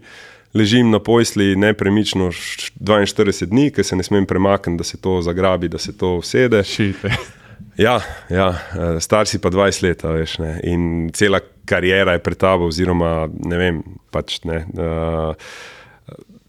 [0.55, 5.69] Ležim na posli nepremično 42 dni, ker se ne smem premakniti, da se to zagrabi,
[5.69, 6.63] da se to usede.
[7.77, 8.01] Ja,
[8.31, 12.69] ja, eh, star si pa 20 let, veš, ne, in cela karijera je pred tabo,
[12.71, 13.81] oziroma ne vem.
[14.15, 15.35] Pač, ne, uh,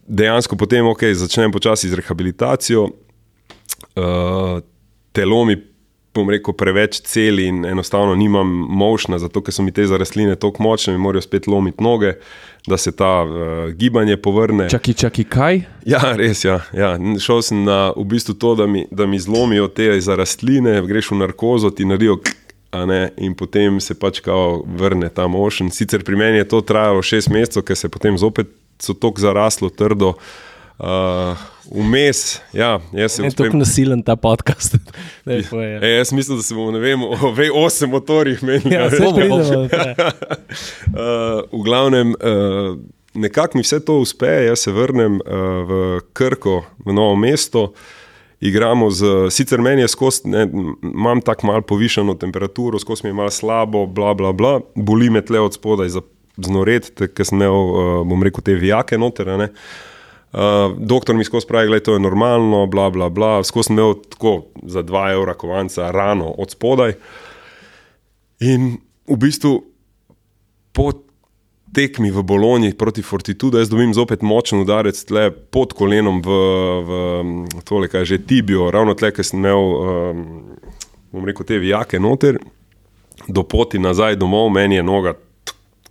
[0.06, 2.90] dejansko potem, ok, začnem počasi z rehabilitacijo,
[3.96, 4.60] uh,
[5.12, 5.58] telo mi,
[6.16, 10.38] bom rekel, preveč celi in enostavno nimam močna, zato ker so mi te za rastline
[10.40, 12.14] tako močne, mi morajo spet lomiti noge,
[12.68, 14.70] da se ta uh, gibanje povrne.
[14.70, 15.62] Čaki, čaki, kaj?
[15.86, 16.46] Ja, res.
[16.46, 16.96] Ja, ja.
[17.20, 21.12] Šel sem na v bistvu to, da mi, da mi zlomijo te za rastline, greš
[21.12, 22.22] v narkozo, ti naredijo.
[22.76, 25.70] Ne, in potem se pač kao vrne ta mošen.
[25.72, 28.50] Sicer pri meni je to trajalo šest mesecev, ker se potem zopet
[28.80, 30.14] so tako zaraslo, trdo.
[30.80, 31.38] Uh,
[31.72, 33.26] vmes, ja, jaz sem.
[33.26, 34.76] Je tako nasilen ta podcast.
[35.26, 35.80] Ne, je.
[35.82, 38.76] E, jaz mislim, da se bomo, ne vem, o vej osem motorjih menili.
[38.76, 39.38] Ja, zelo bomo.
[39.42, 39.70] uh,
[41.52, 42.78] v glavnem, uh,
[43.14, 45.32] nekako mi vse to uspe, jaz se vrnem uh,
[45.70, 47.72] v Krko, v novo mesto.
[48.40, 50.44] Igramo z, sicer meni je skozi, ne,
[50.84, 55.24] imam tako malo povišeno temperaturo, skozi mi je malo slabo, bla, bla, bla, boli me
[55.26, 56.02] tle od spodaj za
[56.38, 59.32] znored, ker sem imel, uh, bom rekel, te vijake noter.
[60.36, 63.38] Uh, doktor mi skozi pravi, da je to normalno, bla, bla, bla.
[63.44, 64.36] Skozi sem imel tako
[64.68, 66.98] za 2 evra kovanca rano od spodaj.
[68.44, 68.76] In
[69.08, 69.56] v bistvu
[70.76, 70.92] po
[71.76, 76.40] tekmi v Bologni proti Fortitudu, jaz dobim zopet močen udarec tle pod kolenom v,
[77.52, 80.24] v tole, kaj že Tibijo, ravno tle, ker sem imel, um,
[81.12, 82.40] bom rekel, te vijake noter.
[83.28, 85.16] Do poti nazaj domov, meni je noga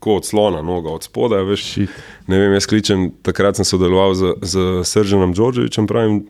[0.04, 1.42] tako od slona, noga od spodaj.
[1.48, 1.76] Veš,
[2.26, 6.26] ne vem, jaz kličem, takrat sem sodeloval z, z Sržanom Đorđevičem, pravim,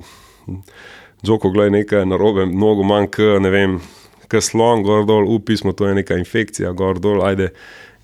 [1.25, 3.81] Džoko, gledaj, nekaj na robe, mnogo manj, k, ne vem,
[4.29, 7.51] k slon, gor dol, upismo, to je neka infekcija, gor dol, ajde,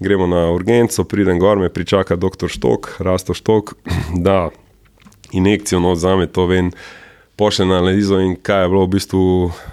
[0.01, 3.77] gremo na urgenco, pridem gor, me pričaka doktor Štok, Rasto Štok,
[4.27, 4.49] da
[5.31, 6.73] injekcijo no, za me to vem.
[7.41, 9.22] Pošle na analizo, in kaj je bilo v bistvu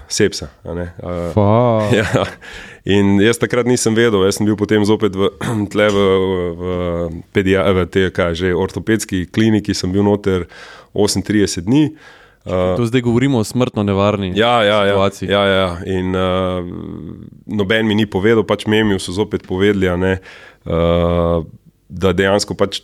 [0.08, 0.48] sepsa.
[0.64, 2.24] Uh, ja.
[2.88, 5.28] In jaz takrat nisem vedel, jaz sem bil potem zopet v,
[5.72, 6.62] tle v, v,
[7.28, 10.48] v, v tej, kaj že, ortopedski kliniki, sem bil noter
[10.96, 11.92] 38 dni.
[12.48, 15.28] Uh, To zdaj govorimo o smrtno nevarni Ja, ja, ja, situaciji.
[15.28, 15.68] ja, ja.
[15.84, 16.64] In uh,
[17.44, 20.24] noben mi ni povedal, pač memi so zopet povedali, ne,
[20.64, 21.44] uh,
[21.92, 22.80] da dejansko pač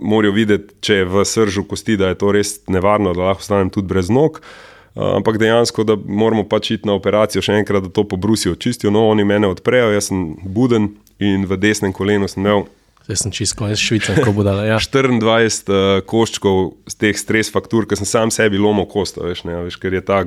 [0.00, 3.70] morajo videti, če je v sržu kosti, da je to res nevarno, da lahko ostanem
[3.70, 4.40] tudi brez nog.
[4.40, 8.90] Uh, ampak dejansko, da moramo pač iti na operacijo še enkrat, da to pobrusijo, čistijo.
[8.90, 12.66] No, oni mene odprejo, jaz sem buden in v desnem kolenu sem imel
[13.10, 14.62] Zdaj sem čisto konec Švice, ko bo dala.
[14.68, 14.76] Ja.
[14.78, 19.56] 24 uh, koščkov z teh stres faktur, ker sem sam sebi lomil kosto, veš, ne,
[19.66, 20.20] veš, ker je ta,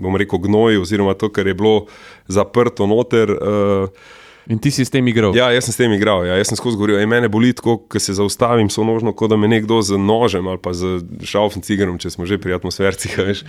[0.00, 1.90] bom rekel, gnoj, oziroma to, kar je bilo
[2.32, 3.34] zaprto noter.
[3.34, 4.16] Uh,
[4.48, 5.36] In ti si s tem igral.
[5.36, 8.00] ja, jaz sem s tem igral, ja, jaz sem skozi govoril, mene boli tako, ko
[8.00, 11.98] se zaustavim, so nožno, kot da me nekdo z nožem ali pa z šalfom cigarom,
[12.00, 13.44] če smo že pri atmosfercih, veš,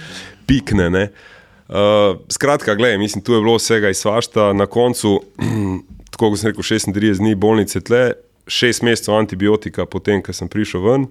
[0.49, 0.89] pikne.
[0.91, 1.05] Ne.
[1.71, 5.21] Uh, skratka, gledaj, mislim, tu je bilo vsega iz svašta, na koncu,
[6.11, 8.11] tako kot sem rekel, 36 dni bolnice tle,
[8.51, 11.07] šest mesecev antibiotika, potem, ko sem prišel ven,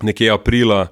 [0.00, 0.86] nekje aprila,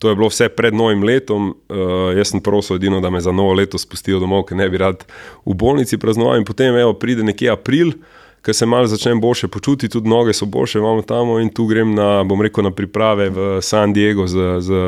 [0.00, 1.50] to je bilo vse pred novim letom.
[1.68, 4.80] Uh, jaz sem prosil, edino, da me za novo leto spustijo domov, ker ne bi
[4.80, 5.04] rad
[5.44, 6.40] v bolnici praznoval.
[6.40, 7.92] In potem evo, pride nekje april,
[8.40, 11.92] ker se malo začnem boljše počutiti, tudi noge so boljše, imamo tam in tu grem
[11.94, 14.80] na, bom rekel, na priprave v San Diego z, z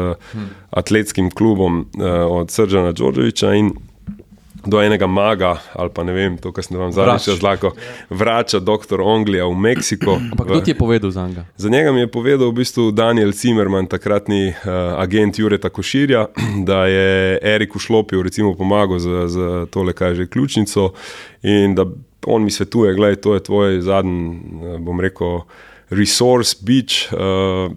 [0.70, 2.08] atletskim klubom uh,
[2.40, 3.52] od Sržana Đorđeviča.
[3.54, 3.74] in
[4.66, 7.28] Do enega maga, ali pa ne vem, to, kar sem vam zadnjič Vrač.
[7.34, 7.72] razlagal,
[8.10, 10.18] vrača doktor Onglija v Meksiko.
[10.32, 11.44] Ampak kdo ti je povedal za njega?
[11.56, 14.54] za njega mi je povedal v bistvu Daniel Zimmerman, takratni uh,
[15.02, 16.26] agent Jureta Koširja,
[16.68, 17.78] da je Eriku
[18.22, 20.92] recimo pomagal z, z tole, kaj je že ključnico
[21.42, 21.86] in da
[22.26, 25.40] on mi svetuje, gledaj, to je tvoj zadnji, eh, bom rekel,
[25.90, 27.72] resource, beach, uh,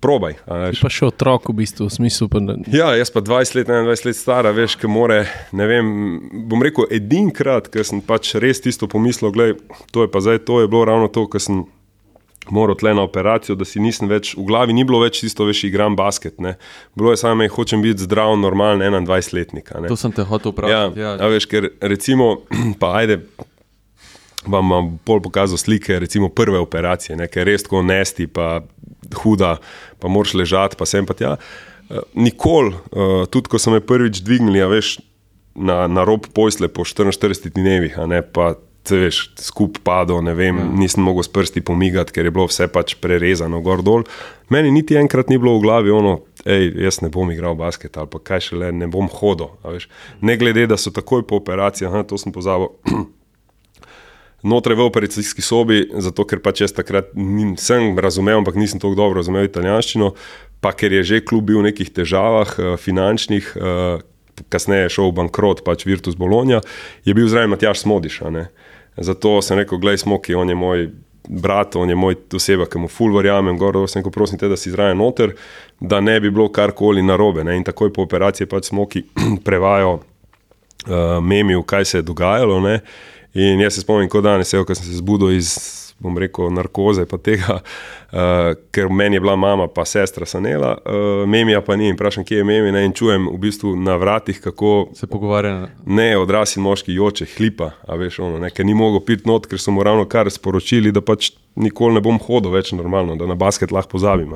[0.00, 0.38] probaj.
[0.46, 2.28] Pa še otrok v bistvu, v smislu.
[2.28, 5.22] Pa, da, Ja, jaz pa 20 let, 21 let stara, veš, ki more,
[5.52, 5.90] ne vem,
[6.48, 9.58] bom rekel, edinkrat, ker sem pač res tisto pomislil, gledaj,
[9.90, 11.62] to je pa zdaj, to je bilo ravno to, kar sem
[12.50, 15.60] moral tle na operacijo, da si nisem več, v glavi ni bilo več tisto, veš,
[15.68, 16.56] igram basket, ne.
[16.96, 19.88] Bilo je samo, hočem biti zdrav, normalen 21-letnik, a ne.
[19.88, 21.00] To sem te hotel Ja, vprašati.
[21.00, 21.28] ja.
[21.28, 22.40] veš, ker recimo,
[22.80, 23.20] pa ajde,
[24.46, 28.62] vam bom pol pokazal slike, recimo prve operacije, ne, ker je res tako nesti, pa
[29.22, 29.56] huda,
[29.98, 31.36] pa moraš ležati, pa sem pa tja.
[31.90, 34.98] Eh, Nikoli, uh, tudi ko so me prvič dvignili, veš,
[35.54, 38.56] na, na rob posle po 44 dnevih, a ne pa.
[38.90, 40.64] Veš, skup padel, ne vem, ja.
[40.64, 44.06] nisem mogel s prsti pomigati, ker je bilo vse pač prerezano, gor dol.
[44.50, 46.14] Meni niti enkrat ni bilo v glavi ono,
[46.48, 49.52] hej, jaz ne bom igral basket ali pa kaj še le, ne bom hodil.
[50.24, 52.72] Ne glede, da so takoj po operaciji, aha, to sem pozabil.
[54.42, 59.20] Notre v operacijski sobi, zato ker pač jaz takrat nisem razumel, ampak nisem tako dobro
[59.20, 60.14] razumel italijanščino,
[60.64, 64.00] pa ker je že klub bil v nekih težavah, eh, finančnih, eh,
[64.48, 66.62] kasneje je šel v bankrot, pač Virtus Bologna,
[67.04, 68.22] je bil zraven Matjaš Smodiš.
[68.96, 70.90] Zato sem rekel, gledaj, Smoki, on je moj
[71.28, 74.56] brat, on je moj oseba, ki mu ful verjamem, gor, sem rekel, prosim te, da
[74.56, 75.34] si zraven noter,
[75.80, 77.44] da ne bi bilo karkoli narobe.
[77.44, 77.56] Ne.
[77.56, 79.04] In takoj po operaciji pač Smoki
[79.46, 82.60] prevajajo uh, memil, kaj se je dogajalo.
[82.64, 82.80] Ne?
[83.34, 85.52] In jaz se spomnim, kot danes, ko sem se zbudil iz,
[86.02, 91.22] bom rekel, narkoze, pa tega, uh, ker meni je bila mama, pa sestra sanela, uh,
[91.30, 92.82] memija pa ni in vprašam, kje je memi, ne?
[92.88, 95.68] in čujem v bistvu na vratih, kako Se pogovarja.
[95.86, 98.50] ne odrasli moški joče, hlipa, a veš, ono, ne?
[98.50, 102.02] ker ni mogel piti not, ker so mu ravno kar sporočili, da pač nikoli ne
[102.02, 104.34] bom hodil več normalno, da na basket lahko pozabim.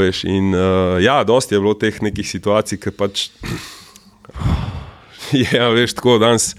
[0.00, 3.28] veš, in uh, ja, dosti je bilo teh nekih situacij, ki pač.
[5.32, 6.52] je, ja, veš, tako danes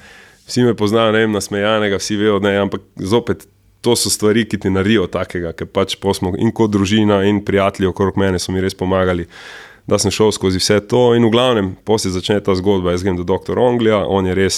[0.47, 3.47] vsi me poznajo, ne vem, nasmejanega, vsi vejo, ne, ampak zopet.
[3.85, 7.85] To so stvari, ki ti naredijo takega, ker pač smo in kot družina, in prijatelji
[7.85, 9.27] okrog mene so mi res pomagali,
[9.85, 11.13] da sem šel skozi vse to.
[11.13, 12.95] In v glavnem, posebej začne ta zgodba.
[12.95, 13.53] Jaz grem do dr.
[13.61, 14.57] Onglija, on je res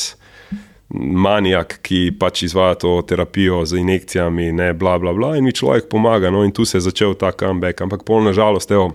[0.96, 5.90] manijak, ki pač izvaja to terapijo z injekcijami, ne bla, bla, bla, in mi človek
[5.92, 6.32] pomaga.
[6.32, 8.94] No, in tu se je začel ta comeback, ampak pol nažalost, evo.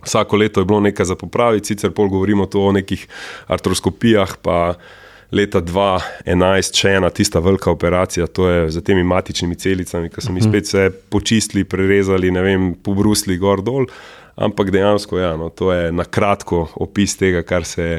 [0.00, 3.04] Vsako leto je bilo nekaj za popraviti, sicer pol govorimo o nekih
[3.52, 4.80] artroskopijah, pa
[5.32, 10.34] leta 2011, še ena tista velika operacija, to je z temi matičnimi celicami, ki so
[10.34, 13.86] mi spet vse počistili, prerezali, ne vem, pobrusli gor dol.
[14.40, 17.98] Ampak dejansko, ja, no, to je na kratko opis tega, kar se je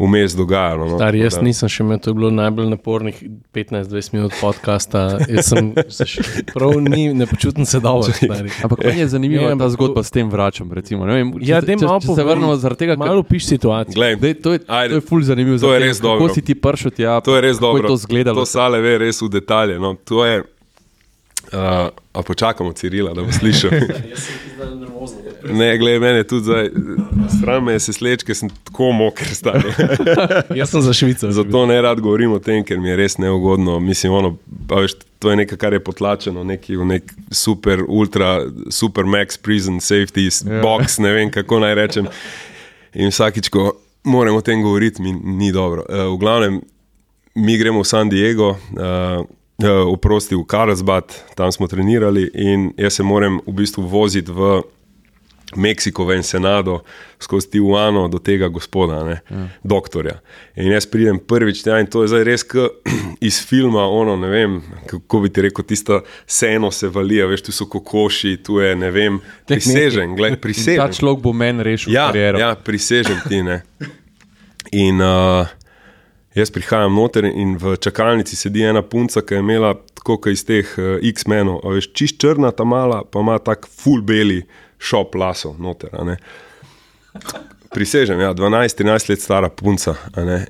[0.00, 0.86] vmes dogajalo.
[0.86, 3.16] No, tako jaz da- nisem še imel, to je bilo najbolj napornih
[3.52, 5.02] 15-20 minut podcasta.
[5.28, 8.08] Jaz sem se še prav ni, ne počutim se dobro.
[8.64, 10.72] ampak meni je zanimiva Ja, ta ampak zgodba s tem vračam.
[10.72, 13.94] Recimo, ne vem, Ja, če, če, malo če se vrnemo zaradi tega, Malo piš situacijo.
[13.94, 14.88] Glej, Dej, to, je, Ajde.
[14.90, 15.58] to je ful zanimivo.
[15.58, 16.24] To je res dobro.
[16.24, 17.20] Kako si ti prišel tja?
[17.20, 17.82] To je res dobro.
[17.82, 18.36] Je to zgledalo.
[18.36, 19.76] To sale ve res v detalje.
[19.76, 20.40] No, to je,
[21.52, 23.70] uh, a počakamo Cirila, da bo slišal.
[25.50, 26.68] Ne, gledaj, mene tudi zdaj,
[27.38, 29.70] stran me je se sleč, ker sem tako moker stari.
[30.60, 31.30] Jaz sem za Švico.
[31.32, 33.78] Zato ne rad govorim o tem, ker mi je res neugodno.
[33.80, 34.34] Mislim, ono,
[34.68, 40.28] veš, to je nekaj, kar je potlačeno, neki nek super, ultra, super max prison safety
[40.28, 40.60] Ja.
[40.62, 42.06] box, ne vem kako naj rečem.
[42.94, 43.72] In vsakič, ko
[44.04, 45.86] moramo o tem govoriti, mi ni dobro.
[45.88, 46.60] Uh, v glavnem,
[47.34, 49.24] mi gremo v San Diego, uh,
[49.62, 54.62] uh, oprosti v Karlsbad, tam smo trenirali in jaz se moram v bistvu voziti v
[55.56, 56.80] Meksiko, v Ensenado,
[57.18, 59.48] skozi Tijuano do tega gospoda, ne, ja.
[59.62, 60.20] doktorja.
[60.56, 62.44] In jaz pridem prvič tja in to je zdaj res
[63.28, 67.52] iz filma, ono, ne vem, kako bi ti rekel, tisto seno se valija, veš, tu
[67.52, 70.84] so kokoši, tu je, ne vem, prisežen, gledaj, prisežen.
[70.84, 72.38] Ta človek bo meni rešil ja, kariero.
[72.38, 73.62] Ja, prisežen ti, ne.
[74.70, 75.50] In uh,
[76.40, 80.44] jaz prihajam noter in v čakalnici sedi ena punca, ki je imela tako kot iz
[80.48, 84.42] teh uh, X-menov, veš, čist črna, ta mala, pa ima tak full beli
[84.80, 85.92] šop lasov noter.
[87.70, 89.94] Prisežem, ja, 12-13 let stara punca.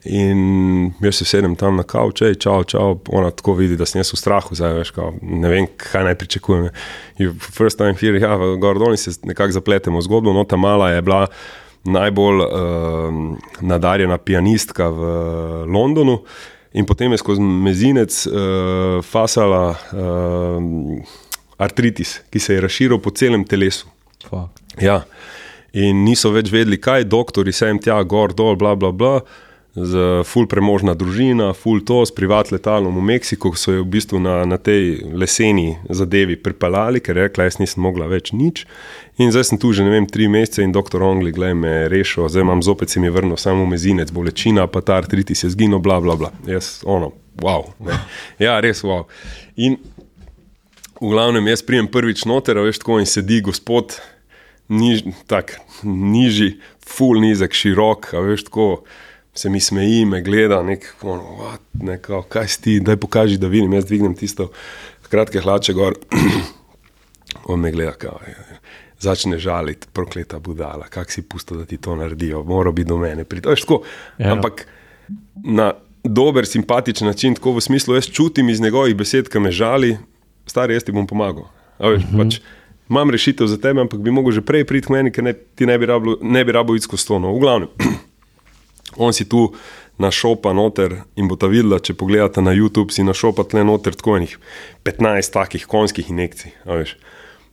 [0.08, 4.00] In jaz se sedem tam na kavč, ej, čau, čau, ona tako vidi, da sem
[4.00, 6.70] jaz v strahu, zdaj veš, kao, ne vem, kaj naj pričakujem.
[7.20, 11.02] You First time here, ja, v Gordoni se nekako zapletemo zgodbo, no ta mala je
[11.04, 11.26] bila
[11.84, 13.20] najbolj uh,
[13.60, 15.12] nadarjena pianistka v
[15.66, 16.20] Londonu.
[16.72, 21.16] In potem je skozi mezinec uh, fasala uh,
[21.58, 23.88] artritis, ki se je razširil po celem telesu.
[24.28, 24.60] Fuck.
[24.80, 25.02] Ja.
[25.72, 29.20] In niso več vedeli, kaj, doktori sem tja, gor, dol, bla, bla, bla.
[29.70, 34.18] Z ful premožna družina, ful to, s privat letalom v Meksiko, so jo v bistvu
[34.18, 38.64] na, na tej leseni zadevi pripeljali, ker je rekla, jaz nisem mogla več nič.
[39.22, 41.88] In zdaj sem tu že ne vem, tri mesece in doktor Ongli, gledaj me je
[41.92, 45.78] rešil, zdaj imam zopet se mi vrnil samo mezinec, bolečina, pa ta artritis je zginil,
[45.78, 46.32] bla, bla, bla.
[46.50, 47.70] Jaz, ono, wow.
[47.78, 47.94] Ne.
[48.42, 49.06] Ja, res wow.
[49.54, 49.78] In
[50.98, 54.00] v glavnem jaz prijem prvič noter, veš tako in sedi gospod,
[54.66, 58.82] niž, tak, nižji, full nizek, širok, veš tako.
[59.34, 63.38] Se mi smeji, me gleda, nek, ono, what, ne, kao, kaj si ti, daj pokaži,
[63.38, 63.72] da vidim.
[63.72, 64.50] Jaz dvignem tisto
[65.10, 65.94] kratke hlače gor,
[67.50, 68.18] on me gleda, kao,
[69.00, 73.24] začne žaliti, prokleta budala, kak si pusto, da ti to naredijo, mora biti do mene.
[73.32, 73.82] Je tako,
[74.18, 74.32] Ja.
[74.32, 74.66] ampak
[75.44, 75.72] na
[76.04, 79.96] dober, simpatičen način, tako v smislu, jaz čutim iz njegovih besed, ki me žali,
[80.46, 81.44] stari, jaz ti bom pomagal.
[81.78, 82.18] A Veš, uh -huh.
[82.24, 82.40] pač,
[82.90, 85.66] imam rešitev za tebe, ampak bi mogel že prej priti k meni, ker ne, ti
[85.66, 87.18] ne bi rabo, ne bi rabo iti skozi to.
[87.18, 87.68] No, v glavnem,
[88.96, 89.50] on si tu
[90.00, 94.16] našopa noter in bo ta videla, če pogledate na YouTube, si našopa tle noter tako
[94.16, 94.36] enih
[94.84, 96.54] 15 takih konjskih injekcij.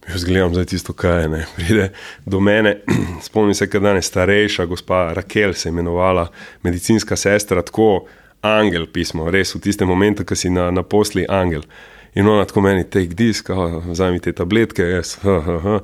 [0.08, 1.28] Jaz gledam zdaj tisto, kaj je.
[1.28, 1.42] Ne.
[1.56, 1.90] Pride
[2.26, 2.78] do mene,
[3.28, 6.30] spomnim se, da je starejša gospa Rakel se imenovala,
[6.64, 8.06] medicinska sestra, tako
[8.42, 11.68] angel pismo, res v tistem momentu, ko si na, na posli angel.
[12.18, 13.50] In ona tako meni, take disk,
[13.86, 15.80] vzami te tabletke, jaz, ha, ha, ha.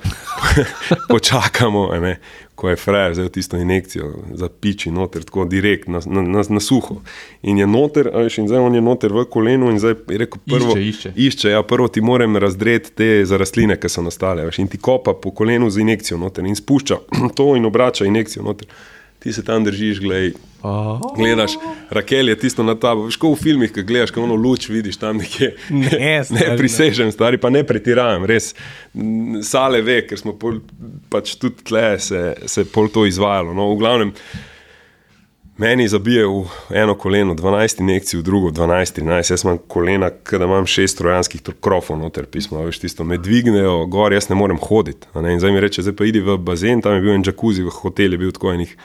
[1.13, 2.15] počakamo, ne,
[2.55, 6.59] ko je frajer vzel tisto injekcijo za piči noter, tako direkt na, na, na, na
[6.59, 7.01] suho.
[7.41, 10.41] In je noter, veš, in zdaj on je noter v kolenu in zdaj je rekel,
[10.49, 11.11] prvo, Išče, išče.
[11.15, 14.47] išče ja, prvo ti moram razdreti te za rastline, ki so nastale.
[14.49, 16.97] Veš, in ti kopa po kolenu z injekcijo noter in spušča
[17.37, 18.73] to in obrača injekcijo noter.
[19.19, 20.99] Ti se tam držiš, gledaj, Oh.
[21.15, 21.57] gledaš,
[21.89, 23.03] Rakel je tisto na tabo.
[23.09, 25.51] Veš, kot v filmih, ki gledaš, ko ono luč vidiš tam nekje.
[25.83, 26.55] Ne, stari, ne.
[26.57, 28.53] prisežem, stari, pa ne pretiravam, res.
[29.43, 30.61] Sale ve, ker smo pol,
[31.11, 33.51] pač tudi tle se, se pol to izvajalo.
[33.57, 34.15] No, v glavnem,
[35.59, 39.35] meni zabije v eno koleno 12 injekcij, v drugo 12, 13.
[39.35, 44.15] Jaz imam kolena, da imam šest trojanskih krofov, noter pismo, veš, tisto me dvignejo, gor,
[44.15, 45.11] jaz ne morem hoditi.
[45.11, 45.35] a Ne?
[45.35, 47.79] In zdaj mi reče, zdaj pa idi v bazen, tam je bil en jacuzzi, v
[47.83, 48.77] hotelu je bil tako enih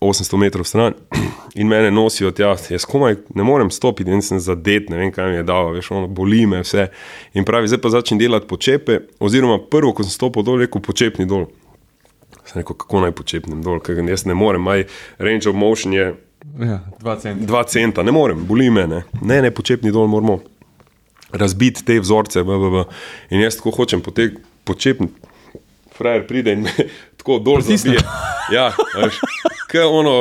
[0.00, 0.94] 800 metrov stran
[1.60, 5.30] in mene nosijo tja, jaz komaj ne morem stopiti in sem zadet, ne vem, kaj
[5.30, 6.88] mi je dalo, veš, ono boli me vse.
[7.34, 11.26] In pravi, zdaj pa začnem delati počepe, oziroma prvo, ko sem stopil dol, rekel počepni
[11.26, 11.48] dol.
[12.44, 14.84] Sem rekel, kako naj počepnem dol, ker jaz ne morem, maj
[15.18, 16.12] range of motion je
[16.60, 17.44] Ja, dva centa.
[17.46, 20.38] 2 centa, ne morem, boli me, ne, ne, ne počepni dol moramo
[21.32, 22.84] razbiti te vzorce, v, v, v.
[23.34, 25.10] in jaz tako hočem potek, počepni.
[25.96, 26.72] Frajer pride in me
[27.20, 28.00] tako dol zabije.
[28.54, 29.20] Ja, veš,
[29.76, 30.14] kot ono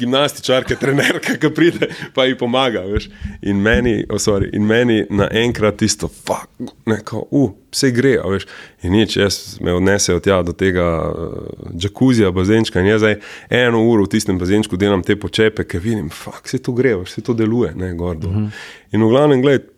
[0.00, 2.80] gimnastičarka, trenerka, ki pride, pa ji pomaga.
[2.88, 3.08] Veš.
[3.42, 6.48] In meni, oh, sorry, in meni naenkrat tisto, fuck,
[6.88, 8.16] neko, uh, vse gre.
[8.32, 8.46] Veš.
[8.86, 12.80] In nič, jaz me odnesejo tja do tega uh, džakuzija, bazenčka.
[12.80, 13.18] In jaz zdaj
[13.62, 17.24] eno uro v tistem bazenčku delam te počepe, ker vidim, fuck, vse to gre, vse
[17.26, 18.28] to deluje, ne gordo.
[18.28, 18.64] Uh -huh.
[18.92, 19.69] In v glavnem, gledaj.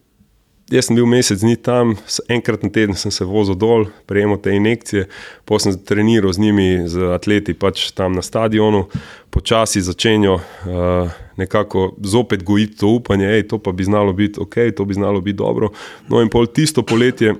[0.70, 1.96] Jaz sem bil mesec dni tam,
[2.30, 5.08] enkrat na teden sem se vozil dol, prejemal te injekcije,
[5.48, 8.86] potem sem treniral z njimi, z atleti pač tam na stadionu,
[9.34, 14.56] počasi začenjajo uh, nekako zopet gojiti to upanje, da to pa bi znalo biti ok,
[14.76, 15.72] to bi znalo biti dobro.
[16.08, 17.34] No in pol tisto poletje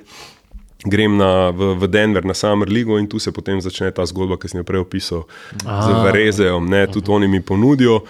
[0.84, 4.36] grem na, v, v Denver na Summer League in tu se potem začne ta zgodba,
[4.36, 5.24] ki sem jo prej opisal,
[5.62, 8.02] z Varezejem, ne, tudi oni mi ponudijo.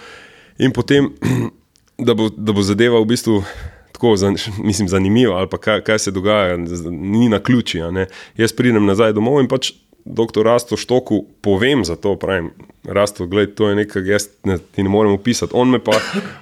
[0.58, 1.12] In potem,
[2.06, 3.42] da bo, da bo zadeva v bistvu
[4.02, 4.36] tako, zan,
[4.68, 6.56] mislim, zanimiva, ali pa kaj, kaj se dogaja,
[6.90, 7.80] ni na ključi.
[8.36, 9.72] Jaz pridem nazaj domov in pač
[10.04, 12.50] doktor Rasto Štoku povem za to, pravim,
[12.84, 15.52] rastel, gledaj, to je nekaj, jaz ne, ti ne morem opisati.
[15.54, 15.92] On me pa,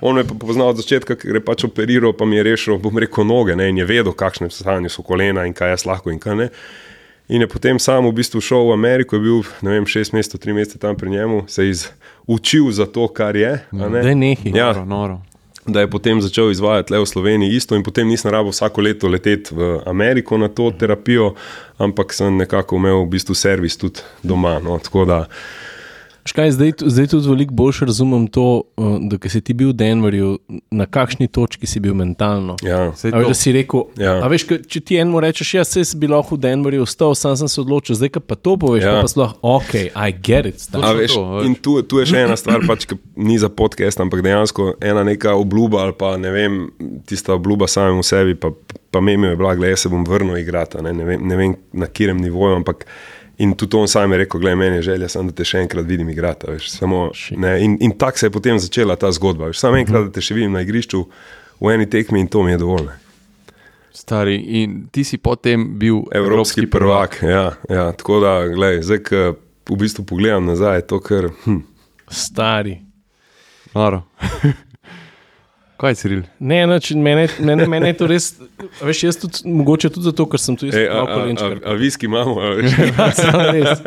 [0.00, 2.98] on me pa poznal od začetka, ker je pač operiral, pa mi je rešil, bom
[2.98, 6.18] rekel, noge ne, in je vedel, kakšne stanje so kolena in kaj jaz lahko in
[6.18, 6.48] kaj ne.
[7.28, 10.40] In je potem sam v bistvu šel v Ameriko, je bil ne vem, šest mesecev,
[10.40, 11.74] tri mesece tam pri njemu, se je
[12.26, 13.58] učil za to, kar je.
[13.72, 14.00] ne.
[14.00, 14.56] Da je nekaj.
[14.56, 15.20] Ja, Noro, noro.
[15.66, 19.08] Da je potem začel izvajati le v Sloveniji isto, in potem nisem rabo vsako leto
[19.08, 21.34] leteti v Ameriko na to terapijo,
[21.78, 24.58] ampak sem nekako imel v bistvu servis tudi doma.
[24.64, 25.24] No, tako da,
[26.24, 30.38] Škaj, zdaj, zdaj tudi veliko bolj razumem to, uh, da si ti bil v Denverju,
[30.70, 32.56] na kakšni točki si bil mentalno.
[32.62, 34.18] ja, veš, da si rekel, Ja.
[34.24, 37.48] a veš, če ti enemu rečeš, jaz se bi lahko v Denverju ostal, sam sem
[37.48, 38.94] se odločil, zdaj ka pa to poveš, Ja.
[38.94, 39.02] ja.
[39.02, 40.60] pa sploh, ok, I get it.
[40.76, 41.46] A veš, to, veš.
[41.46, 45.04] in tu, tu je še ena stvar, pač, ki ni za podcast, ampak dejansko ena
[45.04, 46.60] neka obljuba ali pa ne vem,
[47.08, 48.52] tista obljuba samemu sebi, pa,
[48.90, 51.56] pa memijo je bila, da se bom vrnil igrati, a ne, ne, vem, ne vem
[51.72, 52.84] na katerem nivoju, ampak
[53.40, 55.86] in tudi on sam je rekel, gledaj, meni je želja, samo da te še enkrat
[55.88, 56.46] vidim igrati.
[56.46, 59.50] a Veš, samo, ne, in in tako se je potem začela ta zgodba.
[59.50, 61.04] Veš, samo enkrat, da te še vidim na igrišču
[61.60, 62.86] v eni tekmi in to mi je dovolj.
[62.90, 62.98] ne.
[63.92, 67.18] Stari, in ti si potem bil Evropski prvak.
[67.22, 69.24] Ja, ja, tako da, gledaj, zdaj, ko
[69.70, 71.28] v bistvu pogledam nazaj, je to kar.
[71.44, 71.60] Hm,
[72.08, 72.78] Stari.
[73.74, 74.02] Noro.
[75.80, 76.22] Kaj je Ciril?
[76.44, 80.26] Ne, nač, mene, mene, mene je to res, a veš, jaz tudi, mogoče tudi zato,
[80.28, 81.54] ker sem tu jaz a, malo a, a, kolenčkar.
[81.64, 82.76] a viski imamo, a veš.
[83.22, 83.80] Samo res.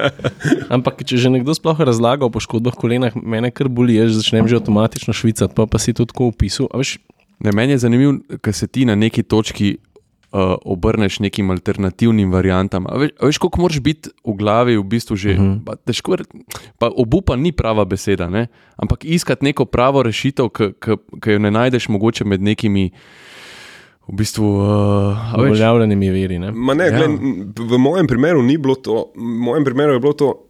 [0.73, 4.57] Ampak, če že nekdo sploh razlaga o poškodbah kolenah, mene kar boli, jaz začnem že
[4.57, 6.71] avtomatično švicati, pa, pa si to tako opisal.
[6.73, 6.97] A Veš,
[7.43, 9.77] Ne, meni je zanimivo, ker se ti na neki točki
[10.33, 12.87] uh, obrneš nekim alternativnim variantam.
[12.89, 15.33] A veš, a veš, koliko moraš biti v glavi, v bistvu že.
[15.33, 15.65] Uh -huh.
[15.65, 16.17] pa, težko,
[16.77, 18.47] pa obupa ni prava beseda, ne?
[18.77, 20.49] ampak iskati neko pravo rešitev,
[21.21, 22.91] ki jo ne najdeš mogoče med nekimi.
[24.07, 26.39] V bistvu, uh, uveljavljenimi veri.
[26.39, 26.51] Ne?
[26.51, 26.97] Ma ne, Ja.
[26.97, 27.11] gled,
[27.59, 30.45] v mojem primeru ni bilo to, v mojem primeru je bilo to,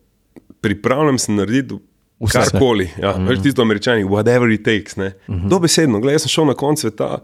[0.61, 1.75] pripravljen sem narediti
[2.19, 2.39] Vse.
[2.39, 2.89] karkoli.
[3.01, 3.27] Ja, mm.
[3.27, 4.97] Veš, tisto američani, whatever it takes.
[4.97, 5.49] Mm -hmm.
[5.49, 7.19] Dobesedno, gledaj, jaz sem šel na konec sveta.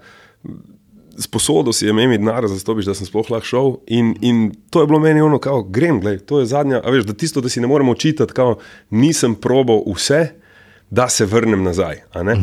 [1.17, 3.73] Sposodo si je imeti denar, za to, da sem sploh lahko šel.
[3.87, 6.81] In, in to je bilo meni ono, kao, grem, gledaj, to je zadnja.
[6.83, 8.57] A veš, da tisto, da si ne moremo očitati, kao,
[8.89, 10.27] nisem probal vse,
[10.89, 12.01] da se vrnem nazaj.
[12.13, 12.35] a ne.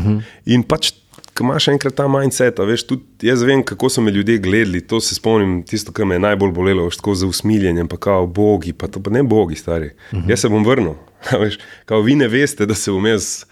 [0.47, 0.93] In pač,
[1.35, 4.81] ko imaš enkrat ta mindset, veš, tudi jaz vem, kako so me ljudje gledali.
[4.81, 8.27] To se spomnim, tisto, kar me je najbolj bolelo, veš, tako za usmiljenjem, pa kao
[8.27, 9.91] bogi, pa to pa ne bogi, stari.
[10.29, 10.95] Jaz se bom vrnil.
[11.41, 13.45] Veš, kao, vi ne veste, da se bom jaz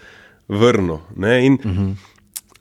[0.47, 0.97] vrnil.
[1.15, 1.57] ne, In,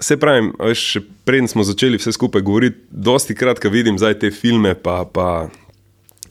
[0.02, 4.30] Se pravi, še preden smo začeli vse skupaj govoriti, dosti krat, ko vidim zdaj te
[4.34, 5.46] filme, pa, pa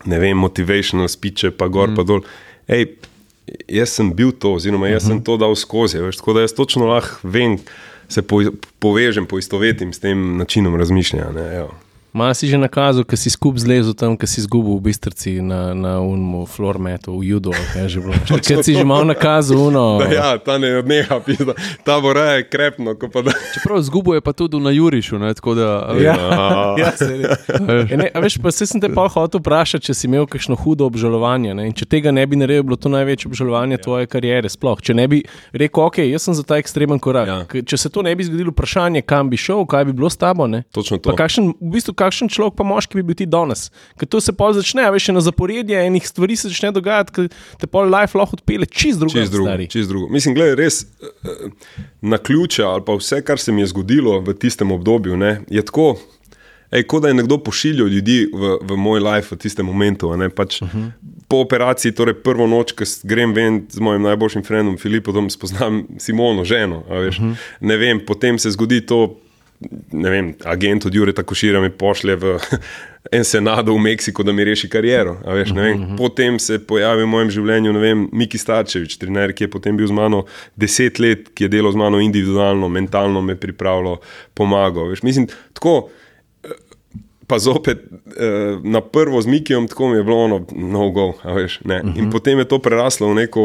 [0.04, 1.96] ne vem, motivational speeche, pa gor, mm.
[1.96, 2.20] pa dol.
[2.68, 2.90] Ej,
[3.68, 5.16] jaz sem bil to, oziroma jaz mm -hmm.
[5.16, 5.98] sem to dal skozi.
[5.98, 7.58] Veš, tako da jaz točno lahko vem,
[8.08, 8.42] se po,
[8.78, 11.32] povežem, poistovetim s tem načinom razmišljanja.
[11.32, 11.74] Ne, evo.
[12.14, 15.74] Malo si že nakazal, ker si skupaj zlezel tam, ker si izgubil v bistrci na,
[15.74, 17.50] na unmu, flormetu, v judo.
[17.50, 18.14] kaj je že bilo.
[18.46, 19.98] Ker si že malo nakazal uno.
[20.04, 21.58] Da, ja, ta ne odneha, pizda.
[21.82, 23.34] ta bo raje krepno, da.
[23.58, 25.18] Čeprav zgubo je pa tudi na Jurišu.
[25.18, 27.48] Ne, tako da, a veš, Ja, ja, se res.
[27.90, 30.54] E, ne, a veš, pa se sem te pa hotel vprašati, če si imel kakšno
[30.54, 31.50] hudo obžalovanje.
[31.50, 31.66] Ne?
[31.66, 33.82] In če tega ne bi naredil, bi bilo to največje obžalovanje ja.
[33.82, 34.46] tvoje kariere.
[34.46, 34.78] Sploh.
[34.78, 35.18] Če ne bi
[35.50, 37.26] rekel, ok, jaz sem za ta ekstremen korak.
[37.26, 37.40] Ja.
[37.42, 37.66] Ja.
[37.66, 40.46] Če se to ne bi zgodilo, vprašanje, kam bi šel, kaj bi bilo s tabo.
[40.46, 40.62] Ne?
[40.70, 41.10] Točno to.
[41.10, 43.68] Pa kakšen, v bistvu, kakšen človek, pa moški bi bil ti danes?
[44.00, 47.28] Ker to se pa začne, veš, na zaporedje enih stvari se začne dogajati, ker
[47.60, 49.16] te pol life lahko odpele čist drugo.
[49.16, 50.10] Čez drugo, čez drugo.
[50.12, 51.46] Mislim, gledaj, res eh,
[52.04, 55.64] na ključe ali pa vse, kar se mi je zgodilo v tistem obdobju, ne, je
[55.64, 55.94] tako.
[56.74, 60.10] Ej, kot da je nekdo pošiljal ljudi v, v moj life v tistem momentu.
[60.34, 60.90] Pač uh -huh.
[61.28, 66.44] Po operaciji, torej prvo noč, ko grem ven z mojim najboljšim frendom Filipom, spoznam Simono,
[66.44, 66.82] ženo.
[66.90, 67.36] Veš, uh -huh.
[67.60, 69.20] Ne vem, potem se zgodi to.
[69.92, 72.34] Ne vem, agent od Jureta Košira me pošlje v
[73.18, 75.16] Ensenado v Meksiko, da mi reši kariero.
[75.24, 75.84] Veš, vem.
[75.96, 79.96] Potem se pojavi v mojem življenju vem, Miki Starčevič, trener, ki je potem bil z
[79.96, 80.24] mano
[80.56, 84.00] deset let, ki je delal z mano individualno, mentalno me pripravljal,
[84.34, 84.90] pomagal.
[84.92, 85.84] Veš, mislim, tako.
[87.26, 91.12] Pa zopet eh, na prvo z Mikijem, tako mi je bilo ono, no go.
[91.22, 91.82] a Veš, ne.
[91.96, 93.44] In potem je to preraslo v neko,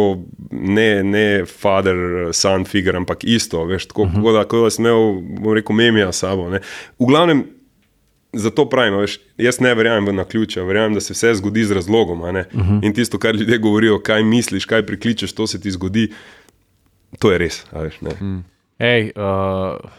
[0.52, 1.96] ne, ne father,
[2.34, 3.64] son figure, ampak isto.
[3.66, 4.24] Veš, tako, uh -huh.
[4.24, 6.50] kot da, kot da sem imel, bom rekel, memija sabo.
[6.50, 6.60] Ne.
[7.00, 7.46] V glavnem,
[8.34, 12.24] Zato pravim, veš, jaz ne verjamem v naključje, verjamem, da se vse zgodi z razlogom.
[12.24, 12.46] a ne.
[12.54, 12.86] Uh -huh.
[12.86, 16.12] In tisto, kar ljudje govorijo, kaj misliš, kaj prikličeš, to se ti zgodi,
[17.20, 17.66] to je res.
[17.72, 18.12] a Veš, ne.
[18.80, 19.90] Ej, uh,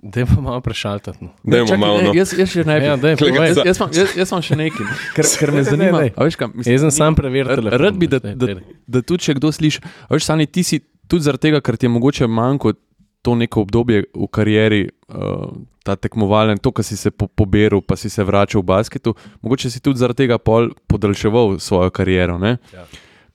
[0.00, 1.18] da pa malo prešaltati.
[1.20, 1.30] No.
[1.42, 1.96] Dajmo Čakaj, malo.
[1.96, 2.14] ne, No.
[2.14, 3.02] Jaz, jaz še ne Ja, bi.
[3.02, 3.32] daj, povej.
[3.32, 4.84] za- Jaz, jaz, imam- jaz, jaz imam še nekaj,
[5.14, 5.98] ker, ker me Ne, zanima.
[6.00, 6.12] ne.
[6.12, 7.80] A Veš, kaj, mislim, Jaz sem sam preveril telefon.
[7.80, 8.62] Rad bi, da, Daj, da, daj.
[8.86, 9.80] da tudi če kdo sliši.
[10.08, 12.72] Veš, Sani, ti si tudi zaradi tega, ker ti je mogoče manjko
[13.20, 15.50] to neko obdobje v karieri, uh,
[15.82, 19.68] ta tekmovalen, to, kar si se po, poberil, pa si se vračal v basketu, mogoče
[19.68, 22.38] si tudi zaradi tega pol podaljševal svojo kariero.
[22.38, 22.58] Ne?
[22.70, 22.86] Ja.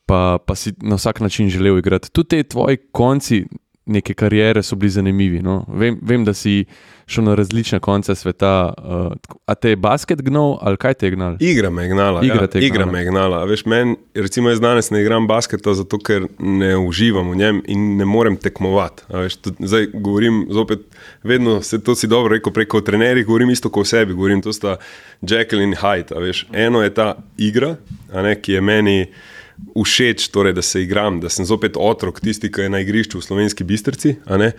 [0.06, 2.10] pa, pa si na vsak način želel igrati.
[2.10, 3.46] Tudi te tvoji konci
[3.86, 5.42] neke kariere so bili zanimivi.
[5.42, 5.66] No?
[5.68, 6.66] Vem, vem, da si
[7.06, 8.74] šel na različne konce sveta.
[8.78, 9.12] Uh,
[9.46, 11.36] a te je basket gnal ali kaj te je gnal?
[11.40, 12.22] Igra me je gnala.
[12.24, 13.44] Igra ja, igra me je gnala.
[13.46, 17.98] Veš, men, recimo, jaz danes ne igram basketa, zato ker ne uživam v njem in
[17.98, 19.04] ne morem tekmovati.
[19.10, 20.88] Veš, tudi, zdaj govorim zopet,
[21.24, 24.54] vedno se to si dobro rekel preko trenerjev, govorim isto kot o sebi, govorim to
[24.54, 24.78] sta
[25.22, 26.16] Jekyll in Hyde.
[26.20, 27.76] Veš, eno je ta igra,
[28.14, 28.98] a ne, ki je meni.
[29.76, 33.26] Všeč, torej, da se igram, da sem zopet otrok, tisti, ki je na igrišču v
[33.26, 33.64] slovenski
[34.38, 34.52] ne.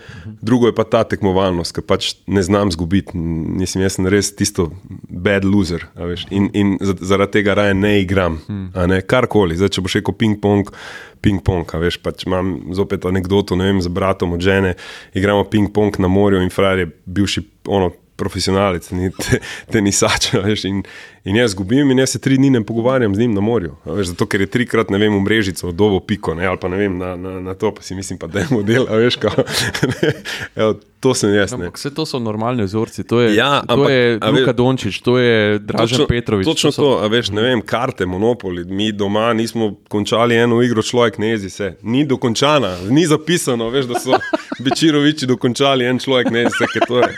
[0.42, 3.14] Drugo je pa ta tekmovalnost, ki pač ne znam zgubiti.
[3.14, 4.70] Mislim, jaz sem res tisto
[5.08, 5.86] bad loser.
[6.30, 8.40] In, in za- zaradi tega raje ne igram.
[8.74, 9.02] Ne.
[9.02, 10.70] Karkoli, zdaj, če boš rekel ping-pong,
[11.20, 11.66] ping-pong.
[11.74, 14.74] a Veš, pač imam zopet anegdoto ne vem, z bratom od žene,
[15.14, 17.92] igramo ping-pong na morju in frajer je bivši ono.
[18.14, 19.40] Profesionalec, ni te,
[19.74, 20.28] tenisač.
[20.38, 20.84] Veš, in,
[21.24, 23.76] in jaz zgubim, in jaz se tri dni ne pogovarjam z njim na morju.
[23.86, 26.76] Veš, zato, ker je trikrat, ne vem, v mrežico, dovo piko, ne, ali pa ne
[26.76, 29.32] vem, na, na, na to, pa si mislim, pa da je model, veš, kao,
[30.56, 31.52] evo, to sem jaz.
[31.52, 33.04] Ampak vse to so normalni vzorci.
[33.04, 36.44] To je, Ja, to ampak, je a Luka veš- Dončić, to je Dražen Petrovič.
[36.46, 38.64] Točno so, to, veš, ne vem, karte, monopoli.
[38.64, 41.74] Mi doma nismo končali eno igro, človek ne jezi se.
[41.82, 44.20] Ni dokončana, ni zapisano, veš, da so
[44.64, 47.08] Bečiroviči dokončali en človek ne jezi se, ker to je.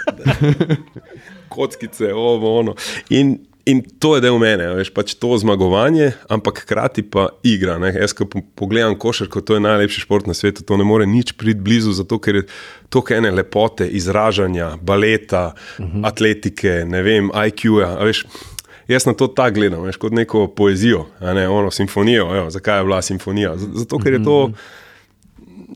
[1.49, 2.75] Kockice, ovo, ono.
[3.11, 7.77] In, in to je del mene, veš, pač to zmagovanje, ampak hkrati pa igra.
[7.83, 7.91] Ne.
[7.99, 11.35] Jaz, ko po- pogledam košarko, to je najlepši šport na svetu, to ne more nič
[11.35, 12.45] priti blizu, zato ker je
[12.89, 16.07] toliko ene lepote, izražanja, baleta, uh -huh.
[16.07, 17.97] atletike, ne vem, IQ-ja.
[18.05, 18.27] veš,
[18.87, 22.37] Jaz na to tako gledam, veš, kot neko poezijo, ne ono simfonijo.
[22.37, 23.57] Evo, zakaj je bila simfonija?
[23.57, 24.53] Zato, ker je to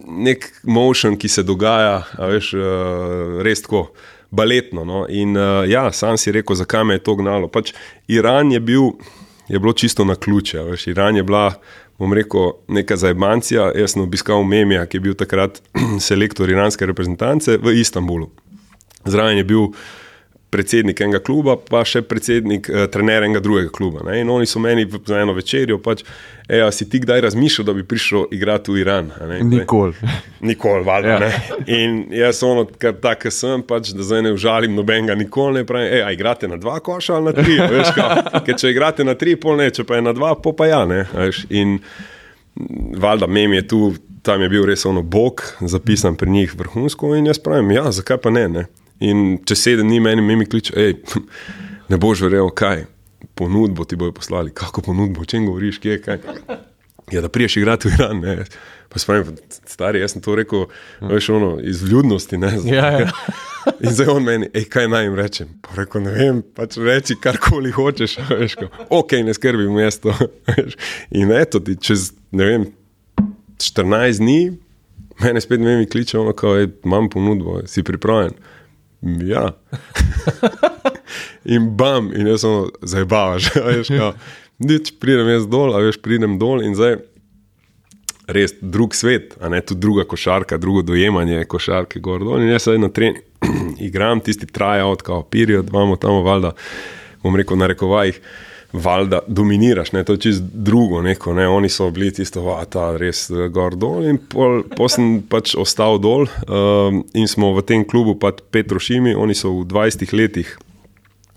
[0.07, 3.89] nek motion, ki se dogaja, veš, uh, res tako
[4.31, 4.85] baletno.
[4.85, 5.07] No?
[5.09, 7.48] In uh, ja, sam si rekel, zakaj me je to gnalo.
[7.48, 7.73] Pač
[8.09, 8.93] Iran je bil,
[9.48, 10.62] je bilo čisto na ključe.
[10.62, 11.55] Veš, Iran je bila,
[11.98, 13.73] bom rekel, neka zajbancija.
[13.77, 15.62] Jaz sem obiskal Memija, ki je bil takrat
[16.09, 18.31] selektor iranske reprezentance v Istanbulu.
[19.05, 19.70] Zraven je bil
[20.51, 24.02] predsednik enega kluba, pa še predsednik, eh, trener enega drugega kluba.
[24.06, 24.20] Ne?
[24.20, 26.02] In oni so meni za eno večerjo, pač,
[26.48, 29.12] ej, a si ti kdaj razmišljal, da bi prišel igrati v Iran?
[29.28, 29.40] ne?
[29.47, 29.94] Nikoli.
[30.51, 31.09] Nikoli, valjda.
[31.09, 31.31] Ja.
[31.31, 31.59] Ja.
[31.66, 35.86] In jaz ono, kar tak sem, pač, da zdaj ne užalim nobenega, nikoli ne pravim,
[35.86, 37.59] ej, a igrate na dva koša ali na tri.
[37.77, 40.56] Veš, kao, ker če igrate na tri, pol ne, če pa je na dva, pol
[40.59, 40.82] pa ja.
[40.90, 41.44] Ne, veš.
[41.55, 41.78] in
[42.98, 43.81] valjda, mem je tu,
[44.27, 48.18] tam je bil res ono bog, zapisan pri njih vrhunsko in jaz pravim, ja, zakaj
[48.24, 48.48] pa ne.
[48.48, 48.66] ne?
[49.01, 50.97] In če sedem dni meni, meni kliče, hej,
[51.90, 52.86] ne boš verjel, kaj.
[53.36, 56.18] Ponudbo ti bojo poslali, kako ponudbo, o čem govoriš, kje je kaj.
[57.12, 58.20] Ja, da priješ igrati v Iran.
[58.20, 58.44] Ne.
[58.89, 59.36] Pa spomnim,
[59.66, 60.66] stari, jaz sem to rekel,
[61.01, 62.39] veš, ono, iz vljudnosti.
[62.39, 63.10] Ne, Ja, ja.
[63.85, 65.48] In zdaj on meni, ej, kaj naj jim rečem.
[65.62, 68.16] Pa rekel, ne vem, pač reči karkoli hočeš.
[68.31, 68.70] Veš, ko,
[69.01, 70.14] ok, ne skrbi mesto.
[70.48, 70.78] veš.
[71.10, 72.66] In eto ti čez, ne vem,
[73.60, 74.40] 14 dni,
[75.22, 78.35] mene spet ne mi kliče, ono, kao, ej, imam ponudbo, si pripravljen.
[79.02, 79.51] Ja.
[81.44, 83.48] In bam, in jaz sem zabavaš.
[84.60, 86.98] Nič, pridem jaz dol, a veš, pridem dol in zdaj
[88.31, 92.43] res drug svet, a ne tudi druga košarka, drugo dojemanje košarke gor dol.
[92.43, 93.24] In jaz zdaj na trening
[93.89, 96.52] igram tisti tryout, kao period, imamo tam valjda,
[97.24, 98.20] bom rekel, na rekovajih.
[98.72, 101.02] Valjda dominiraš, ne, to je čisto drugo.
[101.02, 101.48] Neko, ne.
[101.48, 104.06] Oni so bili tisto, da ta res eh, gor dol.
[104.06, 109.14] In pol, pol sem pač ostal dol um, in smo v tem klubu, pač Petrošimi,
[109.14, 110.59] oni so v 20 letih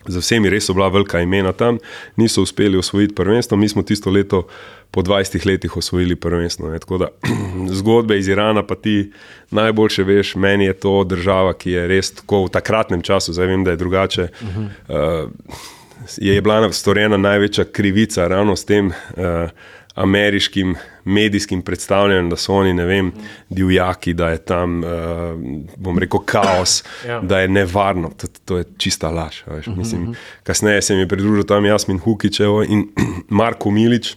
[0.07, 1.77] za vsemi res so bila velika imena tam,
[2.15, 4.47] niso uspeli osvojiti prvenstvo, mi smo tisto leto
[4.91, 6.69] po 20 letih osvojili prvenstvo.
[6.69, 6.79] Ne.
[6.79, 7.07] Tako da
[7.79, 9.11] zgodbe iz Irana, pa ti
[9.51, 13.63] najboljše veš, meni je to država, ki je res tako v takratnem času, zdaj vem,
[13.63, 14.27] da je drugače.
[14.41, 15.23] Uh -huh.
[15.23, 15.29] uh,
[16.17, 19.49] je bila storjena največja krivica ravno s tem uh,
[19.95, 23.11] ameriškim medijskim predstavljanjem, da so oni, ne vem,
[23.49, 24.89] divjaki, da je tam, uh,
[25.77, 27.19] bom rekel, kaos, Ja.
[27.21, 28.09] da je nevarno.
[28.17, 29.43] To, to je čista laž.
[29.45, 32.87] a Veš, Mislim, kasneje se mi je pridružil tam Jasmin Hukičevo in
[33.29, 34.15] Marko Milič.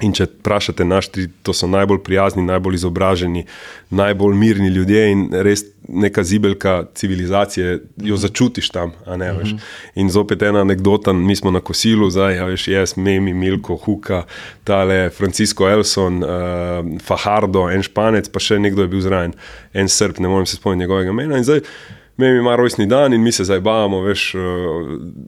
[0.00, 3.44] In če vprašate naš tri, to so najbolj prijazni, najbolj izobraženi,
[3.90, 8.92] najbolj mirni ljudje in res neka zibelka civilizacije, jo začutiš tam.
[9.06, 9.54] Ne, veš.
[9.94, 14.24] in zopet ena anekdota, mi smo na kosilu, zdaj, a veš, jaz, Memi, Milko, Huka,
[14.64, 19.34] tale Francisco Elson, uh, Fajardo, en španec, pa še nekdo je bil zraven,
[19.74, 21.40] en srb, ne morem se spomniti njegovega imena.
[21.40, 21.66] In zdaj
[22.20, 24.42] Memi ima rojstni dan in mi se zdaj bavamo, veš, uh,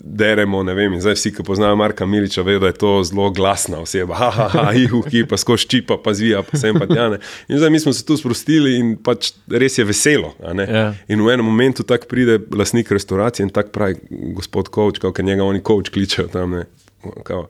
[0.04, 0.98] deremo, vem.
[1.00, 4.18] Zdaj vsi, ki poznajo Marka Miliča, vedo, da je to zelo glasna oseba.
[4.22, 7.18] Ha, ha, ha, ihu, ki pa skozi čipa, pa zvija, pa sem pa tjane.
[7.48, 10.34] In zdaj mi smo se tu sprostili in pač res je veselo.
[10.54, 10.66] ne.
[10.68, 10.84] Ja.
[11.08, 13.96] In v enem momentu tako pride lastnik restauracije in tako pravi,
[14.36, 16.54] gospod Kovč, kot njega oni Kovč kličejo tam.
[16.60, 16.66] Ne.
[17.24, 17.48] Kao,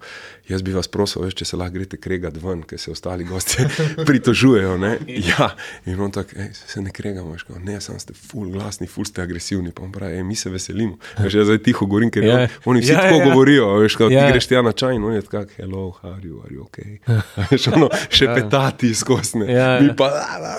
[0.48, 3.64] jaz bi vas prosil, veš, če se lahko greste kregat ven, ker se ostali gosti
[4.08, 4.76] pritožujejo.
[4.78, 4.98] Ne?
[5.06, 5.50] Ja,
[5.86, 9.04] in on tako, "Ej, se ne kregamo, veš, kao, ne, sam ste full glasni, full
[9.04, 10.96] ste agresivni, pa on pravi, "Ej, mi se veselimo.
[11.18, 12.38] Veš, jaz zdaj tiho govorim, ker Ja.
[12.40, 12.48] ja.
[12.64, 13.20] oni vsi Ja, ja, tako ja.
[13.20, 13.30] ja.
[13.30, 14.26] govorijo, veš, kao, Ja.
[14.26, 16.64] ti greš tja na čaj in on je tako, hello, how are you, are you
[16.64, 16.98] okay?
[17.50, 19.46] Veš, ono, še petati skosne.
[19.46, 19.80] Ja, ja.
[19.80, 20.10] Mi pa,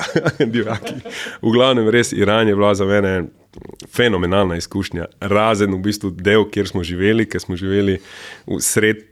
[0.45, 0.93] divjaki.
[1.41, 3.23] V glavnem, res Iran je bila za mene
[3.93, 5.05] fenomenalna izkušnja.
[5.19, 7.99] Razen v bistvu del, kjer smo živeli, ker smo živeli
[8.47, 9.03] v sred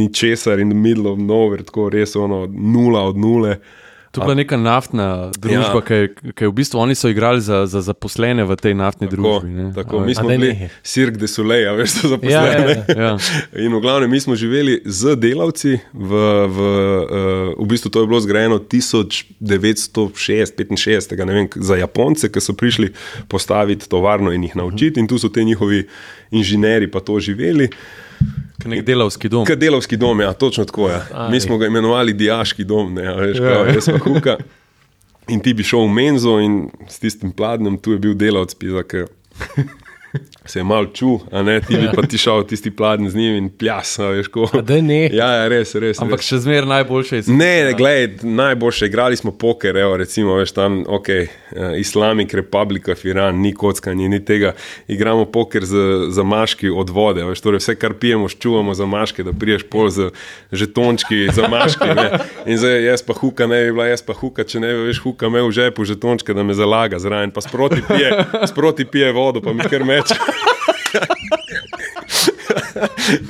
[0.00, 3.58] ničesar in middle of nowhere, tako res ono nula od nule.
[4.10, 5.80] To je bila neka naftna družba, Ja.
[6.32, 9.48] ki je- v bistvu oni so igrali za, za zaposlene v tej naftni Tako, družbi.
[9.48, 9.72] ne.
[9.72, 10.68] tako mi smo bili.
[10.82, 12.84] Cirque de Soleil, a veš, za Ja, ja, zaposlene.
[12.88, 13.04] ja.
[13.04, 13.16] Ja.
[13.56, 16.10] In v glavnem, mi smo živeli z delavci, v,
[16.46, 16.58] v,
[17.54, 22.92] uh, v bistvu to je bilo zgrajeno 1965, ne vem, za Japonce, ki so prišli
[23.26, 25.86] postaviti tovarno in jih naučiti, in tu so ti njihovi
[26.30, 27.68] inženirji pa to živeli.
[27.68, 27.76] Kot
[28.64, 29.46] nek delavski dom.
[29.46, 31.00] Kot delovski dom, ja, točno tako je.
[31.10, 31.28] Ja.
[31.30, 33.54] Mi smo ga imenovali diaški dom, ne, a veš, Ja.
[33.54, 34.36] kao, jaz pa huka.
[35.28, 36.56] In ti bi šel v menzo in
[36.88, 39.04] s tistim pladnjem, tu je bil delavec, pisa, ki
[40.50, 43.36] se je mal čul, a ne ti bi pa ti šel tisti pladen z njim
[43.38, 44.48] in pjas, a veš, ko.
[44.56, 45.00] A daj ne.
[45.14, 46.00] Ja, ja, res, res.
[46.02, 46.30] Ampak res.
[46.32, 47.24] še zmeraj najboljše je.
[47.30, 52.88] Ne, ne, gled, najboljše, igrali smo poker, evo, recimo, veš, tam, ok, uh, Islamic Republic
[52.90, 54.54] of Iran, ni kockanje, ni tega.
[54.90, 59.26] Igramo poker z, z maški od vode, veš, torej vse, kar pijemo, ščuvamo za maške,
[59.26, 60.10] da priješ pol z
[60.52, 61.90] žetončki za maški.
[62.00, 62.08] Ne.
[62.50, 65.02] In zdaj jaz pa huka, ne bi bila jaz pa huka, če ne bi veš,
[65.04, 68.12] huka me v žepu žetončke, da me zalaga zraven, pa sproti pije,
[68.50, 70.18] sproti pije vodo, pa mi kar meče.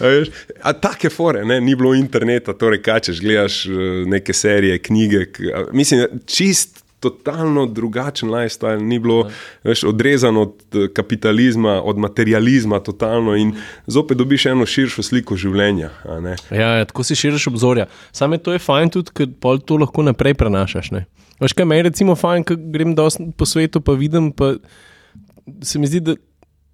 [0.00, 0.28] Veš,
[0.62, 1.60] A take fore, ne?
[1.60, 3.70] ni bilo interneta, torej kaj češ, gledaš eh,
[4.06, 5.26] neke serije, knjige.
[5.72, 6.80] Mislim, čist.
[7.00, 9.30] Totalno drugačen lifestyle, ni bilo
[9.64, 13.54] veš, odrezan od eh, kapitalizma, od materializma, totalno in
[13.86, 15.88] zopet dobiš eno širšo sliko življenja.
[16.50, 17.86] Ja, ja, tako si širiš obzorja.
[18.12, 20.90] Samo to je fajn tudi, ker pol to lahko naprej prenašaš.
[20.92, 21.06] Ne?
[21.40, 22.92] Veš, kaj meni recimo fajn, ko grem
[23.32, 24.52] po svetu, pa vidim, pa
[25.64, 26.18] se mi zdi, da,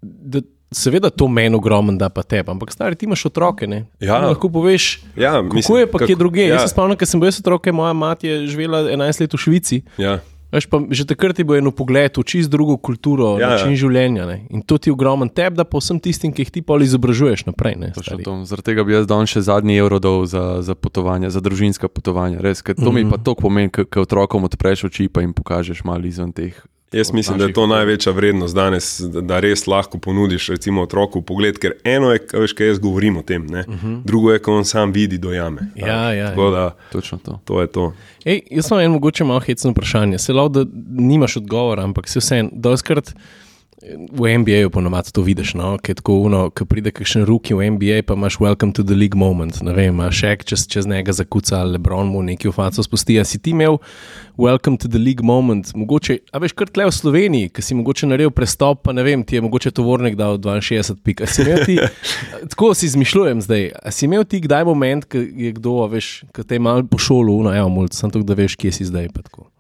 [0.03, 3.67] da seveda to meni ogromno da pa tebi, ampak stari ti imaš otroke.
[3.67, 3.85] Ne?
[4.01, 4.21] Ja.
[4.21, 6.43] Ti Lahko poveš, Ja, kako mislim, je pa kje kako- druge.
[6.43, 6.55] ja.
[6.55, 9.37] Jaz se spomnim, ker sem bil jaz otrok, moja mati je živela 11 let v
[9.37, 9.83] Švici.
[9.99, 10.19] Ja.
[10.53, 13.67] Veš, pa že takrat ti bo eno pogled v čist drugo kulturo, Ja, ja, način
[13.67, 13.71] ja.
[13.71, 13.77] ja.
[13.77, 14.27] življenja.
[14.27, 14.47] Ne?
[14.51, 17.47] In to ti je ogromen tebi, da pa vsem tistim, ki jih ti pol izobražuješ
[17.51, 17.75] naprej.
[18.47, 22.39] Zaradi tega bi jaz dal še zadnji evro dal za, za potovanja, za družinska potovanja.
[22.41, 23.05] Res, ker to mm -hmm.
[23.05, 26.55] mi pa to pomeni, ko otrokom odpreš oči pa jim pokažeš malo izven teh.
[26.97, 31.23] Jaz mislim, da je to največja vrednost danes, da, da res lahko ponudiš recimo, otroku
[31.23, 31.59] pogled.
[31.59, 34.01] Ker eno je, veš, kaj jaz govorim o tem, uh -huh.
[34.05, 35.71] drugo je, ko on sam vidi, dojame.
[35.77, 37.41] Ja, ja, Tako da Točno to.
[37.45, 37.93] to je to.
[38.25, 40.19] Ej, jaz imam eno mogoče malo hecno vprašanje.
[40.19, 43.15] Se lahko, da nimaš odgovora, ampak se vseeno, doskrat
[44.13, 45.77] v NBA-ju ponovadi to vidiš, no?
[45.79, 49.19] ker tako uno, ko pride kakšen ruki v NBA, pa imaš welcome to the league
[49.19, 53.19] moment, ne vem, a še čez, čez njega zakuca, Lebron mu neki v faco spusti.
[53.21, 53.79] A si ti imel
[54.39, 58.09] welcome to the league moment, mogoče, a veš, kar tle v Sloveniji, ki si mogoče
[58.09, 61.25] naredil prestop, pa ne vem, ti je mogoče tovornik dal 62 pik.
[61.29, 61.79] Si ti,
[62.53, 66.11] tako si izmišljujem zdaj, a si imel ti kdaj moment, ko je kdo, a veš,
[66.37, 69.09] ki te je malo pošolil, no, evo, mulj, sem to, da veš, kje si zdaj.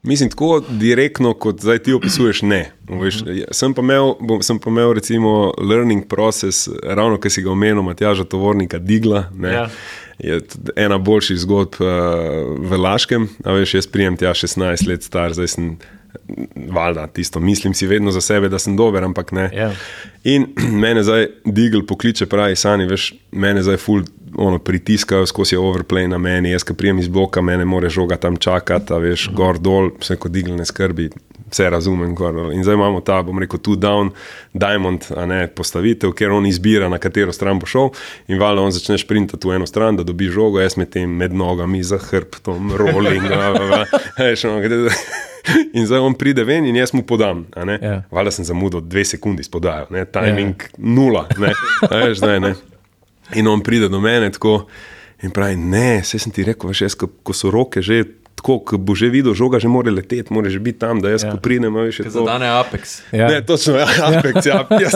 [0.06, 2.66] Mislim, tako direktno, kot zdaj ti opisuješ, ne.
[2.86, 3.24] Veš,
[3.56, 7.82] sem, pa imel, bom, sem pa imel, recimo, learning process, ravno ki si ga omenil,
[7.82, 9.30] Matjaža Tovornika, Digla.
[9.34, 9.70] Ne, Ja.
[10.18, 10.40] Je
[10.76, 11.88] ena boljših zgodb uh,
[12.56, 13.28] v Laškem.
[13.44, 15.76] A veš, jaz prijem tja 16 let star, zdaj sem.
[16.72, 19.50] Valjda, tisto mislim si vedno za sebe, da sem dober, ampak ne.
[19.52, 19.68] Ja.
[20.24, 20.46] In
[20.82, 24.00] mene zdaj Digel pokliče, pravi, sani, veš, mene zdaj ful
[24.36, 28.16] ono, pritiskajo, skozi je overplay na meni, jaz, ki prijem iz bloka, mene more žoga
[28.16, 31.10] tam čakati, veš, gor dol, vse kot Digel ne skrbi,
[31.50, 32.14] vse razumem.
[32.14, 32.52] Gor, dol.
[32.52, 34.10] in zdaj imamo ta, bom rekel, tu down,
[34.52, 37.92] diamond, a ne postavitev, ker on izbira, na katero stran bo šel.
[38.28, 41.34] In valjda on začne sprintati v eno stran, da dobi žogo, jaz med tem med
[41.34, 43.22] nogami za hrbtom, rolling,
[44.64, 44.90] gre-
[45.72, 47.46] In zdaj on pride ven in jaz mu podam.
[47.64, 47.78] ne.
[47.82, 48.02] Ja.
[48.10, 50.04] Valjda sem zamudil dve sekundi s podajo, ne?
[50.04, 50.68] timing ja.
[50.78, 51.26] nula.
[51.38, 51.52] Ne?
[51.90, 52.54] Veš, zdaj, ne?
[53.34, 54.66] In on pride do mene tako
[55.22, 58.04] in pravi: Ne, vse sem ti rekel, veš, jaz, ko, ko so roke že.
[58.36, 61.22] Tako, ko bo že videl, žoga že mora leteti, mora že biti tam, da jaz,
[61.22, 61.28] Ja.
[61.28, 61.32] ja.
[61.32, 62.10] ko pridem, a veš, je to.
[62.18, 63.00] Zadane Apex.
[63.10, 63.28] Ja.
[63.28, 64.94] Ne, točno, ja, Apex, ja, jaz.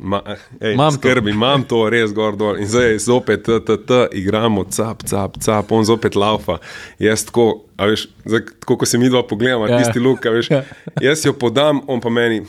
[0.00, 0.22] Ma,
[0.60, 0.96] ej, Imam to.
[0.96, 2.54] skrbi, imam to res gor dol.
[2.56, 6.60] In zdaj zopet, t, t, t, igramo, cap, cap, cap, on zopet laufa.
[6.98, 9.72] Jaz tako, a veš, zdaj, tako ko se mi dva pogledamo, Ja.
[9.72, 9.78] ja.
[9.80, 10.62] tisti luk, veš, Ja.
[11.02, 12.44] jaz jo podam, on pa meni.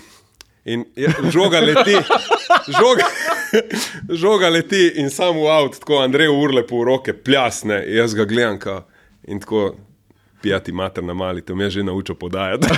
[0.64, 1.98] In je, žoga leti,
[2.70, 3.08] žoga,
[4.12, 8.60] žoga leti in samo v avtu, tako Andrej urle po roke, pljasne, jaz ga gledam.
[8.60, 8.84] Ka,
[9.30, 9.76] in tako,
[10.40, 12.68] pijati mater na mali, to me je že naučil podajati.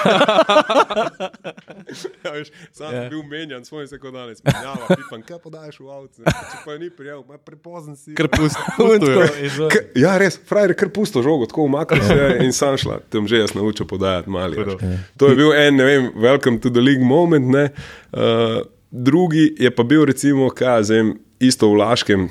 [2.24, 3.02] ja, veš, sam Ja.
[3.02, 4.42] sem bil menjan, svoj se kot danes.
[4.44, 6.24] Ja, pipam, kaj podajaš v avtu?
[6.24, 8.16] Če pa ni prijel, ma prepozen si.
[8.16, 9.22] Ker pustijo.
[9.74, 13.00] K, ja, res, frajer, kar pusto žogo, tako umaknil se je in sam šla.
[13.10, 14.58] Tam že jaz naučil podajati mali.
[14.58, 14.82] veš.
[15.18, 17.46] To je bil en, ne vem, welcome to the league moment.
[17.48, 17.70] ne.
[18.12, 18.62] Uh,
[18.92, 22.30] drugi je pa bil, recimo, kaj vem, isto v Laškem,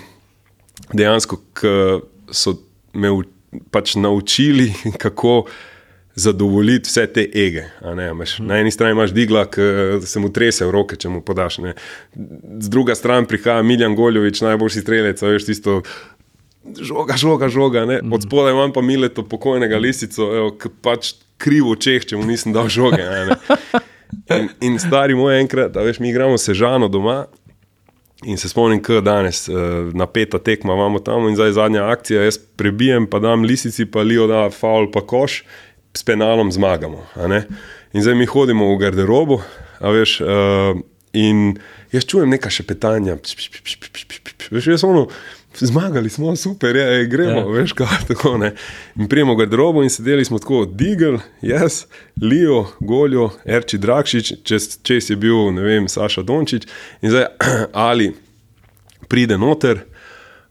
[0.91, 1.71] dejansko, ki
[2.31, 2.59] so
[2.93, 3.25] me u-
[3.71, 4.73] pač naučili,
[5.03, 5.45] kako
[6.15, 7.65] zadovoljiti vse te ege.
[7.97, 9.63] Ne, Imaš, na eni strani imaš digla, ki
[10.07, 11.61] se mu trese v roke, če mu podaš.
[11.65, 11.75] Ne.
[12.61, 15.81] Z druge strani prihaja Miljan Goljovič, najboljši strelec, veš tisto.
[16.81, 17.87] Žoga, žoga, žoga.
[17.89, 18.01] Ne?
[18.13, 22.53] Od spodaj imam pa mileto pokojnega lisico, evo, ki pač krivo očeh, če mu nisem
[22.53, 23.01] dal žoge.
[23.07, 23.39] a
[24.31, 24.41] Ne?
[24.41, 27.25] In, in stari moj enkrat, a veš, mi igramo sežano doma.
[28.25, 29.55] In se spomnim, da danes uh,
[29.97, 34.27] napeta tekma imamo tam in zdaj zadnja akcija, jaz prebijem, pa dam lisici, pa Lijo
[34.29, 35.43] da faul, pa koš,
[35.97, 37.07] s penalom zmagamo.
[37.93, 39.41] In zdaj mi hodimo v garderobo,
[39.81, 40.77] veš, uh,
[41.13, 41.57] in
[41.93, 43.17] jaz čujem neka šepetanja.
[43.17, 44.51] Pš, pš, pš, pš, pš, pš, pš.
[44.53, 45.09] Veš, jaz ono,
[45.59, 47.47] zmagali smo, super, je, je, gremo, ja.
[47.47, 48.55] veš, kaj tako ne.
[48.97, 51.85] In prijemo v garderobo in sedeli smo tako, Digel, jaz,
[52.23, 56.67] Lijo, Goljo, Erči Drakšič, čez, čez je bil, ne vem, Saša Dončić
[57.03, 57.27] in zdaj
[57.73, 58.13] ali
[59.09, 59.90] pride noter.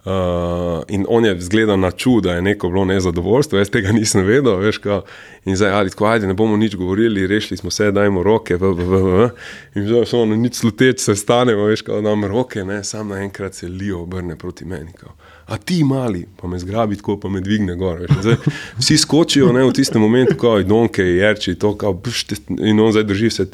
[0.10, 4.23] Uh, in on je zgledal na čud, da je neko bilo nezadovoljstvo, jaz tega nisem
[4.26, 5.03] vedel, veš, kao,
[5.45, 8.72] in zdaj ali tako, ajde, ne bomo nič govorili, rešili smo se, dajmo roke, v,
[8.73, 9.27] v, v, v.
[9.76, 13.53] in zdaj so ono, nič sluteč, se stanemo, veš, kao, dam roke, ne, sam naenkrat
[13.53, 15.14] se Lijo obrne proti meni, kao,
[15.45, 18.40] a ti mali, pa me zgrabi tako, pa me dvigne gor, veš, in zdaj,
[18.80, 23.03] vsi skočijo, ne, v tistem momentu, kao, donke, jerči, to, kao, pšte, in on zdaj
[23.03, 23.49] drži se,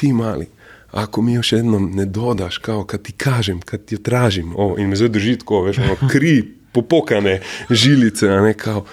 [0.00, 0.48] ti mali,
[0.92, 4.54] Ako mi jo še eno ne dodaš, kao, kad ti kažem, kad ti jo tražim,
[4.56, 6.42] o, in me zdaj drži tako, veš, ono, kri,
[6.72, 7.40] popokane
[7.70, 8.84] žilice, a ne kao.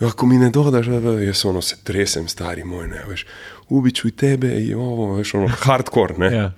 [0.00, 3.26] Ako mi ne dodaš, a, a, jaz ono se tresem, stari moj, ne veš,
[3.68, 6.32] ubičuj tebe in ovo, veš, ono, hardcore, ne.
[6.34, 6.50] Ja.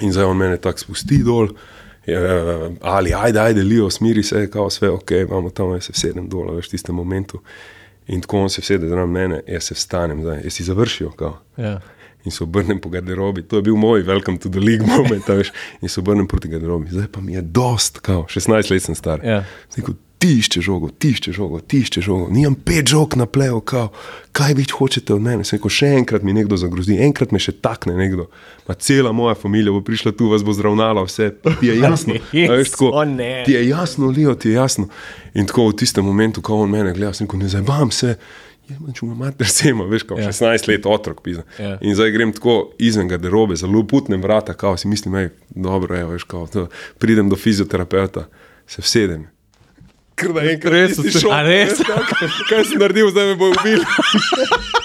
[0.00, 1.48] In zdaj on mene tako spusti dol,
[2.06, 2.20] je,
[2.80, 6.54] ali ajde, ajde, Lijo, smiri se, kao sve, ok, imamo tam, jaz se sedem dol,
[6.56, 7.40] veš, v tistem momentu.
[8.10, 11.38] In tako on se sede zraven mene, jaz se vstanem, zdaj, jaz si završil, kao.
[11.56, 11.80] Ja.
[12.24, 15.52] In se obrnem po garderobi, to je bil moj welcome to the league moment, veš,
[15.80, 19.24] in se obrnem proti garderobi, zdaj pa mi je dost, kao, 16 let sem star.
[19.24, 19.44] Ja.
[19.72, 23.60] Zdaj, ti išče žogo, ti išče žogo, ti išče žogo, nimam pet žog na plevu,
[23.60, 23.88] kao,
[24.36, 25.46] kaj vi hočete od mene.
[25.48, 28.26] Sem rekel, še enkrat mi nekdo zagrozi, enkrat me še takne nekdo.
[28.68, 31.30] Ma cela moja družina bo prišla tu, vas bo zravnala, vse
[31.62, 32.18] ti je jasno.
[32.50, 33.42] A veš, tako, O ne.
[33.48, 34.90] ti je jasno, Lijo, ti je jasno.
[35.32, 38.18] In tako v tistem momentu, ko on mene gleda, sem rekel, ne zabam se.
[38.70, 40.32] Če ima mater sema, veš, kot Ja.
[40.32, 41.42] 16 let otrok, pisa.
[41.58, 41.76] Ja.
[41.80, 46.06] In zdaj grem tako izven garderobe, zelo putnem vrata, kao si mislim, ej, dobro je,
[46.14, 46.68] veš, kao, to,
[46.98, 48.26] pridem do fizioterapeuta,
[48.66, 49.26] se vsedem.
[50.20, 51.78] Ker da enkrat Res šok, A res?
[51.80, 53.84] Kaj, kaj sem naredil, zdaj me bo ubil.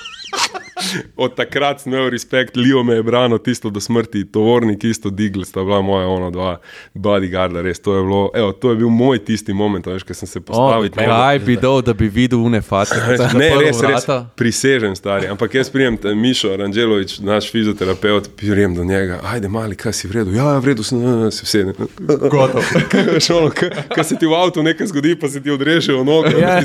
[1.16, 5.42] Od takrat sem imel respekt, Lijo me je branil tisto do smrti, tovornik isto digl,
[5.42, 6.58] sta bila moja ona dva
[6.94, 10.28] bodyguarda, res to je bilo, evo, to je bil moj tisti moment, veš, ko sem
[10.28, 10.90] se postavil.
[10.92, 12.96] meni- Kaj bi dal, da bi videl unefate?
[13.36, 15.28] Ne, res, res, prisežem, stari.
[15.28, 20.12] Ampak jaz prijem Mišo Ranželovič, naš fizioterapeut, prijem do njega, ajde, mali, kaj si v
[20.14, 20.32] redu?
[20.32, 21.64] Ja, ja, v redu sem, uh, se vse.
[22.32, 22.64] Gotovo.
[23.96, 26.36] Kaj se ti v avtu nekaj zgodi, pa se ti odrežejo noge.
[26.38, 26.62] Ja.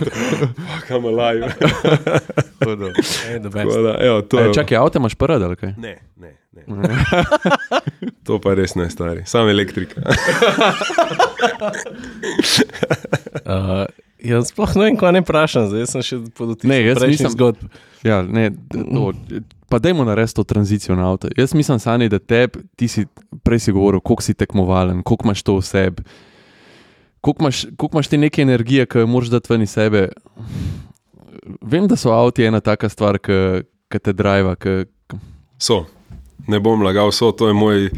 [0.88, 1.46] Kam live.
[2.60, 3.66] Ej, the best.
[3.66, 4.54] Tako da, evo, to E, je.
[4.54, 5.72] čakaj, avto imaš prvi, ali kaj?
[5.76, 6.62] Ne, ne, ne.
[8.24, 9.22] To pa res ne, stari.
[9.26, 10.00] Sam elektrika.
[13.42, 13.84] Uh,
[14.20, 17.32] jaz sploh ne vem, kaj ne vprašam, zdaj sem še pod vtisom Ne, jaz nisem-
[17.32, 17.62] zgodb.
[18.02, 19.10] Ja, ne, to,
[19.66, 21.28] pa dajmo narediti to tranzicijo na avto.
[21.32, 23.06] Jaz mislim, Sani, da teb, ti si
[23.42, 26.04] prej si govoril, koliko si tekmovalen, koliko imaš to v sebi,
[27.20, 30.06] koliko imaš, koliko imaš te neke energije, ki jo moraš dati ven iz sebe.
[31.62, 33.64] Vem, da so avti ena taka stvar, ki
[33.98, 34.56] te driva.
[34.56, 34.84] Ki,
[35.60, 35.84] So,
[36.48, 37.90] ne bom lagal, so, to je moj,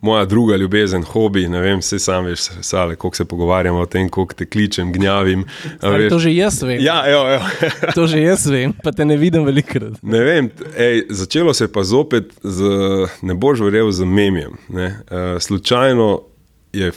[0.00, 1.46] moja druga ljubezen, hobi.
[1.48, 5.44] Ne vem, vse sam veš, sale, koliko se pogovarjamo o tem, koliko te kličem, gnjavim.
[5.82, 6.08] veš.
[6.10, 6.80] to že jaz vem.
[6.82, 7.70] Ja, evo, evo.
[7.94, 10.00] To že jaz vem, pa te ne vidim velikrat.
[10.02, 12.74] Ne vem, ej, začelo se je pa zopet, z,
[13.22, 14.58] ne boš verjel, z memjem.
[14.68, 14.86] Ne.
[15.06, 16.22] Uh, slučajno
[16.72, 16.92] je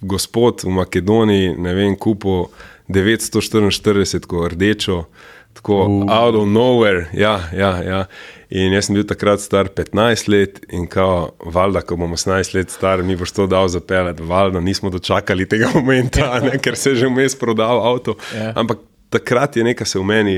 [0.00, 2.48] gospod v Makedoniji, ne vem, kupil
[2.88, 5.04] 944 ko rdečo,
[5.52, 6.06] tako uh.
[6.08, 7.06] out of nowhere.
[7.12, 8.04] Ja, ja, ja.
[8.52, 12.72] In jaz sem bil takrat star 15 let in kao, valjda, ko bomo 18 let
[12.74, 17.04] star, mi boš to dal zapeljati, valjda, nismo dočakali tega momenta, ne, ker se je
[17.04, 18.16] že vmes prodal avto.
[18.36, 18.52] Ja.
[18.56, 20.36] Ampak takrat je nekaj se v meni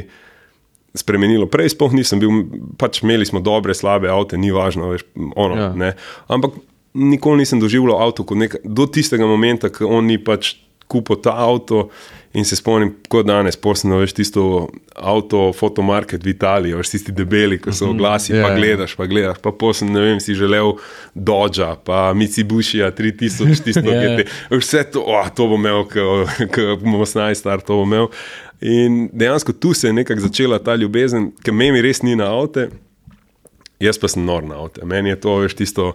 [0.95, 1.47] spremenilo.
[1.51, 2.31] Prej sploh nisem bil,
[2.79, 5.03] pač imeli smo dobre, slabe avto, ni važno, veš,
[5.35, 5.63] ono, Ja.
[5.63, 5.73] ja.
[5.75, 5.93] ne.
[6.31, 6.59] Ampak
[6.95, 10.55] nikoli nisem doživljal avto kot nekaj, do tistega momenta, ko on ni pač
[10.87, 11.89] kupil ta avto
[12.35, 14.45] In se spomnim, kot danes, posebno veš tisto
[14.95, 18.43] avto, fotomarket v Italiji, veš tisti debeli, ki so oglasi, mm -hmm.
[18.43, 18.59] pa Ja, ja.
[18.59, 20.73] gledaš, pa gledaš, pa posebno, ne vem, si želel
[21.15, 24.19] Dodža, pa Mitsubishi 3000, tisto, Ja, ja.
[24.19, 24.29] yeah.
[24.51, 25.85] vse to, oh, to bo imel,
[26.55, 28.07] ko bomo snaj star, to bo imel.
[28.61, 32.69] In dejansko tu se je nekako začela ta ljubezen, ki meni res ni na avte.
[33.81, 34.87] Jaz pa sem nor na avto.
[34.87, 35.93] Meni je to, veš, tisto,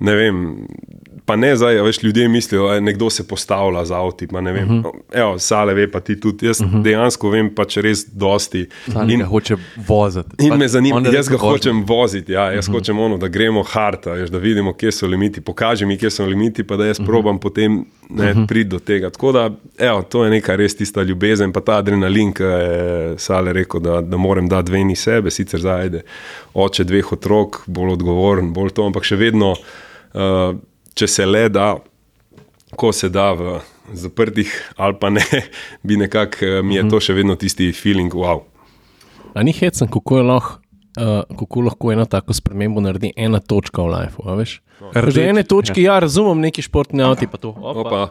[0.00, 0.66] ne vem.
[1.28, 4.26] Pa ne zdaj, a veš, ljudje mislijo, da nekdo se postavlja z avti.
[4.26, 4.78] pa ne vem.
[4.78, 4.92] Uh -huh.
[5.12, 6.46] Evo, sale ve pa ti tudi.
[6.46, 6.82] Jaz uh -huh.
[6.82, 8.68] dejansko vem pač res dosti.
[9.08, 9.56] In In, hoče
[9.88, 10.30] voziti.
[10.38, 12.78] in me zanima, on je jaz ga rekel, hočem voziti, ja, jaz uh -huh.
[12.78, 15.40] hočem ono, da gremo harta, veš, da vidimo, kje so limiti.
[15.40, 17.08] Pokaži mi, kje so limiti, pa da jaz uh -huh.
[17.08, 18.46] probam potem ne, uh -huh.
[18.46, 19.10] priti do tega.
[19.10, 23.52] Tako da, evo, to je neka res tista ljubezen, pa ta adrenalin, ki je Sale
[23.52, 26.02] rekel, da, da moram dati dve ni sebe, sicer zajde
[26.54, 30.56] oče dveh otrok, bolj odgovoren, bolj to, ampak še vedno, uh,
[30.98, 31.72] če se le da,
[32.78, 33.58] ko se da v
[33.96, 35.24] zaprtih ali pa ne,
[35.86, 38.42] bi nekako, uh, mi je to še vedno tisti feeling, wow.
[39.34, 40.58] A ni hecen, kako, je lahko,
[40.98, 44.26] uh, kako lahko eno tako spremembo naredi ena točka v lifeu.
[44.26, 44.58] a veš?
[44.78, 47.50] Rdeč, Že ene točke, ja, razumem, neki športni avto, pa to.
[47.50, 47.80] Opa.
[47.82, 48.02] Opa.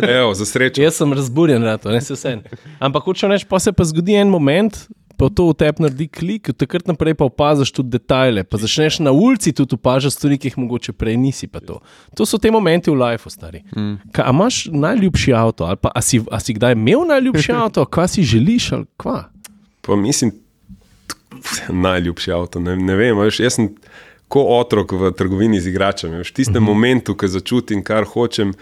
[0.00, 0.80] Evo, za srečo.
[0.80, 2.38] Jaz sem razburjen, rato, ne se vse.
[2.80, 4.78] Ampak hočem reči, pa se pa zgodi en moment.
[5.20, 8.40] Pa to v tebi naredi klik, od takrat naprej pa opaziš tudi detajle.
[8.44, 11.44] Pa začneš na ulici tudi opažati stvari, ki jih mogoče prej nisi.
[11.46, 11.80] pa To.
[12.16, 13.60] to so te momenti v lifeu, stari.
[13.76, 14.00] Mm.
[14.12, 17.84] Kaj, a imaš najljubši avto, ali pa a si, a si kdaj imel najljubši avto,
[17.84, 19.28] kva si želiš, ali kva?
[19.80, 20.32] Pa mislim,
[21.68, 22.60] najljubši avto.
[22.60, 23.74] Ne, ne vem, veš, jaz sem
[24.28, 26.16] kot otrok v trgovini z igračami.
[26.16, 26.72] Veš, v tistem uh -huh.
[26.72, 28.54] momentu, ko začutim, kar hočem,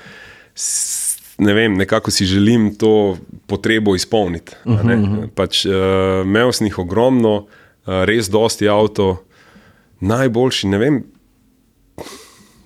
[0.55, 0.98] s-
[1.39, 3.17] ne vem, nekako si želim to
[3.47, 4.57] potrebo izpolniti.
[4.65, 5.29] a ne.
[5.35, 5.73] Pač, uh,
[6.25, 9.25] imel sem jih ogromno, uh, res dosti avto,
[10.01, 11.05] najboljši, ne vem,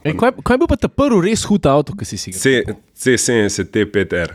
[0.03, 2.63] Ej, kaj, kaj bo pa ta prvi res hud avto, ki si si ga C,
[2.99, 4.33] C70 T5R.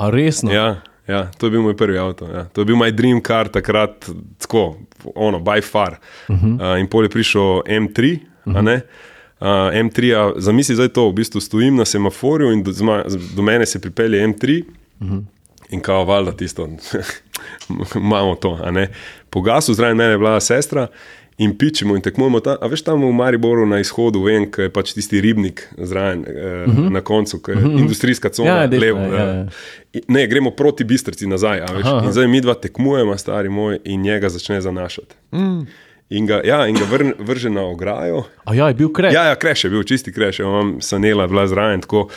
[0.00, 0.52] A resno?
[0.52, 2.28] Ja, ja, to je bil moj prvi avto.
[2.30, 2.46] Ja.
[2.52, 4.08] To je bil moj dream car takrat,
[4.40, 4.78] tako,
[5.14, 5.98] ono, by far.
[6.28, 6.56] Uh -huh.
[6.56, 8.76] uh, in pol je prišel M3, uh -huh.
[8.76, 8.80] uh,
[9.40, 13.04] M3, -a, zamisli zdaj to, v bistvu stojim na semaforju in do, zma,
[13.36, 14.62] do mene se pripelje M3
[15.00, 15.22] uh -huh.
[15.70, 16.68] in kao valjda tisto,
[17.96, 18.58] imamo to.
[18.64, 18.88] a ne.
[19.30, 20.86] Po gasu zraven mene je bila sestra.
[21.38, 24.70] In pičemo in tekmujemo tam, a veš tam v Mariboru na izhodu, vem, kaj je
[24.72, 26.30] pač tisti ribnik zraven, eh,
[26.66, 26.88] uh -huh.
[26.90, 27.78] na koncu, ki je uh -huh.
[27.80, 29.14] industrijska cona, Ja, dejstvo, levo.
[29.14, 29.46] ja, Ja, ja.
[29.92, 31.60] In- Ne, gremo proti bistrci nazaj.
[31.60, 32.02] a Veš, aha.
[32.06, 35.14] in zdaj mi dva tekmujemo, stari moj, in njega začne zanašati.
[35.32, 35.66] Mm.
[36.08, 38.24] In ga, ja, in ga vrn, vrže na ograjo.
[38.44, 39.14] A ja, je bil kraj.
[39.14, 41.82] Ja, ja, kreš je bil, čisti kreš, imam sanela, bila zraven.
[41.82, 42.08] Tako.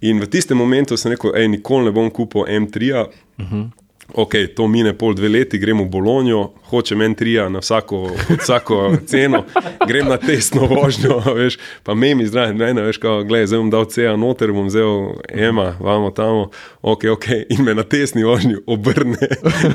[0.00, 3.06] In v tistem momentu sem rekel, hej, nikoli ne bom kupil M3.
[3.38, 3.68] Uh -huh.
[4.14, 8.10] Ok, to mine pol dve leti, grem v Bolonijo, hočem M3 na vsako,
[8.40, 9.44] vsako ceno,
[9.86, 13.88] grem na testno vožnjo, veš, pa memi zraven mene, veš, kao, gledaj, zdaj bom dal
[13.90, 16.50] CA noter, bom vzel Ema, vamo tamo,
[16.82, 19.28] ok, ok, in me na testni vožnji obrne.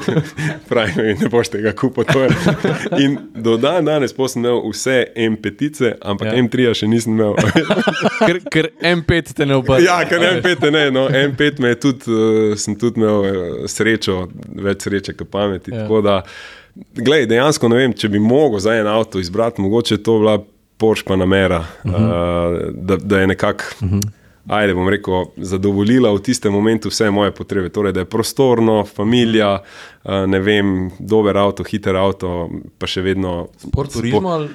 [0.69, 1.73] Pravi, mi, ne boš tega
[2.13, 2.29] to je.
[2.99, 6.33] In do dan danes pa sem imel vse M5, ampak Ja.
[6.33, 6.41] ja.
[6.43, 7.35] M3 še nisem imel.
[8.25, 9.83] Ker, ker M5 te ne obrne.
[9.85, 14.25] Ja, ker M5 ne, no, M5 me je tudi, uh, sem tudi imel uh, srečo,
[14.65, 15.73] več sreče kot pameti.
[15.75, 15.85] Ja.
[15.85, 16.01] Ja.
[16.05, 16.15] Da,
[16.75, 20.37] glej, dejansko ne vem, če bi mogel za en avto izbrati, mogoče to bila
[20.77, 21.95] Porsche Panamera, uh -huh.
[21.95, 23.63] uh, da, da je nekako.
[23.81, 24.01] Uh -huh.
[24.47, 27.69] Ajde, bom rekel, zadovoljila v tistem momentu vse moje potrebe.
[27.69, 29.63] Torej, da je prostorno, familija,
[30.03, 33.47] uh, ne vem, dober avto, hiter avto, pa še vedno.
[33.57, 34.49] Sport turizmu ali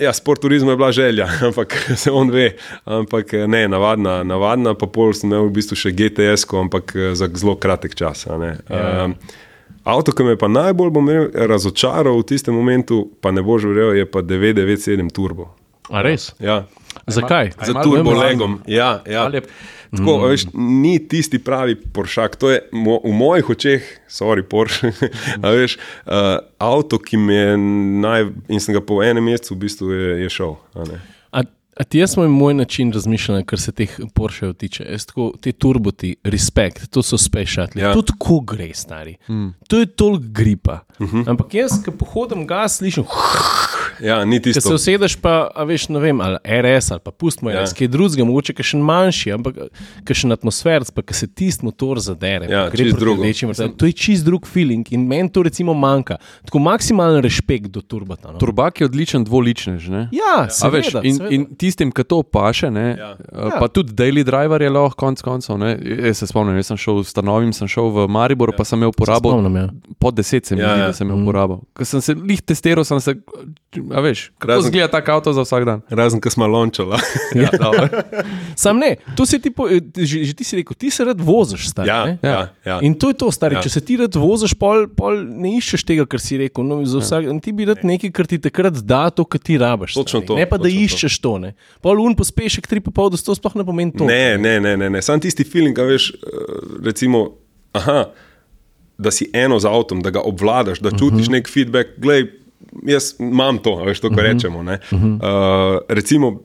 [0.00, 2.56] Ja, sport turizma je bila želja, ampak se on ve.
[2.84, 7.26] Ampak ne, navadna, navadna pa pol sem imel v bistvu še GTS, ampak eh, za
[7.34, 8.26] zelo kratek čas.
[8.26, 8.56] a ne.
[8.70, 9.04] Ja.
[9.04, 9.16] Um,
[9.84, 13.96] avto, ki me pa najbolj bom rekel, razočaral v tistem momentu, pa ne boš verjel,
[14.02, 15.50] je pa 997 Turbo.
[15.90, 16.30] A res?
[16.40, 16.64] Ja.
[17.06, 17.52] Zakaj?
[17.66, 18.60] Za turbo legom.
[18.66, 19.30] Ja, ja.
[19.96, 20.28] Tako, mm.
[20.30, 22.36] veš, ni tisti pravi Poršak.
[22.36, 24.92] To je mo, v mojih očeh, sorry, Porsche.
[25.44, 27.56] a veš, uh, avto, ki mi je
[28.04, 28.30] naj.
[28.48, 30.56] In sem ga po enem mesecu v bistvu je, je šel.
[31.76, 34.84] A ti jaz imam moj način razmišljanja, kar se teh Porschejev tiče.
[34.90, 37.82] Jaz tako, te turboti, respekt, to so spešatli.
[37.82, 37.92] Ja.
[37.92, 39.16] To tako gre, stari.
[39.28, 39.48] Mm.
[39.68, 40.78] To je toliko gripa.
[40.98, 41.28] Uh -huh.
[41.28, 43.04] Ampak jaz, ki pohodim gas, slišim.
[44.02, 44.74] Ja, ni Če se tisto.
[44.74, 47.60] usedeš, pa a veš, ne vem, ali RS ali pa pustimo, ja.
[47.60, 47.66] Ja.
[47.66, 49.54] kaj drugega, mogoče še manjši, ampak
[50.10, 52.48] še atmosferc, pa ki se tisti motor zadere.
[52.50, 53.22] Ja, gre drugo.
[53.22, 53.76] vrtam.
[53.76, 56.16] To je čist drug feeling in meni to recimo manjka.
[56.44, 58.32] Tako maksimalen respekt do turbata.
[58.32, 58.38] No?
[58.38, 59.88] Turbak je odličen dvoličnež.
[59.88, 60.08] Ne?
[60.12, 61.34] Ja, A seveda, veš, in, seveda.
[61.34, 63.16] in tistim, ki to paše, ne, Ja.
[63.32, 63.56] ja.
[63.60, 65.58] pa tudi daily driver je lahko konc koncev.
[65.58, 65.78] ne.
[66.06, 68.56] Jaz se spomnim, jaz sem šel s stanovim, sem šel v Maribor, ja.
[68.56, 69.68] pa sem imel porabo spomnim, ja.
[69.98, 70.92] pod 10, se mi Ja, ja.
[70.92, 71.60] da sem imel porabo.
[71.76, 73.14] Ko sem se lih testiral, sem se
[73.90, 75.80] a veš, kako zgleda tak avto za vsak dan.
[75.88, 76.98] Razen, ko smo lončala.
[77.32, 77.88] Ja, dobro.
[78.56, 81.20] Sam ne, to si ti, po, eh, že, že ti si rekel, ti se rad
[81.20, 81.88] voziš, stari.
[81.88, 82.18] Ja, ne?
[82.20, 82.76] ja, ja.
[82.84, 83.56] In to je to, stari.
[83.56, 83.62] Ja.
[83.62, 83.64] Ja.
[83.64, 86.66] Če se ti rad voziš, pol, pol ne iščeš tega, kar si rekel.
[86.68, 87.36] No, za vsak, ja.
[87.42, 89.96] Ti bi rad nekaj, kar ti takrat da to, kar ti rabiš.
[89.96, 90.28] Točno stari.
[90.28, 90.74] to, Ne pa, da to.
[90.84, 91.32] iščeš to.
[91.40, 91.54] Ne.
[91.80, 94.04] Pol un pospešek 3,5 do 100 sploh ne pomeni to.
[94.08, 95.02] Ne, ne, ne, ne, ne.
[95.02, 96.52] sam tisti feeling, a veš, eh,
[96.84, 97.24] recimo,
[97.72, 98.10] aha,
[99.02, 101.32] da si eno z avtom, da ga obvladaš, da čutiš uh -huh.
[101.32, 101.98] nek feedback.
[101.98, 102.30] Glej,
[102.86, 104.32] jaz imam to, veš, to, kar uh -huh.
[104.32, 104.58] rečemo.
[104.58, 105.14] Uh -huh.
[105.14, 106.40] uh, recimo,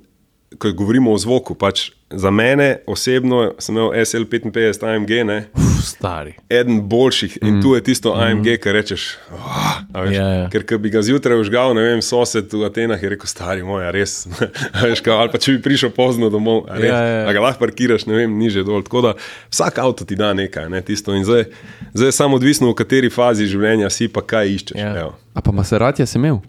[0.58, 4.56] ko govorimo o zvoku, pač za mene osebno sem imel SL55
[4.86, 6.34] AMG, ne, Uf, stari.
[6.50, 9.18] eden boljših in tu je tisto AMG, ki rečeš.
[9.34, 9.58] Oh,
[9.94, 10.46] a veš, Ja, ja.
[10.50, 13.84] Ker ko bi ga zjutraj užgal, ne vem, sosed v Atenah je rekel, stari moj,
[13.84, 14.24] a res.
[14.76, 17.28] A veš, kao, ali pa če bi prišel pozno domov, a, res, Ja, ja, ja.
[17.28, 18.82] a ga lahko parkiraš, ne vem, niže dol.
[18.84, 19.14] Tako da
[19.50, 21.12] vsak avto ti da nekaj, ne, tisto.
[21.12, 21.44] In zdaj,
[21.92, 24.80] zdaj je samo odvisno, v kateri fazi življenja si, pa kaj iščeš.
[24.80, 24.96] Ja.
[24.98, 25.16] evo.
[25.34, 26.40] A pa Maserati si imel?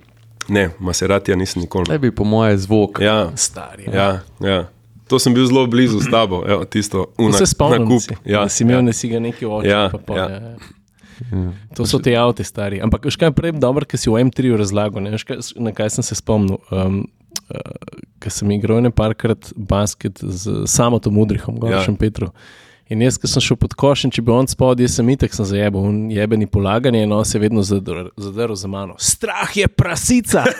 [0.48, 1.90] Ne, Maseratija nisem nikoli.
[1.90, 3.02] Ne bi, po moje, zvok.
[3.02, 3.90] Ja, Stari.
[3.92, 4.64] ja, ja.
[5.08, 8.02] To sem bil zelo blizu s tabo, evo, tisto To se spomnim, nakup.
[8.02, 8.82] si, ja, da si imel ja.
[8.90, 9.68] nesi ga neki oči.
[9.68, 10.28] Ja, pa ja.
[10.28, 10.40] ja.
[10.40, 10.50] Ja,
[11.32, 11.52] ja.
[11.74, 12.80] To so te avto, stari.
[12.82, 16.06] Ampak, veš kaj prej dobro, ker si v M3 razlagal, ne, kaj, na kaj sem
[16.06, 16.60] se spomnil.
[16.70, 17.00] Um,
[17.50, 21.78] uh, ker sem igral ne parkrat basket z Samotom Udrihom, Ja.
[21.78, 22.02] Goršem ja.
[22.06, 22.30] Petru.
[22.88, 25.44] In jaz, ki sem šel pod koš, in če bi on spodaj, sem itek sem
[25.44, 28.94] zajebal, in jebeni polaganje, no se je vedno zadr- zadrl za mano.
[28.98, 30.44] Strah je prasica!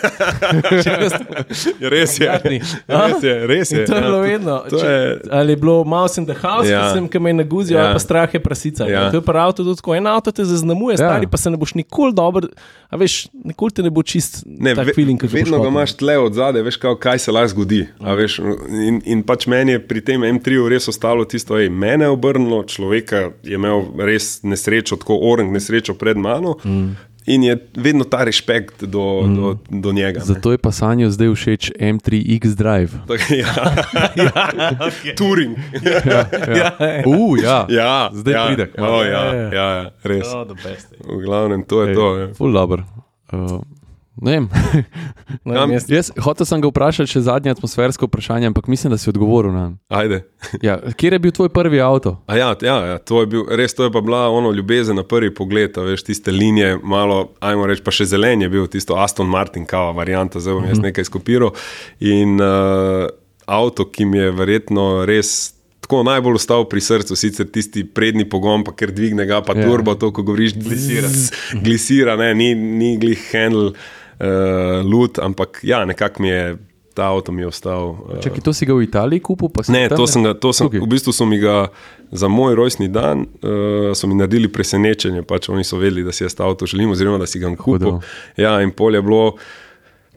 [1.81, 2.27] Ja, res je.
[2.27, 2.59] Jadni.
[2.87, 3.81] Res je, res je.
[3.81, 4.57] In to je ja, bilo vedno.
[4.67, 6.81] to Če, je- ali je bilo Mouse in the House, Ja.
[6.81, 6.93] ja.
[6.95, 7.81] sem kam je naguzil, Ja.
[7.81, 7.87] ja.
[7.87, 8.85] ali pa strah je prasica.
[8.85, 9.01] Ja.
[9.01, 9.11] Ja.
[9.11, 9.95] To je pa avto tudi tako.
[9.95, 11.05] En avto te zaznamuje, Ja.
[11.05, 11.09] ja.
[11.09, 12.49] stari pa se ne boš nikoli dobro,
[12.89, 13.15] a veš,
[13.45, 16.35] nikoli te ne bo čist Ne, tak ve, feeling, kot vedno ga imaš tle od
[16.35, 17.87] zadaj, veš, kao, kaj se lahko zgodi.
[18.01, 18.39] a Veš,
[18.69, 22.65] in, in pač meni je pri tem M3 res ostalo tisto, ej, mene je obrnilo,
[22.67, 26.59] človeka je imel res nesrečo, tako orang nesrečo pred mano.
[26.67, 26.99] Mm.
[27.29, 29.35] In je vedno ta respekt do, mm.
[29.37, 30.19] do, do njega.
[30.19, 30.25] ne.
[30.25, 32.93] Zato je pa Sanju zdaj všeč M3X Drive.
[33.05, 33.53] Tako, ja.
[35.19, 35.57] Turing.
[35.85, 36.25] Ja,
[36.57, 36.73] ja.
[37.05, 37.67] Uh, ja.
[37.69, 38.71] Ja, Zdaj ja, pride.
[38.81, 39.69] Oh, ja, Ja, ja, ja.
[39.77, 40.25] ja, res.
[40.33, 40.89] Oh, the best.
[41.05, 42.07] V glavnem, to je Ej, to.
[42.17, 42.29] Ja.
[42.35, 42.83] Ful dobro.
[43.33, 43.61] Uh,
[44.23, 44.49] ne vem.
[45.45, 48.99] Ne, vem, jaz, Jaz hotel sem ga vprašati še zadnje atmosfersko vprašanje, ampak mislim, da
[48.99, 49.65] si odgovoril na.
[49.93, 50.23] Ajde.
[50.65, 52.17] Ja, kje je bil tvoj prvi avto?
[52.27, 55.05] A Ja, ja, ja, to je bil, res to je pa bila ono ljubezen na
[55.05, 58.97] prvi pogled, a veš, tiste linije, malo, ajmo reči, pa še zelen je bil tisto
[58.97, 61.53] Aston Martin, kava varianta, zdaj bom jaz nekaj skopiral.
[62.01, 63.09] In uh,
[63.47, 65.55] avto, ki mi je verjetno res.
[65.89, 69.63] Tako najbolj ostal pri srcu, sicer tisti prednji pogon, pa ker dvigne ga, pa Ja.
[69.63, 69.71] yeah.
[69.71, 71.09] turbo, to, ko govoriš, glisira.
[71.65, 73.73] glisira ne, ni, ni glih handle,
[74.21, 74.27] uh,
[74.85, 76.57] lut, ampak ja, nekako mi je
[76.95, 77.91] ta avto mi je ostal.
[77.91, 79.49] Uh, Čakaj, to si ga v Italiji kupil?
[79.49, 80.83] pa si Ne, to sem ga, to sem, Tukaj?
[80.83, 81.69] v bistvu so mi ga
[82.11, 85.23] za moj rojstni dan uh, naredili presenečenje.
[85.23, 88.01] Pač oni so vedeli, da si jaz ta avto želim, oziroma da si ga kupil.
[88.37, 89.37] Ja, in pol je bilo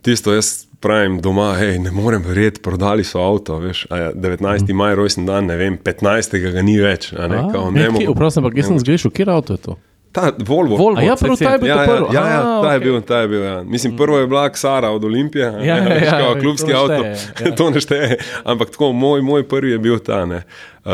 [0.02, 3.62] tisto, jaz pravim doma, hej, ne morem verjeti, prodali so avto.
[3.62, 4.66] Veš, a ja, 19.
[4.66, 4.74] Mm.
[4.74, 6.34] maj rojstni dan, ne vem, 15.
[6.50, 7.12] ga ni več.
[7.12, 9.54] a Ne, A, kao, ne, ne kje, mogo- vprašam, ampak jaz sem zgrešil, kje avto
[9.54, 9.78] je to?
[10.12, 10.76] Ta Volvo.
[10.76, 12.14] Volvo, A ja, prav, ta je bil Ja, ta ja, prvi.
[12.14, 12.80] ja, ja, A, ta je okej.
[12.82, 13.42] bil, ta je bil.
[13.42, 13.62] Ja.
[13.64, 16.94] Mislim, prvo je bila Ksara od Olimpije, Ja, ja, ja, kao to klubski ne avto.
[16.94, 17.54] šteje, ja.
[17.56, 18.10] to ne šteje.
[18.44, 20.26] Ampak tako, moj, moj prvi je bil ta.
[20.26, 20.42] ne.
[20.84, 20.90] Uh,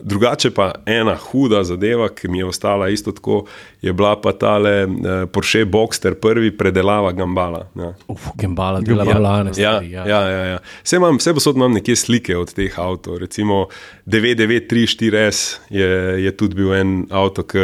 [0.00, 3.46] drugače pa ena huda zadeva, ki mi je ostala isto tako,
[3.82, 4.92] je bila pa tale uh,
[5.26, 7.66] Porsche Boxster, prvi predelava Gambala.
[7.74, 7.94] Ja.
[8.08, 9.12] Uf, gembala, dela Ja.
[9.14, 9.50] balane.
[9.50, 10.58] Ja, stari, ja, ja, ja.
[10.84, 13.18] Vse, imam, vse posod imam nekje slike od teh avtomobilov.
[13.18, 13.66] Recimo
[14.06, 15.88] 9934S je,
[16.20, 17.58] je tudi bil en avto, ki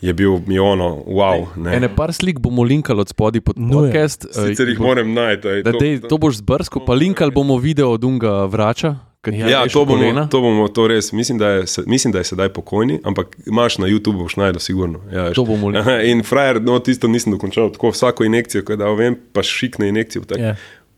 [0.00, 1.46] je bil mi ono, wow.
[1.56, 1.76] ne.
[1.76, 3.72] Ene par slik bomo linkali od spodaj pod Nuje.
[3.82, 4.24] podcast.
[4.26, 5.62] eh, Sicer jih bo- moram najti.
[5.64, 8.96] Da, to- dej, to boš zbrskal, pa linkali bomo video od unga vrača.
[9.26, 10.28] Ja, reže to bomo, kolena.
[10.28, 11.12] to bomo to res.
[11.12, 15.00] Mislim da, je, mislim, da je sedaj pokojni, ampak imaš na YouTubu, boš najdel, sigurno.
[15.12, 15.32] Ja.
[15.32, 17.72] To bomo Aha, In frajer, no, tisto nisem dokončal.
[17.72, 20.22] Tako vsako injekcijo, ko je dal ven, pa šikne injekcijo.
[20.22, 20.54] Tak, Ja.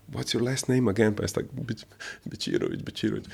[0.08, 1.12] What's your last name again?
[1.14, 1.48] Pa je tako,
[2.24, 3.24] Bečirovič, Bečirovič.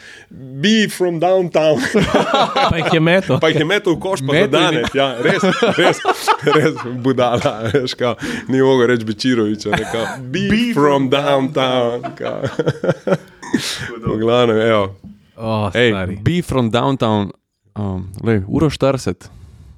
[0.59, 1.79] Be from downtown.
[2.71, 3.39] Pa jih je meto.
[3.39, 4.91] pa jih je metel v koš, pa Metel za danes.
[4.95, 5.43] Ja, res,
[5.79, 5.99] res,
[6.43, 7.71] res budala.
[7.71, 8.17] Veš, kao,
[8.51, 9.71] ni mogel reči Bečiroviča.
[9.71, 12.03] ne, kao, Be, Be from downtown.
[12.19, 12.43] kao.
[14.03, 14.99] V glavnem, evo.
[15.39, 16.17] Oh, Ej, stari.
[16.23, 17.31] be from downtown,
[17.79, 19.31] um, lej, uro 40.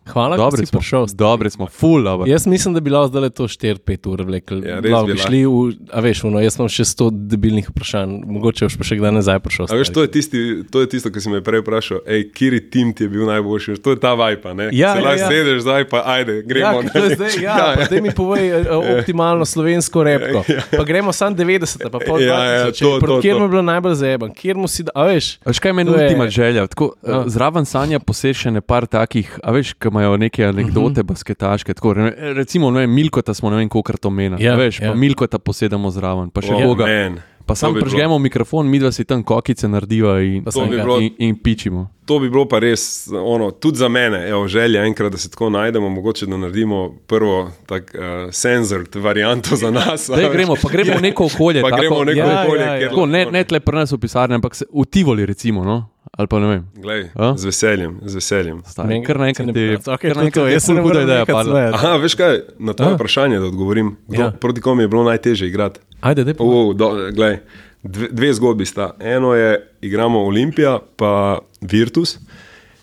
[0.07, 1.07] Hvala, da Dobri si smo, prišel.
[1.09, 2.27] dobri smo, full dobro.
[2.27, 3.77] Jaz mislim, da bi lahko zdaj to 4-5
[4.07, 4.61] ur vlekel.
[4.61, 5.53] Ja, Ja, lahko bi šli v,
[5.91, 9.39] a veš, ono, jaz imam še 100 debilnih vprašanj, mogoče boš pa še kdaj nazaj
[9.41, 9.67] prišel.
[9.67, 12.61] A veš, to je, tisti, to je tisto, kar si me prej vprašal, ej, kiri
[12.63, 14.69] tim ti je bil najboljši, to je ta vajpa, ne?
[14.69, 15.29] Ja, Se ja, lahko ja.
[15.29, 16.83] sedeš zdaj, pa ajde, Ja, gremo.
[16.85, 18.03] to je zdaj, ja, ja, ja.
[18.03, 20.45] mi povej eh, optimalno slovensko repko.
[20.71, 23.39] Pa gremo sam 90, pa pol Ja, ja, 2000, to, to, Kjer to.
[23.39, 25.39] mu je bilo najbolj zajeban, kjer mu si da, a veš.
[25.43, 26.67] Veš, kaj meni ultima želja?
[26.67, 27.19] Tako, Ja.
[27.19, 31.07] uh, zraven sanja posešene par takih, a veš, ki imajo neke anekdote, Mhm.
[31.07, 31.75] basketaške.
[31.75, 34.37] Tako, re- recimo, ne vem, Milkota smo ne vem, koliko to meni.
[34.39, 34.91] Ja, veš, ja.
[34.91, 36.87] pa Milkota posedamo zraven, pa še Oh, koga.
[36.87, 37.19] man.
[37.47, 40.99] Pa sam bi bilo- prežgemo mikrofon, mi dva si tam kokice narediva in, bi bilo-
[40.99, 41.91] in, in pičimo.
[42.05, 45.51] To bi bilo pa res, ono, tudi za mene, evo, želja enkrat, da se tako
[45.51, 48.01] najdemo, mogoče da naredimo prvo tak, uh,
[48.33, 50.09] senzor varianto za nas.
[50.11, 50.27] veš.
[50.29, 51.63] gremo, pa gremo v neko okolje.
[51.63, 52.89] Pa tako, gremo v neko Ja, okolje, ja, ja.
[52.89, 55.65] Tako, ne, ne tle pri nas v pisarni, ampak se, v Tivoli, recimo.
[55.65, 55.89] No?
[56.13, 56.63] Ali pa ne vem.
[56.75, 57.35] Glej, A?
[57.37, 58.63] z veseljem, z veseljem.
[58.67, 61.19] Stari, kar naenkrat pravi, okej, kar to to, je jaz se ful ne huda ideja
[61.19, 61.61] nekaj padla.
[61.75, 62.95] Aha, veš kaj, na A?
[62.95, 64.31] vprašanje, da odgovorim, kdo, Ja.
[64.31, 65.81] proti komu je bilo najtežje igrati.
[66.01, 66.45] Ajde, daj, pa.
[66.45, 67.39] Uh, do, glej,
[67.83, 68.95] dve, dve zgodbi sta.
[69.01, 72.19] Eno je, igramo Olimpija, pa Virtus.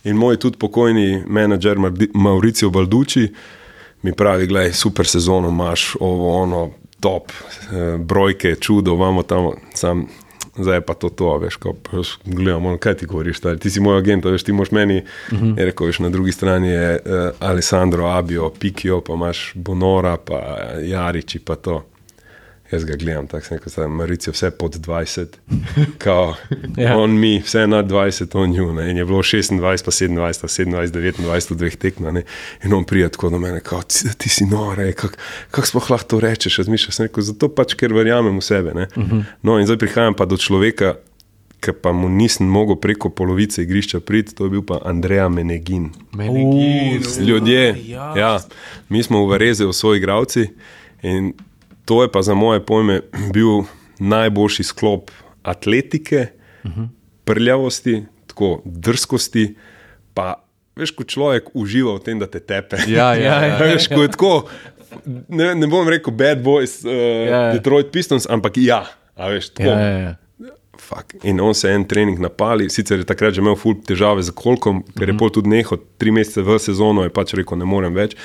[0.04, 1.78] In moj tudi pokojni menedžer
[2.14, 3.28] Mauricio Balducci
[4.02, 10.08] mi pravi: Glej, super sezono imaš, ovo, ono, top, eh, brojke, čudo, imamo tam, sam.
[10.58, 11.74] Zdaj pa to, to veš, ko
[12.26, 13.60] gledamo, kaj ti govoriš, stari.
[13.60, 14.98] ti si moj agent, a veš, ti moš meni,
[15.32, 15.58] uh -huh.
[15.60, 20.40] je rekel, veš, na drugi strani je uh, Alessandro Abio, Pikio, pa imaš Bonora, pa
[20.82, 21.84] Jariči, pa to.
[22.74, 25.38] Jaz ga gledam, tako sem rekel, Marice, vse pod 20,
[26.04, 26.36] kao,
[26.78, 26.90] Ja.
[26.90, 26.98] ja.
[26.98, 28.74] on mi, vse nad 20, on ju.
[28.74, 28.90] Ne?
[28.92, 30.74] In je bilo 26, pa 27, pa 27,
[31.22, 32.22] 29 v dveh tekmah.
[32.66, 35.22] In on prija tako do mene, kao, ti, ti si nore, kako
[35.52, 36.96] kak sploh lahko to rečeš, razmišljaš.
[36.96, 38.72] Sem Rekel, zato pač, ker verjamem v sebe.
[38.74, 39.24] Uh -huh.
[39.42, 40.96] No, in zdaj prihajam pa do človeka,
[41.60, 45.90] ki pa mu nisem mogel preko polovice igrišča priti, to je bil pa Andreja Menegin.
[47.20, 48.14] Ljudje, ja.
[48.18, 48.40] ja,
[48.90, 50.48] mi smo v Vareze, svoji igravci.
[51.04, 51.34] In
[51.86, 53.02] to je pa za moje pojme
[53.34, 53.64] bil
[54.00, 55.12] najboljši sklop
[55.44, 56.28] atletike,
[56.64, 56.88] uh -huh.
[57.26, 59.56] prljavosti, tako drskosti.
[60.14, 60.44] Pa
[60.76, 62.78] veš, ko človek uživa v tem, da te tepe.
[62.88, 63.58] Ja, ja, ja.
[63.66, 64.34] veš, ko je tako.
[65.28, 67.54] Ne, ne bom rekel Bad Boys, uh, Ja, ja.
[67.54, 68.86] Detroit Pistons, ampak ja,
[69.18, 69.70] veš, tako.
[69.70, 70.16] Ja, ja.
[70.78, 71.14] Fuck.
[71.24, 74.34] In on se je en trening napali, sicer je takrat že imel ful težave z
[74.36, 77.94] kolkom, ker je pol tudi nehal, tri mesece v sezono je pač rekel, ne morem
[77.94, 78.18] več.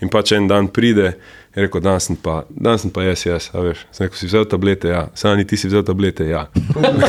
[0.00, 1.16] In pač en dan pride,
[1.56, 3.86] je rekel, danes sem pa, danes sem pa jaz, jaz, a veš.
[3.90, 6.46] Sem rekel, si vzel tablete, ja, sani ti si vzel tablete, ja.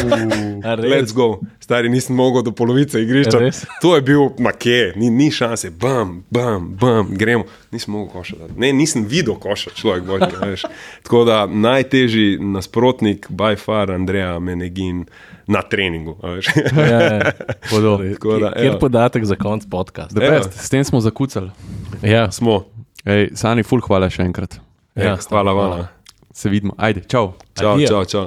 [0.94, 3.40] Let's go, stari nisem mogel do polovice igrišča.
[3.82, 7.44] To je bil na kje, ni, ni šanse, bam, bam, bam, gremo.
[7.72, 8.53] Nisem mogel košati.
[8.57, 10.32] Ne, nisem videl košati, človek božji.
[10.41, 10.64] a veš.
[11.03, 15.06] Tako da najtežji nasprotnik, by far, Andreja Menegin
[15.48, 16.15] na treningu.
[16.24, 16.48] a veš.
[16.78, 17.32] Ja, ja.
[17.69, 18.07] Podobno.
[18.14, 18.80] Tako da, Kjer evo.
[18.80, 20.49] podatek za konc podcasta?
[20.56, 21.52] S tem smo zakucali.
[22.02, 22.76] Ja, Smo.
[23.07, 24.57] Ej, Sani, ful, hvala še enkrat.
[24.97, 25.85] Ja, Ja, hvala vam.
[26.35, 26.73] Se vidimo.
[26.77, 27.34] Ajde, čau.
[27.55, 27.88] Čau, Adijo.
[27.88, 28.25] čau, čau.